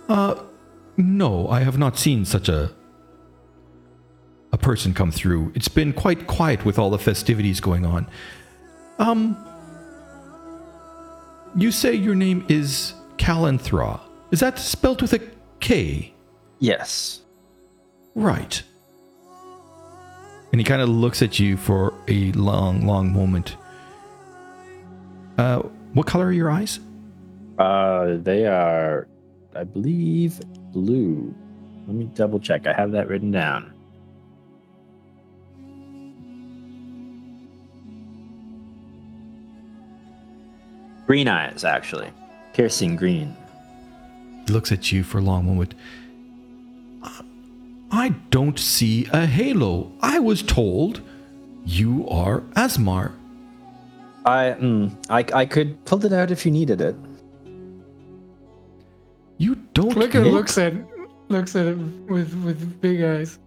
Uh, 0.09 0.37
no, 0.97 1.49
I 1.49 1.61
have 1.61 1.79
not 1.79 1.99
seen 1.99 2.25
such 2.25 2.49
a 2.49 2.73
a 4.53 4.59
person 4.59 4.95
come 4.95 5.11
through. 5.11 5.53
It's 5.57 5.69
been 5.69 5.93
quite 5.93 6.29
quiet 6.29 6.65
with 6.65 6.79
all 6.79 6.91
the 6.91 6.99
festivities 6.99 7.61
going 7.61 7.85
on. 7.85 8.07
Um, 8.99 9.37
you 11.57 11.73
say 11.73 11.95
your 11.95 12.15
name 12.15 12.45
is 12.49 12.95
Calanthra. 13.17 14.01
Is 14.31 14.41
that 14.41 14.59
spelt 14.59 15.01
with 15.03 15.15
a 15.15 15.21
K? 15.61 16.15
Yes. 16.59 17.23
Right. 18.15 18.63
And 20.53 20.61
he 20.61 20.65
kind 20.65 20.83
of 20.83 20.89
looks 20.89 21.23
at 21.23 21.39
you 21.39 21.57
for 21.57 21.95
a 22.09 22.33
long, 22.33 22.87
long 22.87 23.13
moment. 23.13 23.57
Uh, 25.39 25.61
what 25.93 26.07
color 26.07 26.27
are 26.27 26.33
your 26.33 26.51
eyes? 26.51 26.81
Uh, 27.59 28.17
they 28.19 28.47
are, 28.47 29.09
I 29.55 29.65
believe, 29.65 30.41
blue. 30.73 31.35
Let 31.87 31.97
me 31.97 32.05
double 32.15 32.41
check. 32.41 32.67
I 32.67 32.73
have 32.73 32.93
that 32.93 33.09
written 33.09 33.31
down. 33.31 33.73
Green 41.07 41.29
eyes, 41.29 41.65
actually. 41.65 42.11
Piercing 42.53 42.97
green. 42.97 43.37
He 44.47 44.53
looks 44.53 44.73
at 44.73 44.91
you 44.93 45.03
for 45.03 45.19
a 45.19 45.23
long 45.23 45.47
moment. 45.47 45.75
I 47.91 48.09
don't 48.31 48.59
see 48.59 49.07
a 49.13 49.27
halo. 49.27 49.93
I 50.01 50.19
was 50.19 50.43
told 50.43 51.01
you 51.65 52.09
are 52.09 52.41
Aasimar. 52.57 53.13
I, 54.25 54.57
mm, 54.59 54.93
I, 55.09 55.25
I 55.33 55.47
could 55.47 55.85
pull 55.85 56.05
it 56.05 56.13
out 56.13 56.33
if 56.33 56.45
you 56.45 56.51
needed 56.51 56.81
it. 56.81 56.97
You 59.39 59.55
don't 59.75 59.93
Clicker 59.93 60.21
look- 60.21 60.33
looks 60.33 60.59
at 60.59 60.75
looks 61.29 61.55
at 61.57 61.67
it 61.67 61.75
with 62.09 62.35
with 62.45 62.81
big 62.81 63.03
eyes. 63.03 63.39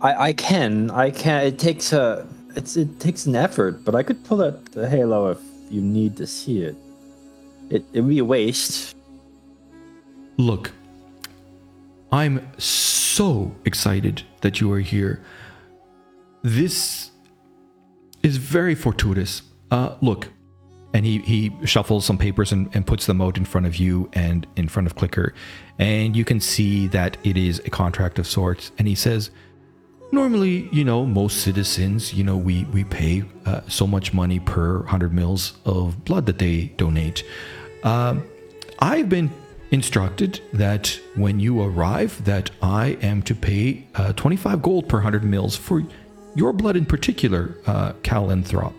I, 0.00 0.28
I 0.28 0.32
can, 0.32 0.90
I 0.90 1.10
can. 1.10 1.44
It 1.46 1.58
takes 1.58 1.92
a, 1.92 2.26
it's 2.56 2.76
it 2.76 2.98
takes 2.98 3.26
an 3.26 3.36
effort, 3.36 3.84
but 3.84 3.94
I 3.94 4.02
could 4.02 4.24
pull 4.24 4.42
out 4.42 4.64
the 4.72 4.88
halo 4.88 5.30
if 5.30 5.38
you 5.72 5.80
need 5.80 6.16
to 6.18 6.26
see 6.26 6.62
it. 6.62 6.76
It 7.70 7.84
it'd 7.92 8.08
be 8.08 8.18
a 8.18 8.24
waste. 8.24 8.94
Look, 10.36 10.72
I'm 12.10 12.46
so 12.58 13.54
excited 13.64 14.22
that 14.40 14.60
you 14.60 14.70
are 14.72 14.80
here. 14.80 15.22
This 16.42 17.10
is 18.22 18.36
very 18.36 18.74
fortuitous. 18.74 19.42
Uh, 19.70 19.96
look, 20.00 20.28
and 20.94 21.06
he, 21.06 21.18
he 21.18 21.52
shuffles 21.64 22.04
some 22.04 22.18
papers 22.18 22.52
and, 22.52 22.68
and 22.74 22.86
puts 22.86 23.06
them 23.06 23.20
out 23.20 23.36
in 23.38 23.44
front 23.44 23.66
of 23.66 23.76
you 23.76 24.10
and 24.12 24.46
in 24.56 24.68
front 24.68 24.86
of 24.86 24.94
Clicker. 24.94 25.34
And 25.78 26.14
you 26.14 26.24
can 26.24 26.40
see 26.40 26.86
that 26.88 27.16
it 27.24 27.36
is 27.36 27.60
a 27.60 27.70
contract 27.70 28.18
of 28.18 28.26
sorts. 28.26 28.72
And 28.78 28.86
he 28.86 28.94
says, 28.94 29.30
normally, 30.12 30.68
you 30.70 30.84
know, 30.84 31.04
most 31.06 31.38
citizens, 31.38 32.12
you 32.12 32.22
know, 32.22 32.36
we, 32.36 32.64
we 32.66 32.84
pay 32.84 33.24
uh, 33.46 33.62
so 33.66 33.86
much 33.86 34.12
money 34.12 34.38
per 34.38 34.78
100 34.80 35.12
mils 35.12 35.54
of 35.64 36.04
blood 36.04 36.26
that 36.26 36.38
they 36.38 36.66
donate. 36.76 37.24
Um, 37.82 38.24
I've 38.78 39.08
been 39.08 39.30
instructed 39.70 40.40
that 40.52 41.00
when 41.16 41.40
you 41.40 41.62
arrive 41.62 42.22
that 42.26 42.50
I 42.60 42.98
am 43.00 43.22
to 43.22 43.34
pay 43.34 43.86
uh, 43.94 44.12
25 44.12 44.60
gold 44.60 44.88
per 44.88 44.98
100 44.98 45.24
mils 45.24 45.56
for 45.56 45.82
your 46.34 46.52
blood 46.52 46.76
in 46.76 46.84
particular, 46.84 47.56
uh, 47.66 47.92
Calanthra. 48.02 48.72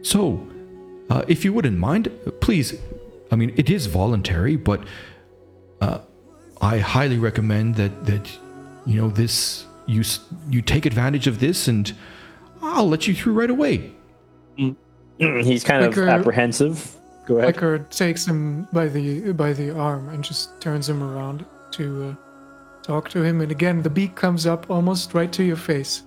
So, 0.00 0.46
uh, 1.10 1.22
if 1.28 1.44
you 1.44 1.52
wouldn't 1.52 1.78
mind, 1.78 2.10
please, 2.40 2.74
I 3.30 3.36
mean, 3.36 3.52
it 3.56 3.68
is 3.70 3.86
voluntary, 3.86 4.56
but 4.56 4.84
uh, 5.80 6.00
I 6.62 6.78
highly 6.78 7.18
recommend 7.18 7.74
that, 7.74 8.06
that, 8.06 8.30
you 8.86 9.00
know, 9.00 9.10
this, 9.10 9.66
you, 9.86 10.02
you 10.48 10.62
take 10.62 10.86
advantage 10.86 11.26
of 11.26 11.40
this 11.40 11.68
and 11.68 11.92
I'll 12.62 12.88
let 12.88 13.06
you 13.06 13.14
through 13.14 13.34
right 13.34 13.50
away. 13.50 13.92
He's 15.18 15.64
kind 15.64 15.84
Clicker- 15.84 16.04
of 16.04 16.08
apprehensive. 16.08 16.96
Go 17.26 17.38
ahead. 17.38 17.54
Clicker 17.54 17.78
takes 17.90 18.26
him 18.26 18.66
by 18.72 18.88
the 18.88 19.32
by 19.32 19.52
the 19.52 19.70
arm 19.70 20.08
and 20.08 20.24
just 20.24 20.60
turns 20.60 20.88
him 20.88 21.02
around 21.02 21.44
to 21.72 22.04
uh, 22.10 22.82
talk 22.82 23.08
to 23.10 23.22
him. 23.22 23.40
And 23.40 23.52
again, 23.52 23.82
the 23.82 23.90
beak 23.90 24.16
comes 24.16 24.46
up 24.46 24.68
almost 24.70 25.14
right 25.14 25.32
to 25.32 25.44
your 25.44 25.56
face. 25.56 26.02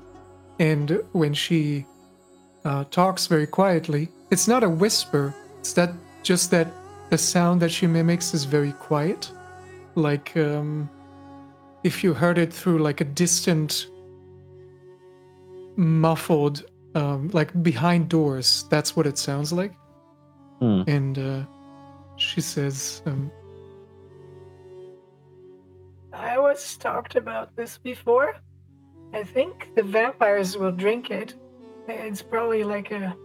And 0.59 1.01
when 1.13 1.33
she 1.33 1.85
uh, 2.65 2.83
talks 2.91 3.27
very 3.27 3.47
quietly, 3.47 4.09
it's 4.29 4.47
not 4.47 4.63
a 4.63 4.69
whisper. 4.69 5.33
It's 5.59 5.73
that 5.73 5.93
just 6.23 6.51
that 6.51 6.67
the 7.09 7.17
sound 7.17 7.61
that 7.61 7.69
she 7.69 7.87
mimics 7.87 8.33
is 8.33 8.43
very 8.43 8.73
quiet, 8.73 9.31
like 9.95 10.35
um, 10.37 10.89
if 11.83 12.03
you 12.03 12.13
heard 12.13 12.37
it 12.37 12.51
through 12.53 12.79
like 12.79 13.01
a 13.01 13.05
distant, 13.05 13.87
muffled, 15.77 16.63
um, 16.95 17.29
like 17.33 17.51
behind 17.63 18.09
doors. 18.09 18.65
That's 18.69 18.95
what 18.95 19.05
it 19.07 19.17
sounds 19.17 19.51
like 19.51 19.73
Hmm. 20.59 20.83
and 20.87 21.19
uh, 21.19 21.43
she 22.15 22.39
says, 22.39 23.01
um, 23.05 23.29
I 26.13 26.37
was 26.39 26.77
talked 26.77 27.15
about 27.17 27.55
this 27.57 27.77
before. 27.77 28.35
I 29.13 29.23
think 29.23 29.71
the 29.75 29.83
vampires 29.83 30.57
will 30.57 30.71
drink 30.71 31.11
it. 31.11 31.35
It's 31.89 32.21
probably 32.21 32.63
like 32.63 32.91
a 32.91 33.15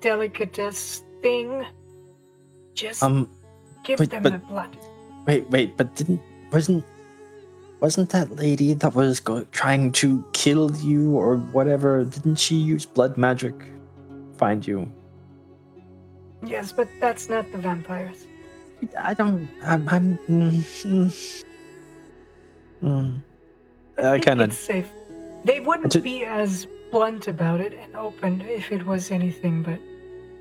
delicatess 0.00 1.02
thing. 1.22 1.66
Just 2.74 3.02
Um, 3.02 3.28
give 3.84 3.98
but- 3.98 4.10
them 4.10 4.22
but- 4.22 4.32
the 4.32 4.38
blood. 4.38 4.76
Wait, 5.26 5.48
wait, 5.50 5.76
but 5.76 5.94
didn't 5.96 6.20
wasn't 6.52 6.84
wasn't 7.80 8.10
that 8.10 8.34
lady 8.36 8.72
that 8.74 8.94
was 8.94 9.20
go- 9.20 9.44
trying 9.52 9.92
to 9.92 10.24
kill 10.32 10.74
you 10.76 11.16
or 11.16 11.36
whatever? 11.52 12.04
Didn't 12.04 12.36
she 12.36 12.56
use 12.56 12.86
blood 12.86 13.16
magic? 13.16 13.54
Find 14.38 14.66
you? 14.66 14.90
Yes, 16.44 16.72
but 16.72 16.88
that's 17.00 17.28
not 17.28 17.50
the 17.52 17.58
vampires. 17.58 18.26
I 18.98 19.14
don't. 19.14 19.48
I'm. 19.64 19.88
I'm 19.88 20.18
mm, 20.28 20.52
mm, 20.84 21.44
mm. 22.82 23.22
I 23.98 24.02
think 24.12 24.24
kind 24.24 24.42
it's 24.42 24.56
of. 24.56 24.60
safe. 24.62 24.88
They 25.44 25.60
wouldn't 25.60 25.92
ju- 25.92 26.00
be 26.00 26.24
as 26.24 26.66
blunt 26.90 27.28
about 27.28 27.60
it 27.60 27.72
and 27.74 27.96
open 27.96 28.42
if 28.42 28.70
it 28.70 28.84
was 28.84 29.10
anything 29.10 29.62
but 29.62 29.80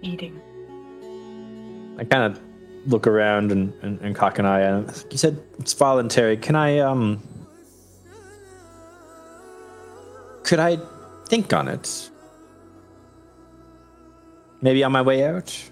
eating. 0.02 0.40
I 1.98 2.04
kind 2.04 2.24
of 2.36 2.42
look 2.86 3.08
around 3.08 3.52
and, 3.52 3.74
and, 3.82 4.00
and 4.02 4.16
cock 4.16 4.40
an 4.40 4.46
eye 4.46 4.62
at 4.62 4.74
him. 4.74 4.90
You 5.12 5.18
said 5.18 5.42
it's 5.60 5.74
voluntary. 5.74 6.38
Can 6.38 6.56
I 6.56 6.80
um? 6.80 7.22
Could 10.44 10.60
I 10.60 10.78
think 11.28 11.54
on 11.54 11.68
it? 11.68 12.10
Maybe 14.62 14.84
on 14.84 14.92
my 14.92 15.02
way 15.02 15.26
out. 15.26 15.72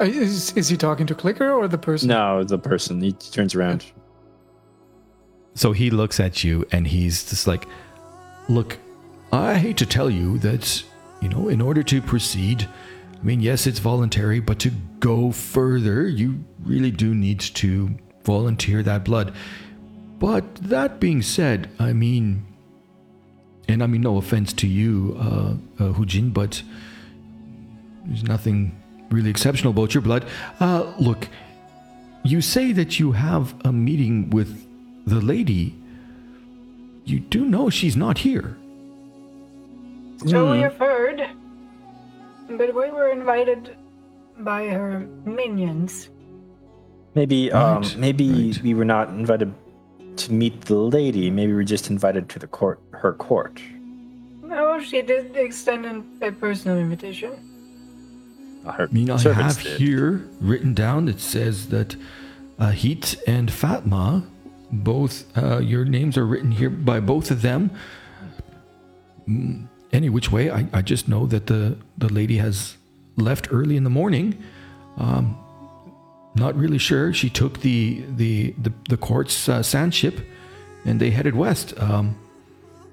uh, 0.00 0.04
is, 0.04 0.52
is 0.52 0.68
he 0.68 0.76
talking 0.76 1.06
to 1.06 1.14
Clicker 1.14 1.50
or 1.50 1.68
the 1.68 1.78
person? 1.78 2.08
No, 2.08 2.44
the 2.44 2.58
person. 2.58 3.00
He 3.00 3.12
turns 3.12 3.54
around. 3.54 3.84
So 5.54 5.72
he 5.72 5.90
looks 5.90 6.20
at 6.20 6.44
you 6.44 6.66
and 6.70 6.86
he's 6.86 7.28
just 7.28 7.46
like, 7.46 7.66
Look, 8.48 8.78
I 9.36 9.58
hate 9.58 9.76
to 9.78 9.86
tell 9.86 10.08
you 10.08 10.38
that, 10.38 10.82
you 11.20 11.28
know, 11.28 11.48
in 11.48 11.60
order 11.60 11.82
to 11.82 12.00
proceed, 12.00 12.68
I 13.20 13.24
mean, 13.24 13.40
yes, 13.40 13.66
it's 13.66 13.78
voluntary, 13.78 14.40
but 14.40 14.58
to 14.60 14.70
go 14.98 15.30
further, 15.30 16.08
you 16.08 16.44
really 16.64 16.90
do 16.90 17.14
need 17.14 17.40
to 17.40 17.90
volunteer 18.24 18.82
that 18.82 19.04
blood. 19.04 19.34
But 20.18 20.54
that 20.56 21.00
being 21.00 21.22
said, 21.22 21.68
I 21.78 21.92
mean, 21.92 22.46
and 23.68 23.82
I 23.82 23.86
mean, 23.86 24.00
no 24.00 24.16
offense 24.16 24.52
to 24.54 24.66
you, 24.66 25.16
uh, 25.20 25.82
uh, 25.82 25.92
Hujin, 25.92 26.32
but 26.32 26.62
there's 28.06 28.22
nothing 28.22 28.80
really 29.10 29.30
exceptional 29.30 29.72
about 29.72 29.92
your 29.92 30.02
blood. 30.02 30.24
Uh, 30.60 30.92
look, 30.98 31.28
you 32.24 32.40
say 32.40 32.72
that 32.72 32.98
you 32.98 33.12
have 33.12 33.54
a 33.64 33.72
meeting 33.72 34.30
with 34.30 34.66
the 35.06 35.20
lady. 35.20 35.74
you 37.04 37.20
do 37.20 37.44
know 37.44 37.70
she's 37.70 37.96
not 37.96 38.18
here. 38.18 38.56
So 40.24 40.50
we 40.50 40.56
Hmm. 40.58 40.62
have 40.64 40.76
heard, 40.78 41.22
but 42.48 42.74
we 42.74 42.90
were 42.90 43.10
invited 43.10 43.76
by 44.38 44.66
her 44.68 45.06
minions. 45.24 46.08
Maybe, 47.14 47.50
um, 47.52 47.82
Right, 47.82 47.96
maybe 47.98 48.28
right. 48.52 48.62
we 48.62 48.74
were 48.74 48.84
not 48.84 49.08
invited 49.10 49.52
to 50.16 50.32
meet 50.32 50.62
the 50.62 50.76
lady. 50.76 51.30
Maybe 51.30 51.52
we 51.52 51.56
were 51.56 51.64
just 51.64 51.90
invited 51.90 52.28
to 52.30 52.38
the 52.38 52.46
court, 52.46 52.80
her 52.92 53.12
court. 53.12 53.60
No, 54.42 54.80
she 54.80 55.02
did 55.02 55.36
extend 55.36 55.86
a 56.22 56.32
personal 56.32 56.78
invitation. 56.78 57.32
Uh, 58.64 58.72
Her 58.72 58.88
I 58.90 58.92
mean, 58.92 59.10
I 59.10 59.16
servants 59.16 59.56
have 59.56 59.64
did. 59.64 59.78
here 59.80 60.28
written 60.40 60.74
down 60.74 61.08
it 61.08 61.20
says 61.20 61.68
that 61.68 61.96
uh, 62.58 62.70
Heat 62.70 63.16
and 63.26 63.50
Fatma, 63.50 64.24
both 64.72 65.24
uh, 65.36 65.58
your 65.58 65.84
names 65.84 66.16
are 66.16 66.26
written 66.26 66.50
here 66.52 66.70
by 66.70 67.00
both 67.00 67.30
of 67.30 67.42
them. 67.42 67.70
Mm, 69.28 69.66
Any 69.96 70.10
which 70.10 70.30
way, 70.30 70.50
I, 70.50 70.68
I 70.74 70.82
just 70.82 71.08
know 71.08 71.24
that 71.24 71.46
the, 71.46 71.78
the 71.96 72.12
lady 72.12 72.36
has 72.36 72.76
left 73.16 73.48
early 73.50 73.78
in 73.78 73.84
the 73.84 73.88
morning. 73.88 74.36
Um, 74.98 75.38
not 76.34 76.54
really 76.54 76.76
sure. 76.76 77.14
She 77.14 77.30
took 77.30 77.60
the 77.60 78.04
the 78.14 78.54
the, 78.58 78.72
the 78.90 78.98
court's 78.98 79.48
uh, 79.48 79.62
sand 79.62 79.94
ship, 79.94 80.20
and 80.84 81.00
they 81.00 81.10
headed 81.12 81.34
west. 81.34 81.72
Um, 81.78 82.14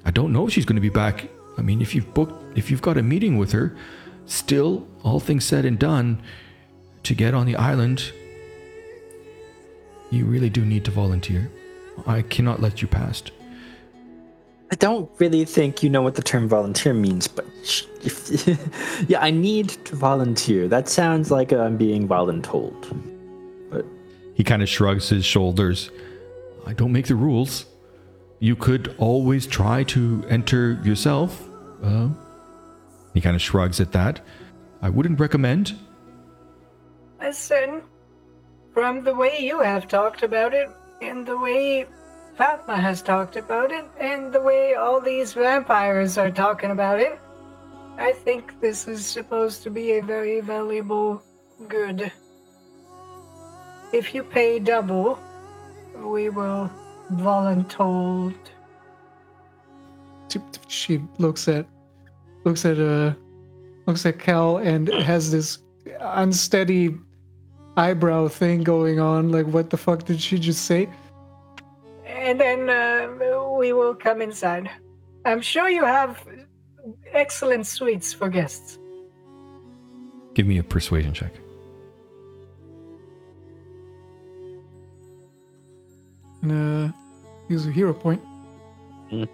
I 0.06 0.12
don't 0.12 0.32
know 0.32 0.48
if 0.48 0.54
she's 0.54 0.64
going 0.64 0.78
to 0.78 0.88
be 0.92 0.96
back. 1.04 1.28
I 1.58 1.62
mean, 1.62 1.82
if 1.82 1.94
you've 1.94 2.14
booked, 2.14 2.58
if 2.58 2.72
you've 2.72 2.82
got 2.82 2.96
a 2.98 3.04
meeting 3.04 3.38
with 3.38 3.52
her, 3.52 3.76
still, 4.26 4.88
all 5.04 5.20
things 5.20 5.44
said 5.44 5.66
and 5.66 5.78
done, 5.78 6.24
to 7.04 7.14
get 7.14 7.34
on 7.34 7.46
the 7.46 7.58
island, 7.58 8.14
you 10.10 10.24
really 10.24 10.50
do 10.50 10.64
need 10.64 10.86
to 10.86 10.92
volunteer. 10.92 11.52
I 12.08 12.22
cannot 12.22 12.62
let 12.62 12.82
you 12.82 12.88
past. 12.88 13.32
I 14.74 14.76
don't 14.76 15.08
really 15.20 15.46
think 15.46 15.84
you 15.84 15.90
know 15.92 16.02
what 16.02 16.16
the 16.16 16.24
term 16.24 16.50
volunteer 16.50 16.96
means, 16.96 17.28
but 17.28 17.46
if, 18.02 19.08
yeah, 19.08 19.22
I 19.22 19.30
need 19.30 19.70
to 19.86 19.96
volunteer. 19.96 20.68
That 20.68 20.90
sounds 20.90 21.30
like 21.30 21.54
I'm 21.54 21.78
being 21.78 22.08
voluntold. 22.08 22.82
But 23.70 23.86
He 24.34 24.44
kind 24.44 24.64
of 24.64 24.68
shrugs 24.68 25.10
his 25.10 25.26
shoulders. 25.26 25.92
I 26.66 26.74
don't 26.74 26.92
make 26.92 27.06
the 27.06 27.14
rules. 27.14 27.68
You 28.40 28.56
could 28.56 28.96
always 28.98 29.46
try 29.46 29.84
to 29.84 30.26
enter 30.28 30.82
yourself. 30.84 31.48
Uh, 31.84 32.10
he 33.14 33.22
kind 33.22 33.36
of 33.36 33.44
shrugs 33.44 33.80
at 33.80 33.92
that. 33.92 34.22
I 34.82 34.90
wouldn't 34.90 35.20
recommend. 35.20 35.78
Listen, 37.22 37.84
from 38.74 39.04
the 39.04 39.14
way 39.14 39.38
you 39.40 39.60
have 39.60 39.88
talked 39.88 40.24
about 40.24 40.56
it, 40.56 40.72
and 41.00 41.28
the 41.28 41.38
way 41.38 41.86
Fatma 42.38 42.78
has 42.78 43.02
talked 43.02 43.36
about 43.36 43.72
it, 43.72 43.86
and 44.00 44.34
the 44.34 44.42
way 44.42 44.74
all 44.74 45.00
these 45.00 45.34
vampires 45.34 46.18
are 46.18 46.32
talking 46.32 46.72
about 46.72 47.00
it, 47.00 47.20
I 47.98 48.12
think 48.12 48.60
this 48.60 48.88
is 48.88 49.06
supposed 49.06 49.62
to 49.64 49.70
be 49.70 49.94
a 49.94 50.02
very 50.02 50.42
valuable 50.42 51.22
good. 51.68 52.12
If 53.94 54.16
you 54.16 54.24
pay 54.24 54.58
double, 54.58 55.20
we 55.96 56.30
will 56.30 56.72
voluntold. 57.12 58.34
She 60.68 61.00
looks 61.20 61.48
at 61.48 61.68
looks 62.44 62.66
at 62.66 62.80
uh 62.80 63.14
looks 63.86 64.06
at 64.08 64.18
Cal 64.18 64.58
and 64.58 64.88
has 64.88 65.32
this 65.32 65.60
unsteady 66.00 66.96
eyebrow 67.78 68.28
thing 68.28 68.64
going 68.64 69.00
on. 69.00 69.32
Like, 69.32 69.46
what 69.46 69.70
the 69.70 69.78
fuck 69.78 70.06
did 70.06 70.20
she 70.20 70.40
just 70.40 70.66
say? 70.66 70.90
And 72.24 72.40
then 72.40 72.70
uh, 72.70 73.10
we 73.60 73.74
will 73.74 73.94
come 73.94 74.22
inside. 74.22 74.70
I'm 75.26 75.42
sure 75.42 75.68
you 75.70 75.84
have 75.84 76.26
excellent 77.12 77.68
suites 77.68 78.14
for 78.14 78.30
guests. 78.30 78.80
Give 80.34 80.48
me 80.48 80.58
a 80.58 80.64
persuasion 80.64 81.14
check. 81.14 81.34
And 86.42 86.92
uh, 86.92 86.94
use 87.50 87.68
a 87.68 87.72
hero 87.72 87.94
point. 87.94 88.22
Hmm. 89.10 89.26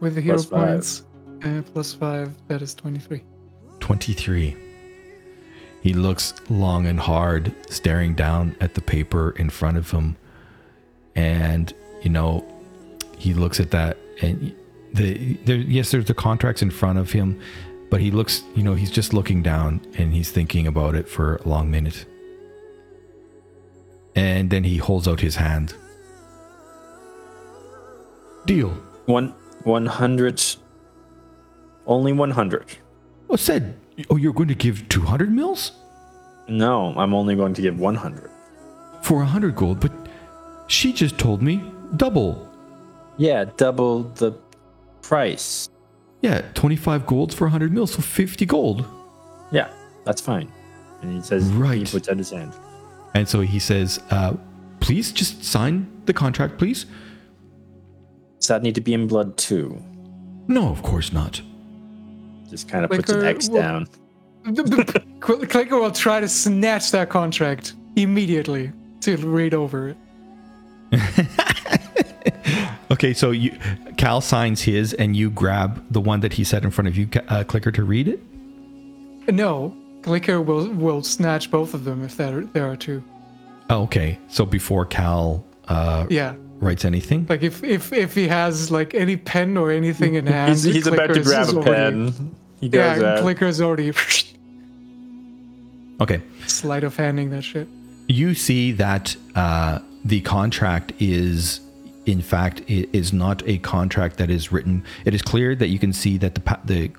With 0.00 0.14
the 0.14 0.20
hero 0.20 0.36
Plus 0.36 0.46
five. 0.46 0.68
points, 0.68 1.02
uh, 1.44 1.62
plus 1.72 1.94
five, 1.94 2.32
that 2.48 2.62
is 2.62 2.74
twenty-three. 2.74 3.22
23. 3.80 4.56
He 5.82 5.92
looks 5.92 6.34
long 6.48 6.86
and 6.86 6.98
hard, 6.98 7.54
staring 7.70 8.14
down 8.14 8.56
at 8.60 8.74
the 8.74 8.80
paper 8.80 9.30
in 9.38 9.50
front 9.50 9.76
of 9.76 9.90
him. 9.90 10.16
And, 11.14 11.72
you 12.02 12.10
know, 12.10 12.44
he 13.18 13.34
looks 13.34 13.60
at 13.60 13.70
that 13.70 13.96
and 14.20 14.54
the 14.92 15.34
there 15.44 15.56
yes, 15.56 15.90
there's 15.90 16.06
the 16.06 16.14
contracts 16.14 16.62
in 16.62 16.70
front 16.70 16.98
of 16.98 17.12
him, 17.12 17.40
but 17.90 18.00
he 18.00 18.10
looks, 18.10 18.42
you 18.54 18.62
know, 18.62 18.74
he's 18.74 18.90
just 18.90 19.12
looking 19.12 19.42
down 19.42 19.80
and 19.96 20.12
he's 20.12 20.30
thinking 20.30 20.66
about 20.66 20.94
it 20.94 21.08
for 21.08 21.36
a 21.36 21.48
long 21.48 21.70
minute. 21.70 22.04
And 24.14 24.50
then 24.50 24.64
he 24.64 24.78
holds 24.78 25.06
out 25.06 25.20
his 25.20 25.36
hand. 25.36 25.74
Deal. 28.46 28.70
one, 29.06 29.34
one 29.64 29.86
hundred, 29.86 30.42
only 31.86 32.12
one 32.12 32.30
hundred. 32.30 32.66
Oh, 33.28 33.36
said, 33.36 33.76
oh, 34.10 34.16
you're 34.16 34.32
going 34.32 34.48
to 34.48 34.54
give 34.54 34.88
200 34.88 35.32
mils? 35.32 35.72
No, 36.48 36.94
I'm 36.96 37.12
only 37.14 37.34
going 37.34 37.54
to 37.54 37.62
give 37.62 37.78
one 37.78 37.96
hundred. 37.96 38.30
for 39.02 39.22
a 39.22 39.26
hundred 39.26 39.56
gold, 39.56 39.80
but 39.80 39.92
she 40.68 40.92
just 40.92 41.18
told 41.18 41.42
me 41.42 41.62
double. 41.96 42.48
Yeah, 43.18 43.46
double 43.56 44.04
the 44.04 44.32
price. 45.02 45.68
Yeah, 46.22 46.42
25 46.54 47.06
golds 47.06 47.34
for 47.34 47.44
100 47.44 47.72
mils, 47.72 47.92
so 47.94 48.02
50 48.02 48.46
gold. 48.46 48.84
Yeah, 49.52 49.70
that's 50.04 50.20
fine. 50.20 50.50
And 51.02 51.12
he 51.14 51.22
says, 51.22 51.44
Right. 51.52 51.78
He 51.78 51.84
puts 51.84 52.08
out 52.08 52.16
his 52.18 52.30
hand. 52.30 52.52
And 53.14 53.28
so 53.28 53.40
he 53.40 53.58
says, 53.58 54.00
uh, 54.10 54.34
please 54.80 55.12
just 55.12 55.44
sign 55.44 55.86
the 56.06 56.12
contract, 56.12 56.58
please. 56.58 56.86
Does 58.40 58.48
that 58.48 58.62
need 58.62 58.74
to 58.76 58.80
be 58.80 58.92
in 58.94 59.06
blood 59.06 59.36
too? 59.36 59.82
No, 60.48 60.68
of 60.68 60.82
course 60.82 61.12
not. 61.12 61.40
Just 62.50 62.68
kind 62.68 62.84
of 62.84 62.90
puts 62.90 63.10
an 63.10 63.20
Clicker 63.20 63.26
X 63.26 63.48
will- 63.48 63.60
down. 63.60 63.86
Cl- 64.44 65.46
Clicker 65.48 65.78
will 65.78 65.90
try 65.90 66.20
to 66.20 66.28
snatch 66.28 66.92
that 66.92 67.08
contract 67.08 67.74
immediately 67.96 68.72
to 69.00 69.16
read 69.16 69.54
over 69.54 69.88
it. 69.88 69.96
Okay, 72.90 73.12
so 73.12 73.30
you, 73.32 73.56
Cal 73.96 74.20
signs 74.20 74.62
his, 74.62 74.92
and 74.94 75.16
you 75.16 75.30
grab 75.30 75.84
the 75.90 76.00
one 76.00 76.20
that 76.20 76.32
he 76.32 76.44
set 76.44 76.64
in 76.64 76.70
front 76.70 76.86
of 76.88 76.96
you, 76.96 77.08
uh, 77.28 77.42
Clicker, 77.44 77.72
to 77.72 77.82
read 77.82 78.06
it. 78.06 78.20
No, 79.28 79.76
Clicker 80.02 80.40
will 80.40 80.68
will 80.68 81.02
snatch 81.02 81.50
both 81.50 81.74
of 81.74 81.84
them 81.84 82.04
if 82.04 82.16
there 82.16 82.42
there 82.42 82.70
are 82.70 82.76
two. 82.76 83.02
Oh, 83.70 83.82
okay, 83.82 84.18
so 84.28 84.46
before 84.46 84.86
Cal 84.86 85.44
uh, 85.66 86.06
Yeah, 86.08 86.36
writes 86.60 86.84
anything, 86.84 87.26
like 87.28 87.42
if 87.42 87.62
if 87.62 87.92
if 87.92 88.14
he 88.14 88.28
has 88.28 88.70
like 88.70 88.94
any 88.94 89.16
pen 89.16 89.56
or 89.56 89.70
anything 89.70 90.14
in 90.14 90.26
hand, 90.36 90.50
He's, 90.52 90.62
he's 90.64 90.86
about 90.86 91.08
to 91.14 91.22
grab 91.22 91.42
is 91.48 91.52
a 91.52 91.56
already- 91.56 92.10
pen. 92.12 92.36
He 92.60 92.68
goes 92.70 93.00
Yeah, 93.00 93.12
out. 93.14 93.20
Clicker's 93.20 93.60
already 93.60 93.92
okay, 96.00 96.22
sleight 96.46 96.84
of 96.84 96.96
handing 96.96 97.30
that 97.30 97.42
shit. 97.42 97.68
you 98.08 98.34
see 98.34 98.72
that 98.72 99.16
uh, 99.34 99.78
the 100.04 100.20
contract 100.22 100.92
is 100.98 101.60
in 102.06 102.22
fact 102.22 102.62
i- 102.70 102.86
is 102.92 103.12
not 103.12 103.42
a 103.46 103.58
contract 103.58 104.16
that 104.16 104.30
is 104.30 104.52
written 104.52 104.82
it 105.04 105.14
is 105.14 105.22
clear 105.22 105.54
that 105.54 105.68
you 105.68 105.78
can 105.78 105.92
see 105.92 106.16
that 106.18 106.34
the 106.34 106.40
pa- 106.40 106.60
the 106.64 106.90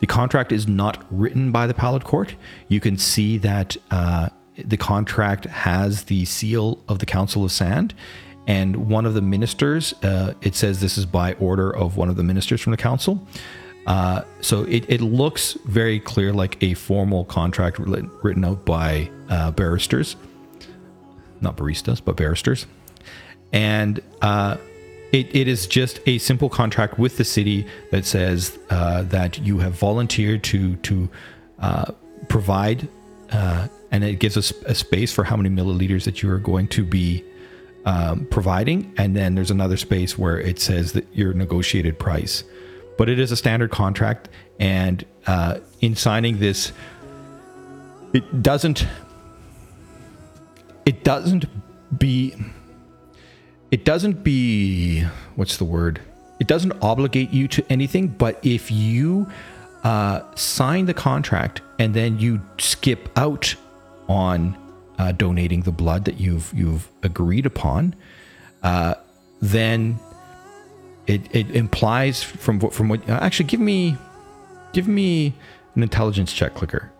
the 0.00 0.06
contract 0.06 0.52
is 0.52 0.66
not 0.68 1.04
written 1.10 1.50
by 1.50 1.66
the 1.66 1.74
Pallid 1.74 2.04
Court. 2.04 2.36
You 2.68 2.78
can 2.78 2.96
see 2.96 3.36
that 3.38 3.76
uh, 3.90 4.28
the 4.56 4.76
contract 4.76 5.46
has 5.46 6.04
the 6.04 6.24
seal 6.24 6.78
of 6.88 7.00
the 7.00 7.06
Council 7.06 7.42
of 7.44 7.50
Sand, 7.50 7.94
and 8.48 8.88
one 8.88 9.06
of 9.06 9.14
the 9.14 9.22
ministers. 9.22 9.92
Uh, 10.02 10.34
it 10.40 10.56
says 10.56 10.80
this 10.80 10.98
is 10.98 11.06
by 11.06 11.34
order 11.34 11.70
of 11.76 11.96
one 11.96 12.08
of 12.08 12.16
the 12.16 12.24
ministers 12.24 12.60
from 12.60 12.72
the 12.72 12.76
council. 12.76 13.24
Uh, 13.86 14.22
so 14.40 14.64
it, 14.64 14.84
it 14.90 15.00
looks 15.00 15.52
very 15.64 16.00
clear, 16.00 16.32
like 16.32 16.60
a 16.62 16.74
formal 16.74 17.24
contract 17.24 17.78
written 17.78 18.44
out 18.44 18.64
by 18.64 19.08
uh, 19.30 19.52
barristers 19.52 20.16
not 21.40 21.56
baristas, 21.56 22.02
but 22.04 22.16
barristers. 22.16 22.66
And 23.52 24.00
uh, 24.20 24.56
it, 25.12 25.34
it 25.34 25.48
is 25.48 25.66
just 25.66 26.00
a 26.06 26.18
simple 26.18 26.48
contract 26.48 26.98
with 26.98 27.16
the 27.16 27.24
city 27.24 27.66
that 27.90 28.04
says 28.04 28.58
uh, 28.70 29.02
that 29.04 29.38
you 29.38 29.58
have 29.58 29.72
volunteered 29.74 30.44
to 30.44 30.76
to 30.76 31.08
uh, 31.60 31.92
provide, 32.28 32.88
and 33.30 34.04
it 34.04 34.18
gives 34.18 34.36
us 34.36 34.52
a 34.66 34.74
space 34.74 35.12
for 35.12 35.24
how 35.24 35.36
many 35.36 35.48
milliliters 35.48 36.04
that 36.04 36.22
you 36.22 36.30
are 36.30 36.38
going 36.38 36.68
to 36.68 36.84
be 36.84 37.24
um, 37.88 38.26
providing. 38.26 38.92
And 38.98 39.16
then 39.16 39.34
there's 39.34 39.50
another 39.50 39.78
space 39.78 40.18
where 40.18 40.38
it 40.38 40.60
says 40.60 40.92
that 40.92 41.06
your 41.16 41.32
negotiated 41.32 41.98
price. 41.98 42.44
But 42.98 43.08
it 43.08 43.18
is 43.18 43.32
a 43.32 43.36
standard 43.36 43.70
contract, 43.70 44.28
and 44.60 45.06
uh, 45.26 45.60
in 45.80 45.96
signing 45.96 46.38
this, 46.38 46.72
it 48.12 48.42
doesn't 48.42 48.86
it 50.84 51.04
doesn't 51.04 51.46
be 51.98 52.34
it 53.70 53.84
doesn't 53.84 54.24
be 54.24 55.02
what's 55.36 55.58
the 55.58 55.64
word 55.64 56.00
it 56.40 56.46
doesn't 56.46 56.72
obligate 56.80 57.30
you 57.30 57.46
to 57.46 57.64
anything 57.70 58.08
but 58.08 58.38
if 58.42 58.70
you 58.70 59.30
uh, 59.84 60.22
sign 60.34 60.86
the 60.86 60.94
contract 60.94 61.60
and 61.78 61.92
then 61.92 62.18
you 62.18 62.40
skip 62.58 63.10
out 63.16 63.54
on 64.08 64.56
uh, 64.98 65.12
donating 65.12 65.62
the 65.62 65.72
blood 65.72 66.04
that 66.04 66.18
you've 66.18 66.52
you've 66.54 66.88
agreed 67.02 67.46
upon 67.46 67.94
uh, 68.62 68.94
then 69.40 69.98
it, 71.06 71.22
it 71.34 71.50
implies 71.52 72.22
from 72.22 72.58
what 72.58 72.72
from 72.74 72.88
what 72.88 73.08
uh, 73.08 73.18
actually 73.22 73.46
give 73.46 73.60
me 73.60 73.96
give 74.72 74.88
me 74.88 75.32
an 75.74 75.82
intelligence 75.82 76.32
check 76.32 76.54
clicker 76.54 76.90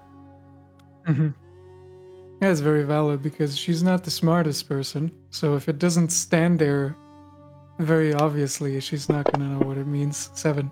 That's 2.41 2.61
very 2.61 2.85
valid 2.85 3.23
because 3.23 3.57
she's 3.59 3.83
not 3.83 4.05
the 4.05 4.13
smartest 4.13 4.69
person. 4.69 5.11
So 5.31 5.57
if 5.57 5.69
it 5.69 5.79
doesn't 5.81 6.11
stand 6.11 6.61
there 6.61 6.95
very 7.81 8.15
obviously, 8.15 8.79
she's 8.81 9.09
not 9.09 9.25
going 9.25 9.41
to 9.41 9.47
know 9.55 9.67
what 9.67 9.77
it 9.77 9.87
means. 9.89 10.31
Seven. 10.35 10.71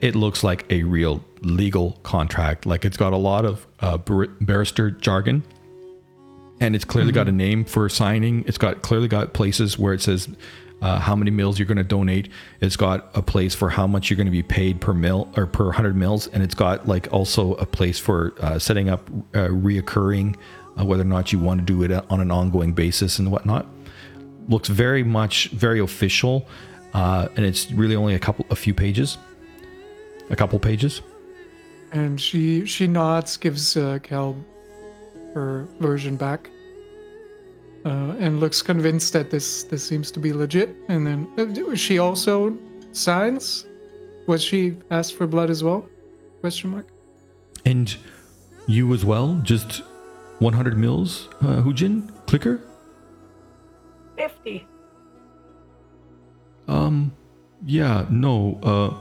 it 0.00 0.14
looks 0.14 0.44
like 0.44 0.66
a 0.70 0.82
real 0.82 1.24
legal 1.40 1.92
contract. 2.02 2.66
Like 2.66 2.84
it's 2.84 2.96
got 2.96 3.12
a 3.12 3.16
lot 3.16 3.44
of 3.44 3.66
uh, 3.80 3.96
bar- 3.96 4.28
barrister 4.40 4.90
jargon, 4.90 5.42
and 6.60 6.74
it's 6.74 6.84
clearly 6.84 7.12
got 7.12 7.28
a 7.28 7.32
name 7.32 7.64
for 7.64 7.88
signing. 7.88 8.44
It's 8.46 8.58
got 8.58 8.82
clearly 8.82 9.08
got 9.08 9.32
places 9.32 9.78
where 9.78 9.92
it 9.92 10.00
says 10.00 10.28
uh, 10.82 10.98
how 10.98 11.16
many 11.16 11.30
mils 11.30 11.58
you're 11.58 11.66
going 11.66 11.78
to 11.78 11.84
donate. 11.84 12.28
It's 12.60 12.76
got 12.76 13.10
a 13.14 13.22
place 13.22 13.54
for 13.54 13.70
how 13.70 13.86
much 13.86 14.10
you're 14.10 14.16
going 14.16 14.26
to 14.26 14.32
be 14.32 14.42
paid 14.42 14.80
per 14.80 14.92
mil 14.92 15.32
or 15.36 15.46
per 15.46 15.72
hundred 15.72 15.96
mils, 15.96 16.26
and 16.28 16.42
it's 16.42 16.54
got 16.54 16.86
like 16.86 17.12
also 17.12 17.54
a 17.54 17.66
place 17.66 17.98
for 17.98 18.34
uh, 18.40 18.58
setting 18.58 18.88
up 18.88 19.08
uh, 19.34 19.48
reoccurring, 19.48 20.36
uh, 20.78 20.84
whether 20.84 21.02
or 21.02 21.06
not 21.06 21.32
you 21.32 21.38
want 21.38 21.60
to 21.60 21.64
do 21.64 21.82
it 21.82 22.04
on 22.10 22.20
an 22.20 22.30
ongoing 22.30 22.72
basis 22.72 23.18
and 23.18 23.30
whatnot. 23.32 23.66
Looks 24.48 24.68
very 24.68 25.02
much 25.02 25.48
very 25.48 25.80
official, 25.80 26.46
uh, 26.92 27.28
and 27.36 27.46
it's 27.46 27.72
really 27.72 27.96
only 27.96 28.14
a 28.14 28.18
couple, 28.18 28.44
a 28.50 28.56
few 28.56 28.74
pages, 28.74 29.16
a 30.28 30.36
couple 30.36 30.58
pages. 30.58 31.00
And 31.92 32.20
she 32.20 32.66
she 32.66 32.86
nods, 32.86 33.36
gives 33.38 33.76
uh, 33.76 34.00
Cal 34.02 34.36
her 35.34 35.68
version 35.80 36.16
back, 36.16 36.50
uh, 37.84 38.14
and 38.18 38.40
looks 38.40 38.62
convinced 38.62 39.12
that 39.12 39.30
this 39.30 39.64
this 39.64 39.84
seems 39.84 40.10
to 40.12 40.20
be 40.20 40.32
legit. 40.32 40.74
And 40.88 41.06
then 41.06 41.28
uh, 41.36 41.74
she 41.74 41.98
also 41.98 42.56
signs. 42.92 43.66
Was 44.26 44.42
she 44.42 44.76
asked 44.90 45.16
for 45.16 45.26
blood 45.26 45.50
as 45.50 45.62
well? 45.62 45.86
Question 46.40 46.70
mark. 46.70 46.88
And 47.66 47.94
you 48.66 48.94
as 48.94 49.04
well? 49.04 49.38
Just 49.42 49.82
100 50.38 50.78
mils, 50.78 51.28
uh, 51.42 51.62
Hujin? 51.62 52.10
Clicker? 52.26 52.60
50. 54.16 54.66
Um, 56.68 57.12
yeah, 57.66 58.06
no. 58.10 58.58
Uh, 58.62 58.94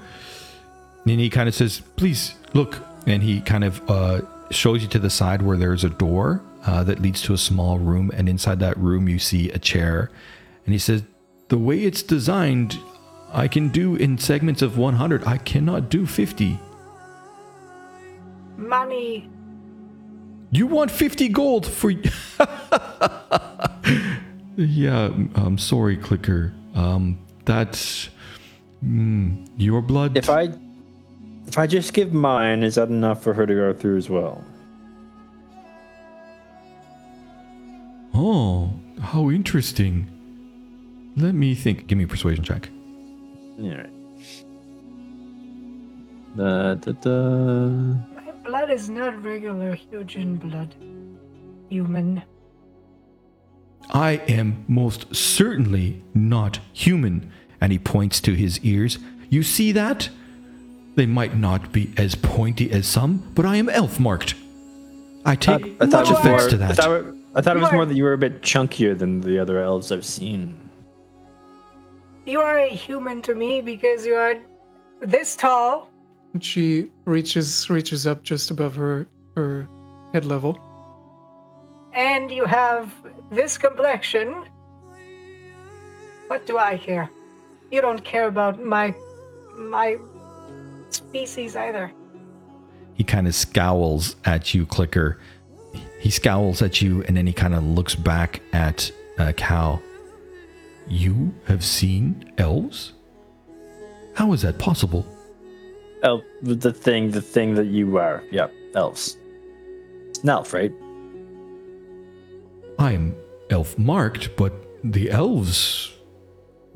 and 1.10 1.20
he 1.20 1.30
kind 1.30 1.48
of 1.48 1.56
says, 1.56 1.82
please, 1.96 2.36
look. 2.54 2.80
And 3.06 3.22
he 3.22 3.42
kind 3.42 3.64
of 3.64 3.82
uh, 3.90 4.22
shows 4.52 4.82
you 4.82 4.88
to 4.90 5.00
the 5.00 5.10
side 5.10 5.42
where 5.42 5.58
there's 5.58 5.84
a 5.84 5.90
door 5.90 6.44
uh, 6.66 6.84
that 6.84 7.02
leads 7.02 7.22
to 7.24 7.34
a 7.34 7.38
small 7.38 7.80
room. 7.80 8.12
And 8.14 8.30
inside 8.30 8.60
that 8.60 8.78
room, 8.78 9.10
you 9.10 9.20
see 9.20 9.50
a 9.52 9.60
chair. 9.60 10.12
And 10.66 10.74
he 10.74 10.80
says, 10.80 11.04
the 11.50 11.58
way 11.58 11.84
it's 11.84 12.02
designed, 12.02 12.80
I 13.32 13.48
can 13.48 13.70
do 13.70 13.96
in 13.96 14.18
segments 14.18 14.62
of 14.62 14.78
100. 14.78 15.26
I 15.26 15.38
cannot 15.38 15.90
do 15.90 16.06
50. 16.06 16.60
Money. 18.58 19.30
You 20.52 20.68
want 20.68 20.92
50 20.92 21.30
gold 21.30 21.66
for. 21.66 21.90
yeah, 24.56 25.12
I'm 25.36 25.58
sorry, 25.58 25.98
Clicker. 25.98 26.54
Um, 26.76 27.20
that's. 27.46 28.10
Mm, 28.84 29.48
your 29.58 29.82
blood. 29.82 30.18
If 30.18 30.30
I 30.30 30.50
if 31.48 31.58
I 31.58 31.68
just 31.68 31.94
give 31.94 32.14
mine, 32.14 32.64
is 32.64 32.76
that 32.76 32.90
enough 32.90 33.22
for 33.22 33.34
her 33.34 33.46
to 33.46 33.54
go 33.54 33.74
through 33.74 33.98
as 33.98 34.10
well? 34.10 34.44
Oh, 38.14 38.72
how 39.02 39.30
interesting. 39.30 40.08
Let 41.16 41.36
me 41.36 41.56
think. 41.56 41.88
Give 41.88 41.98
me 41.98 42.06
a 42.06 42.08
persuasion 42.08 42.44
check. 42.44 42.70
Alright. 43.60 43.90
Da, 46.36 46.74
da, 46.76 46.92
da. 46.92 47.68
My 48.16 48.32
blood 48.44 48.72
is 48.72 48.90
not 48.90 49.22
regular 49.24 49.76
Hujan 49.76 50.38
blood. 50.38 50.74
Human. 51.70 52.24
I 53.92 54.14
am 54.28 54.64
most 54.68 55.16
certainly 55.16 56.04
not 56.14 56.60
human. 56.72 57.32
And 57.62 57.72
he 57.72 57.80
points 57.80 58.20
to 58.22 58.34
his 58.34 58.60
ears. 58.62 58.98
You 59.30 59.44
see 59.44 59.72
that? 59.74 60.10
They 60.96 61.06
might 61.06 61.36
not 61.38 61.72
be 61.72 61.92
as 61.98 62.16
pointy 62.16 62.72
as 62.72 62.86
some, 62.88 63.32
but 63.36 63.46
I 63.46 63.56
am 63.56 63.70
elf 63.70 64.00
marked. 64.00 64.36
I 65.26 65.36
take 65.36 65.66
I 65.82 65.88
thought 65.88 66.06
much 66.06 66.10
it 66.10 66.12
was 66.12 66.20
offense 66.20 66.42
more, 66.42 66.50
to 66.50 66.56
I 66.56 66.58
that. 66.68 66.76
thought, 66.76 67.06
I 67.36 67.42
thought 67.42 67.58
it 67.58 67.62
was 67.62 67.72
You 67.72 67.78
more 67.78 67.86
that 67.86 67.96
you 67.96 68.04
were 68.04 68.14
a 68.14 68.18
bit 68.18 68.42
chunkier 68.42 68.98
than 68.98 69.22
the 69.22 69.40
other 69.40 69.60
elves 69.60 69.92
I've 69.92 70.06
seen. 70.06 70.70
You 72.26 72.40
are 72.42 72.58
a 72.60 72.70
human 72.70 73.22
to 73.24 73.34
me 73.36 73.62
because 73.62 74.06
you 74.06 74.14
are 74.16 74.36
this 75.02 75.36
tall. 75.36 75.90
She 76.40 76.90
reaches 77.06 77.70
reaches 77.70 78.06
up 78.08 78.24
just 78.24 78.52
above 78.52 78.76
her 78.76 79.08
her 79.36 79.68
head 80.14 80.26
level. 80.26 80.60
and 81.94 82.32
you 82.32 82.46
have 82.46 82.92
this 83.32 83.58
complexion. 83.58 84.46
What 86.28 86.46
do 86.48 86.58
I 86.58 86.78
care? 86.78 87.10
You 87.72 87.82
don't 87.82 88.04
care 88.04 88.28
about 88.28 88.60
my 88.64 88.94
my 89.56 89.98
species 90.96 91.56
either. 91.56 91.92
he 92.96 93.04
kind 93.04 93.28
of 93.28 93.34
scowls 93.36 94.16
at 94.26 94.54
you, 94.54 94.66
Clicker. 94.66 95.20
He 96.00 96.10
scowls 96.10 96.62
at 96.62 96.82
you 96.82 97.04
and 97.04 97.16
then 97.18 97.26
he 97.26 97.34
kind 97.34 97.56
of 97.56 97.64
looks 97.64 97.96
back 97.96 98.42
at 98.52 98.92
uh, 99.18 99.32
Cal. 99.38 99.82
You 100.88 101.34
have 101.46 101.64
seen 101.64 102.32
elves? 102.38 102.94
How 104.16 104.34
is 104.34 104.42
that 104.42 104.60
possible? 104.60 105.06
Elf, 106.04 106.22
the 106.42 106.74
thing, 106.74 107.10
the 107.12 107.22
thing 107.22 107.56
that 107.56 107.68
you 107.68 107.98
are. 107.98 108.22
Yep, 108.32 108.54
elves. 108.76 109.18
It's 110.10 110.20
an 110.20 110.30
elf, 110.30 110.54
right? 110.54 110.72
I 112.78 112.92
am 112.92 113.16
elf 113.50 113.78
marked, 113.78 114.36
but 114.36 114.54
the 114.84 115.10
elves. 115.10 115.94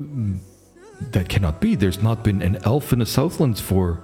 Mm, 0.02 0.38
That 1.12 1.28
cannot 1.28 1.60
be. 1.60 1.74
There's 1.74 2.02
not 2.02 2.24
been 2.24 2.40
an 2.42 2.58
elf 2.64 2.92
in 2.92 2.98
the 3.00 3.06
Southlands 3.06 3.60
for. 3.60 4.00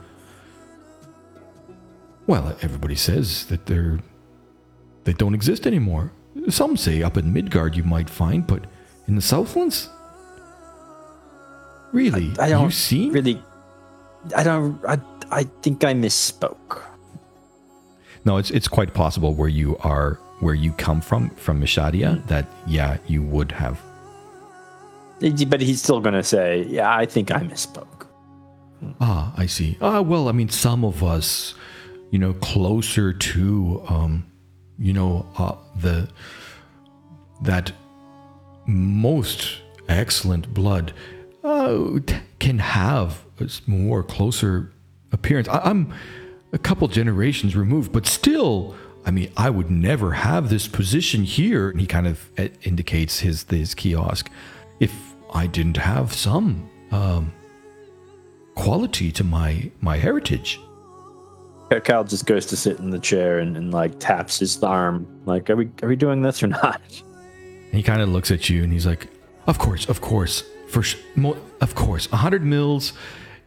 Well, 2.27 2.57
everybody 2.63 2.95
says 2.95 3.47
that 3.47 3.67
they're. 3.67 4.01
They 5.05 5.13
don't 5.13 5.35
exist 5.35 5.67
anymore. 5.67 6.13
Some 6.49 6.77
say 6.77 7.03
up 7.03 7.17
in 7.19 7.33
Midgard 7.33 7.77
you 7.77 7.85
might 7.85 8.09
find, 8.09 8.47
but 8.47 8.65
in 9.07 9.15
the 9.17 9.21
Southlands? 9.23 9.91
Really? 11.93 12.33
I 12.39 12.49
don't 12.49 12.65
You've 12.65 12.75
seen? 12.75 13.13
really. 13.13 13.43
I 14.37 14.43
don't. 14.43 14.81
I. 14.87 14.99
I 15.31 15.45
think 15.63 15.85
I 15.85 15.95
misspoke. 15.95 16.83
No, 18.25 18.37
it's 18.39 18.51
it's 18.51 18.69
quite 18.69 18.95
possible 18.95 19.35
where 19.35 19.49
you 19.49 19.77
are, 19.79 20.15
where 20.41 20.55
you 20.55 20.73
come 20.73 21.01
from, 21.01 21.31
from 21.31 21.61
Mishadia, 21.61 22.27
that 22.29 22.47
yeah, 22.67 22.97
you 23.07 23.23
would 23.23 23.53
have. 23.53 23.81
But 25.49 25.61
he's 25.61 25.83
still 25.83 26.01
gonna 26.01 26.23
say, 26.23 26.65
"Yeah, 26.69 26.95
I 26.95 27.07
think 27.07 27.31
I 27.31 27.41
misspoke." 27.41 28.07
Ah, 29.01 29.33
I 29.37 29.47
see. 29.47 29.77
Ah, 29.81 30.01
well, 30.03 30.29
I 30.29 30.33
mean, 30.33 30.49
some 30.51 30.85
of 30.85 31.03
us, 31.03 31.55
you 32.15 32.21
know, 32.21 32.33
closer 32.35 33.13
to, 33.13 33.83
um, 33.89 34.25
you 34.79 34.93
know, 34.93 35.27
uh, 35.37 35.57
the 35.81 36.09
that 37.43 37.73
most 38.67 39.59
excellent 39.89 40.55
blood 40.55 40.93
uh, 41.43 41.99
can 42.39 42.61
have 42.61 43.25
a 43.41 43.51
more 43.67 44.05
closer 44.05 44.71
appearance. 45.11 45.49
I- 45.49 45.63
I'm 45.65 45.93
a 46.53 46.59
couple 46.59 46.87
generations 46.87 47.57
removed, 47.57 47.91
but 47.93 48.07
still, 48.07 48.77
I 49.05 49.11
mean, 49.11 49.33
I 49.37 49.51
would 49.51 49.69
never 49.69 50.13
have 50.13 50.51
this 50.51 50.69
position 50.69 51.25
here. 51.25 51.69
And 51.69 51.81
he 51.81 51.87
kind 51.89 52.07
of 52.07 52.31
uh, 52.39 52.47
indicates 52.63 53.19
his 53.19 53.43
his 53.51 53.75
kiosk. 53.75 54.31
If 54.79 54.93
I 55.35 55.49
didn't 55.49 55.79
have 55.79 56.15
some 56.15 56.71
um, 56.93 57.33
quality 58.55 59.11
to 59.11 59.25
my 59.25 59.73
my 59.81 59.97
heritage. 59.97 60.61
Cal 61.81 62.05
just 62.05 62.27
goes 62.27 62.47
to 62.47 62.57
sit 62.57 62.79
in 62.79 62.91
the 62.91 62.99
chair 62.99 63.39
and, 63.39 63.57
and 63.57 63.73
like 63.73 63.99
taps 63.99 64.39
his 64.39 64.63
arm, 64.63 65.07
like, 65.27 65.51
"Are 65.51 65.57
we 65.57 65.69
are 65.83 65.89
we 65.89 65.97
doing 65.97 66.23
this 66.23 66.43
or 66.43 66.49
not?" 66.49 66.81
He 67.73 67.83
kind 67.83 68.01
of 68.01 68.09
looks 68.09 68.31
at 68.31 68.49
you 68.49 68.63
and 68.63 68.73
he's 68.73 68.87
like, 68.87 69.09
"Of 69.47 69.59
course, 69.59 69.89
of 69.89 70.01
course, 70.01 70.45
for 70.69 70.83
sh- 70.83 70.97
mo- 71.17 71.37
of 71.61 71.75
course, 71.75 72.09
a 72.13 72.17
hundred 72.17 72.45
mils, 72.45 72.93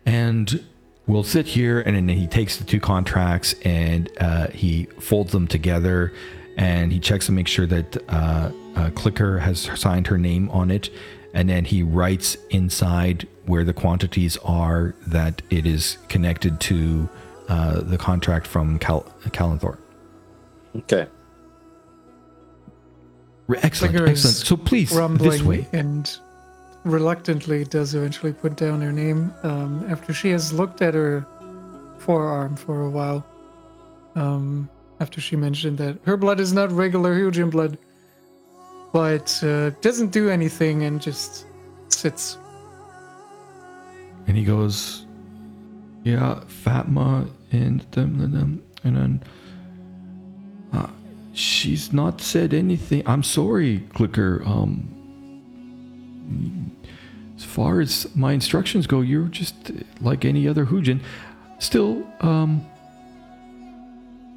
and 0.06 0.64
we'll 1.06 1.24
sit 1.24 1.46
here." 1.48 1.82
And 1.82 1.96
then 1.96 2.10
he 2.10 2.28
takes 2.28 2.58
the 2.58 2.64
two 2.64 2.80
contracts 2.80 3.56
and 3.64 4.10
uh, 4.20 4.48
he 4.48 4.86
folds 5.00 5.32
them 5.32 5.48
together, 5.48 6.14
and 6.58 6.92
he 6.92 7.00
checks 7.00 7.28
to 7.28 7.32
make 7.32 7.48
sure 7.48 7.68
that 7.68 7.98
uh, 8.10 8.52
uh, 8.76 8.90
Clicker 8.92 9.40
has 9.40 9.70
signed 9.80 10.08
her 10.08 10.18
name 10.18 10.50
on 10.50 10.72
it, 10.72 10.90
and 11.34 11.50
then 11.50 11.66
he 11.66 11.84
writes 11.84 12.36
inside 12.50 13.28
where 13.46 13.64
the 13.64 13.74
quantities 13.74 14.38
are 14.38 14.94
that 15.08 15.42
it 15.50 15.66
is 15.66 15.98
connected 16.10 16.60
to 16.60 17.10
uh, 17.48 17.82
the 17.82 17.98
contract 17.98 18.48
from 18.48 18.80
Cal- 18.80 19.06
Calanthra. 19.30 19.78
Okay. 20.76 21.08
Excellent, 23.50 23.94
Clicker 23.94 24.08
excellent. 24.10 24.36
So 24.36 24.58
please, 24.58 24.90
this 24.90 25.42
way. 25.42 25.68
and 25.72 26.20
reluctantly 26.84 27.64
does 27.64 27.96
eventually 27.96 28.34
put 28.34 28.58
down 28.58 28.82
her 28.82 28.92
name 28.92 29.34
um, 29.44 29.86
after 29.90 30.14
she 30.14 30.30
has 30.32 30.52
looked 30.52 30.82
at 30.82 30.94
her 30.94 31.26
forearm 31.98 32.56
for 32.56 32.82
a 32.82 32.90
while. 32.90 33.26
Um, 34.16 34.70
after 35.00 35.22
she 35.22 35.36
mentioned 35.36 35.78
that 35.78 35.98
her 36.06 36.18
blood 36.18 36.40
is 36.40 36.54
not 36.54 36.72
regular 36.72 37.16
Hugian 37.16 37.50
blood, 37.50 37.78
but 38.92 39.42
uh, 39.44 39.70
doesn't 39.82 40.12
do 40.12 40.30
anything 40.30 40.84
and 40.84 41.00
just 41.02 41.46
sits. 41.90 42.38
And 44.26 44.36
he 44.36 44.44
goes, 44.44 45.06
"Yeah, 46.04 46.42
Fatma 46.48 47.28
and 47.52 47.86
and 47.96 48.96
then 48.96 49.24
uh, 50.74 50.88
she's 51.34 51.94
not 51.94 52.22
said 52.22 52.54
anything. 52.54 53.04
I'm 53.06 53.24
sorry, 53.24 53.80
Clicker. 53.94 54.44
Um, 54.46 54.94
as 57.38 57.44
far 57.44 57.80
as 57.80 58.08
my 58.16 58.34
instructions 58.34 58.88
go, 58.88 59.02
you're 59.02 59.28
just 59.28 59.72
like 60.02 60.26
any 60.26 60.48
other 60.48 60.66
Hujin. 60.66 61.02
Still, 61.60 62.06
um, 62.22 62.66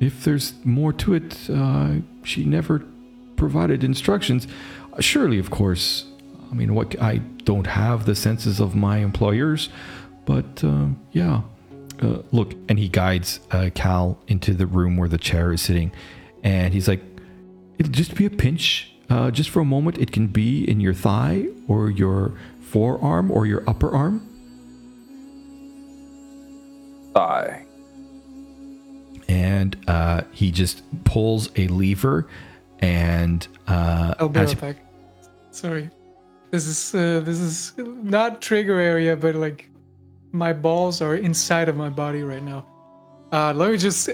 if 0.00 0.24
there's 0.24 0.54
more 0.64 0.92
to 0.94 1.14
it, 1.14 1.50
uh, 1.50 1.94
she 2.22 2.44
never 2.44 2.84
provided 3.36 3.82
instructions. 3.82 4.46
Surely, 4.98 5.38
of 5.38 5.50
course, 5.50 6.04
I 6.50 6.54
mean, 6.54 6.74
what 6.74 7.00
I 7.00 7.18
don't 7.44 7.66
have 7.66 8.04
the 8.04 8.14
senses 8.14 8.60
of 8.60 8.74
my 8.74 8.98
employers, 8.98 9.70
but 10.26 10.62
uh, 10.62 10.88
yeah. 11.12 11.42
Uh, 12.00 12.22
look, 12.32 12.54
and 12.68 12.78
he 12.78 12.88
guides 12.88 13.40
uh, 13.50 13.68
Cal 13.74 14.18
into 14.26 14.54
the 14.54 14.66
room 14.66 14.96
where 14.96 15.08
the 15.08 15.18
chair 15.18 15.52
is 15.52 15.60
sitting, 15.60 15.92
and 16.42 16.72
he's 16.72 16.88
like, 16.88 17.02
"It'll 17.78 17.92
just 17.92 18.14
be 18.14 18.24
a 18.24 18.30
pinch, 18.30 18.90
uh, 19.10 19.30
just 19.30 19.50
for 19.50 19.60
a 19.60 19.64
moment. 19.64 19.98
It 19.98 20.10
can 20.10 20.26
be 20.28 20.64
in 20.68 20.80
your 20.80 20.94
thigh, 20.94 21.48
or 21.68 21.90
your 21.90 22.32
forearm, 22.60 23.30
or 23.30 23.44
your 23.44 23.62
upper 23.68 23.90
arm." 23.90 24.26
Thigh. 27.14 27.66
And 29.28 29.76
uh, 29.86 30.22
he 30.32 30.50
just 30.50 30.82
pulls 31.04 31.50
a 31.56 31.68
lever, 31.68 32.28
and 32.78 33.46
uh, 33.68 34.14
I'll 34.18 34.28
be 34.28 34.40
as 34.40 34.54
right 34.54 34.60
back. 34.60 34.76
Sorry. 35.50 35.90
This 36.50 36.66
is 36.66 36.94
uh, 36.94 37.20
this 37.20 37.38
is 37.38 37.72
not 37.78 38.40
trigger 38.42 38.80
area, 38.80 39.16
but 39.16 39.36
like 39.36 39.69
my 40.32 40.52
balls 40.52 41.00
are 41.00 41.16
inside 41.16 41.68
of 41.68 41.76
my 41.76 41.88
body 41.88 42.22
right 42.22 42.42
now. 42.42 42.66
Uh, 43.32 43.52
let 43.54 43.70
me 43.70 43.78
just 43.78 44.10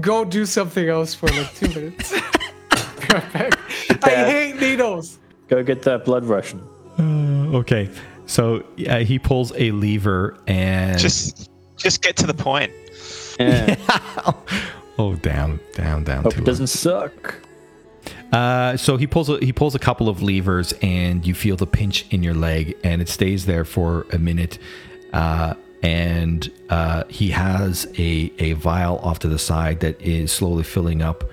go 0.00 0.24
do 0.24 0.44
something 0.46 0.88
else 0.88 1.14
for 1.14 1.28
like 1.28 1.54
two 1.54 1.68
minutes. 1.68 2.12
right. 3.10 3.54
I 4.02 4.10
hate 4.10 4.60
needles. 4.60 5.18
Go 5.48 5.62
get 5.62 5.82
that 5.82 6.04
blood 6.04 6.24
rushing. 6.24 6.60
Uh, 6.98 7.56
okay, 7.58 7.90
so 8.26 8.64
yeah, 8.76 8.98
he 9.00 9.18
pulls 9.18 9.52
a 9.56 9.70
lever, 9.72 10.38
and 10.46 10.98
Just 10.98 11.50
just 11.76 12.02
get 12.02 12.16
to 12.16 12.26
the 12.26 12.34
point. 12.34 12.72
Yeah. 13.38 13.76
oh, 14.98 15.14
down, 15.16 15.60
down, 15.74 16.04
down. 16.04 16.22
Hope 16.22 16.34
to 16.34 16.40
it 16.40 16.44
doesn't 16.44 16.68
suck. 16.68 17.34
Uh, 18.32 18.76
so 18.76 18.96
he 18.96 19.06
pulls 19.06 19.28
a, 19.28 19.38
he 19.38 19.52
pulls 19.52 19.74
a 19.74 19.78
couple 19.78 20.08
of 20.08 20.22
levers, 20.22 20.72
and 20.82 21.26
you 21.26 21.34
feel 21.34 21.56
the 21.56 21.66
pinch 21.66 22.06
in 22.10 22.22
your 22.22 22.34
leg, 22.34 22.76
and 22.84 23.02
it 23.02 23.08
stays 23.08 23.46
there 23.46 23.64
for 23.64 24.06
a 24.12 24.18
minute. 24.18 24.58
Uh, 25.14 25.54
and 25.82 26.50
uh, 26.70 27.04
he 27.08 27.30
has 27.30 27.86
a 27.98 28.32
a 28.38 28.54
vial 28.54 28.98
off 28.98 29.20
to 29.20 29.28
the 29.28 29.38
side 29.38 29.80
that 29.80 30.00
is 30.00 30.32
slowly 30.32 30.64
filling 30.64 31.02
up. 31.02 31.24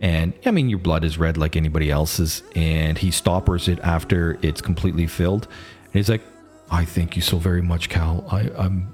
And 0.00 0.32
I 0.44 0.50
mean, 0.50 0.68
your 0.68 0.78
blood 0.78 1.04
is 1.04 1.16
red 1.16 1.36
like 1.36 1.54
anybody 1.54 1.90
else's, 1.90 2.42
and 2.56 2.98
he 2.98 3.10
stoppers 3.10 3.68
it 3.68 3.78
after 3.80 4.38
it's 4.42 4.60
completely 4.60 5.06
filled. 5.06 5.46
And 5.84 5.92
he's 5.92 6.08
like, 6.08 6.22
"I 6.70 6.84
thank 6.84 7.14
you 7.14 7.22
so 7.22 7.38
very 7.38 7.62
much, 7.62 7.88
Cal. 7.88 8.26
I, 8.30 8.50
I'm 8.58 8.92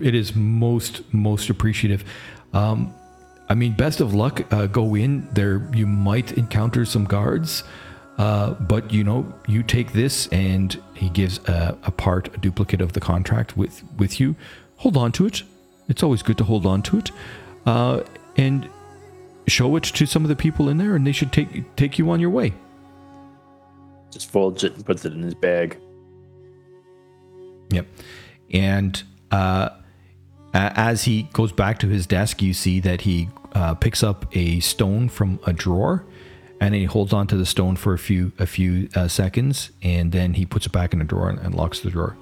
it 0.00 0.14
is 0.14 0.34
most 0.34 1.02
most 1.12 1.50
appreciative. 1.50 2.04
Um, 2.52 2.92
I 3.48 3.54
mean, 3.54 3.74
best 3.74 4.00
of 4.00 4.14
luck. 4.14 4.50
Uh, 4.52 4.66
go 4.66 4.94
in 4.96 5.28
there. 5.32 5.68
You 5.74 5.86
might 5.86 6.32
encounter 6.32 6.84
some 6.84 7.04
guards, 7.04 7.64
uh, 8.18 8.50
but 8.54 8.92
you 8.92 9.04
know, 9.04 9.32
you 9.46 9.62
take 9.62 9.92
this, 9.92 10.26
and 10.28 10.80
he 10.94 11.08
gives 11.08 11.38
a, 11.48 11.76
a 11.84 11.90
part, 11.90 12.34
a 12.34 12.38
duplicate 12.38 12.80
of 12.80 12.92
the 12.92 13.00
contract 13.00 13.56
with 13.56 13.82
with 13.96 14.20
you. 14.20 14.36
Hold 14.76 14.96
on 14.96 15.12
to 15.12 15.26
it. 15.26 15.42
It's 15.88 16.02
always 16.02 16.22
good 16.22 16.38
to 16.38 16.44
hold 16.44 16.66
on 16.66 16.82
to 16.82 16.98
it, 16.98 17.10
uh, 17.66 18.02
and 18.36 18.68
show 19.46 19.76
it 19.76 19.82
to 19.84 20.06
some 20.06 20.22
of 20.24 20.28
the 20.28 20.36
people 20.36 20.68
in 20.68 20.78
there, 20.78 20.94
and 20.94 21.06
they 21.06 21.12
should 21.12 21.32
take 21.32 21.74
take 21.76 21.98
you 21.98 22.10
on 22.10 22.20
your 22.20 22.30
way. 22.30 22.52
Just 24.10 24.30
folds 24.30 24.62
it 24.62 24.74
and 24.74 24.84
puts 24.84 25.04
it 25.04 25.12
in 25.12 25.22
his 25.22 25.34
bag. 25.34 25.78
Yep. 27.70 27.86
And 28.52 29.02
uh, 29.30 29.70
as 30.52 31.04
he 31.04 31.24
goes 31.32 31.52
back 31.52 31.78
to 31.78 31.88
his 31.88 32.06
desk, 32.06 32.42
you 32.42 32.52
see 32.52 32.80
that 32.80 33.02
he 33.02 33.30
uh, 33.54 33.74
picks 33.74 34.02
up 34.02 34.26
a 34.36 34.60
stone 34.60 35.08
from 35.08 35.40
a 35.46 35.52
drawer, 35.52 36.04
and 36.62 36.72
then 36.72 36.80
he 36.80 36.86
holds 36.86 37.12
on 37.12 37.26
to 37.26 37.36
the 37.36 37.44
stone 37.44 37.74
for 37.74 37.92
a 37.92 37.98
few 37.98 38.30
a 38.38 38.46
few 38.46 38.88
uh, 38.94 39.08
seconds, 39.08 39.72
and 39.82 40.12
then 40.12 40.34
he 40.34 40.46
puts 40.46 40.64
it 40.64 40.70
back 40.72 40.92
in 40.92 41.00
the 41.00 41.04
drawer 41.04 41.28
and, 41.28 41.40
and 41.40 41.54
locks 41.56 41.80
the 41.80 41.90
drawer. 41.90 42.16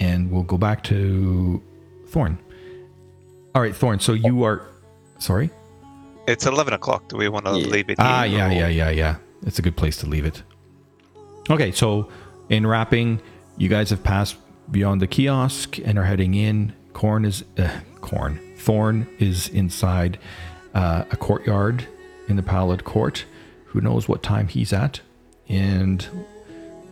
And 0.00 0.30
we'll 0.30 0.42
go 0.44 0.56
back 0.56 0.82
to 0.84 1.62
Thorn. 2.06 2.38
All 3.54 3.60
right, 3.60 3.76
Thorn. 3.76 4.00
So 4.00 4.14
you 4.14 4.42
are 4.44 4.62
sorry. 5.18 5.50
It's 6.26 6.46
eleven 6.46 6.72
o'clock. 6.72 7.08
Do 7.08 7.18
we 7.18 7.28
want 7.28 7.44
to 7.44 7.58
Yeah. 7.58 7.66
leave 7.66 7.90
it? 7.90 7.96
Ah, 7.98 8.22
here, 8.24 8.38
yeah, 8.38 8.48
or- 8.48 8.52
yeah, 8.52 8.68
yeah, 8.68 8.90
yeah. 8.90 9.16
It's 9.46 9.58
a 9.58 9.62
good 9.62 9.76
place 9.76 9.98
to 9.98 10.06
leave 10.08 10.24
it. 10.24 10.42
Okay, 11.50 11.72
so 11.72 12.08
in 12.48 12.66
wrapping, 12.66 13.20
you 13.58 13.68
guys 13.68 13.90
have 13.90 14.02
passed 14.02 14.36
beyond 14.70 15.02
the 15.02 15.06
kiosk 15.06 15.78
and 15.78 15.98
are 15.98 16.04
heading 16.04 16.34
in. 16.34 16.72
Corn 16.94 17.24
is 17.26 17.44
uh, 17.58 17.68
corn. 18.00 18.40
Thorn 18.56 19.06
is 19.18 19.48
inside 19.48 20.18
uh, 20.74 21.04
a 21.10 21.16
courtyard 21.16 21.86
in 22.28 22.36
the 22.36 22.42
Pallid 22.42 22.84
Court. 22.84 23.24
Who 23.66 23.80
knows 23.80 24.08
what 24.08 24.22
time 24.22 24.48
he's 24.48 24.72
at? 24.72 25.00
And 25.48 26.06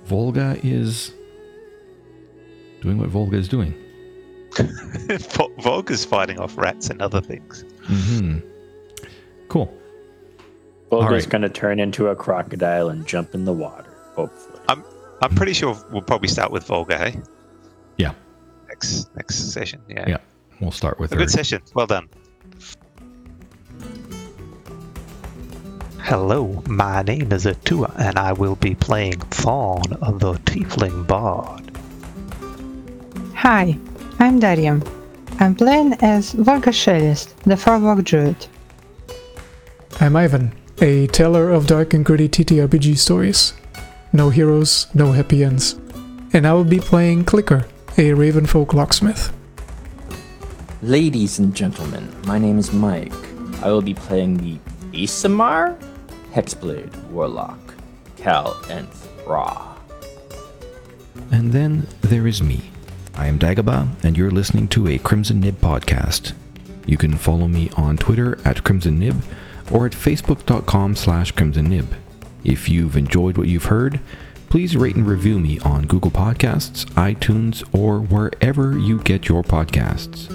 Volga 0.05 0.59
is 0.63 1.13
doing 2.81 2.99
what 2.99 3.09
Volga 3.09 3.37
is 3.37 3.49
doing. 3.49 3.75
Vo- 4.57 5.53
Volga's 5.59 6.05
fighting 6.05 6.39
off 6.41 6.57
rats 6.57 6.89
and 6.91 7.01
other 7.03 7.21
things. 7.21 7.65
hmm 7.85 8.39
Cool. 9.49 9.73
Volga's 10.91 11.25
right. 11.25 11.31
going 11.31 11.43
to 11.43 11.49
turn 11.49 11.81
into 11.81 12.09
a 12.09 12.17
crocodile 12.17 12.89
and 12.89 13.07
jump 13.07 13.35
in 13.35 13.45
the 13.45 13.53
water, 13.53 13.91
hopefully. 14.15 14.61
I'm 15.23 15.35
pretty 15.35 15.53
sure 15.55 15.75
we'll 15.91 16.03
probably 16.03 16.29
start 16.29 16.53
with 16.53 16.65
Volga. 16.65 16.99
Hey, 16.99 17.21
Yeah, 17.97 18.13
next 18.69 19.09
next 19.17 19.53
session. 19.53 19.81
Yeah, 19.89 20.05
yeah. 20.07 20.17
We'll 20.61 20.71
start 20.73 21.01
with 21.01 21.11
a 21.13 21.15
her. 21.15 21.21
good 21.23 21.31
session. 21.31 21.63
Well 21.75 21.87
done. 21.87 22.09
Hello, 26.09 26.63
my 26.69 27.03
name 27.03 27.33
is 27.33 27.49
Atua, 27.49 27.93
and 27.99 28.17
I 28.17 28.33
will 28.33 28.55
be 28.55 28.77
playing 28.77 29.19
Thorn, 29.19 29.83
the 29.91 30.35
Tiefling 30.45 31.05
Bard. 31.05 31.77
Hi, 33.35 33.77
I'm 34.21 34.39
Darium. 34.39 34.85
I'm 35.41 35.57
playing 35.57 35.95
as 35.95 36.31
Volga 36.31 36.71
Shelest, 36.71 37.37
the 37.39 37.57
Farwalk 37.57 38.05
Druid. 38.05 38.47
I'm 39.99 40.15
Ivan, 40.15 40.53
a 40.81 41.09
teller 41.09 41.51
of 41.51 41.67
dark 41.67 41.93
and 41.93 42.05
gritty 42.05 42.29
TTRPG 42.29 42.97
stories. 42.97 43.55
No 44.13 44.31
heroes, 44.31 44.87
no 44.95 45.11
happy 45.11 45.43
ends. 45.43 45.75
And 46.33 46.47
I 46.47 46.53
will 46.53 46.63
be 46.63 46.79
playing 46.79 47.25
Clicker, 47.25 47.67
a 47.99 48.11
Ravenfolk 48.11 48.75
locksmith. 48.75 49.33
Ladies 50.83 51.41
and 51.41 51.53
gentlemen, 51.53 52.15
my 52.27 52.39
name 52.39 52.61
is 52.61 52.73
Mike. 52.73 53.13
I 53.61 53.73
will 53.73 53.83
be 53.83 53.95
playing 53.95 54.37
the 54.37 54.57
Aasimar 54.93 55.77
Hexblade 56.37 56.95
Warlock, 57.05 57.59
Cal 58.19 58.63
and 58.69 58.87
Ra. 59.27 59.75
And 61.31 61.51
then 61.51 61.89
there 62.03 62.27
is 62.27 62.43
me. 62.43 62.71
I 63.15 63.27
am 63.27 63.39
Dagobah, 63.39 64.05
and 64.05 64.19
you're 64.19 64.31
listening 64.31 64.69
to 64.69 64.87
a 64.87 64.99
Crimson 64.99 65.41
Nib 65.41 65.59
podcast. 65.63 66.35
You 66.85 66.99
can 66.99 67.17
follow 67.17 67.49
me 67.49 67.71
on 67.79 67.97
Twitter 67.97 68.39
at 68.45 68.65
Crimson 68.65 68.99
Nib 68.99 69.23
or 69.73 69.87
at 69.87 69.93
facebook.com 69.93 70.95
slash 70.95 71.33
Crimson 71.33 71.71
Nib. 71.71 71.95
If 72.45 72.69
you've 72.69 72.99
enjoyed 72.99 73.39
what 73.39 73.49
you've 73.49 73.65
heard, 73.65 73.99
please 74.51 74.77
rate 74.77 74.95
and 74.95 75.07
review 75.07 75.39
me 75.39 75.59
on 75.61 75.87
Google 75.87 76.11
Podcasts, 76.11 76.85
iTunes, 76.93 77.67
or 77.73 78.01
wherever 78.01 78.79
you 78.79 79.01
get 79.01 79.27
your 79.27 79.43
podcasts. 79.43 80.27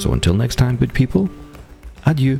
So 0.00 0.12
until 0.12 0.34
next 0.34 0.56
time, 0.56 0.76
good 0.76 0.94
people, 0.94 1.28
adieu. 2.06 2.38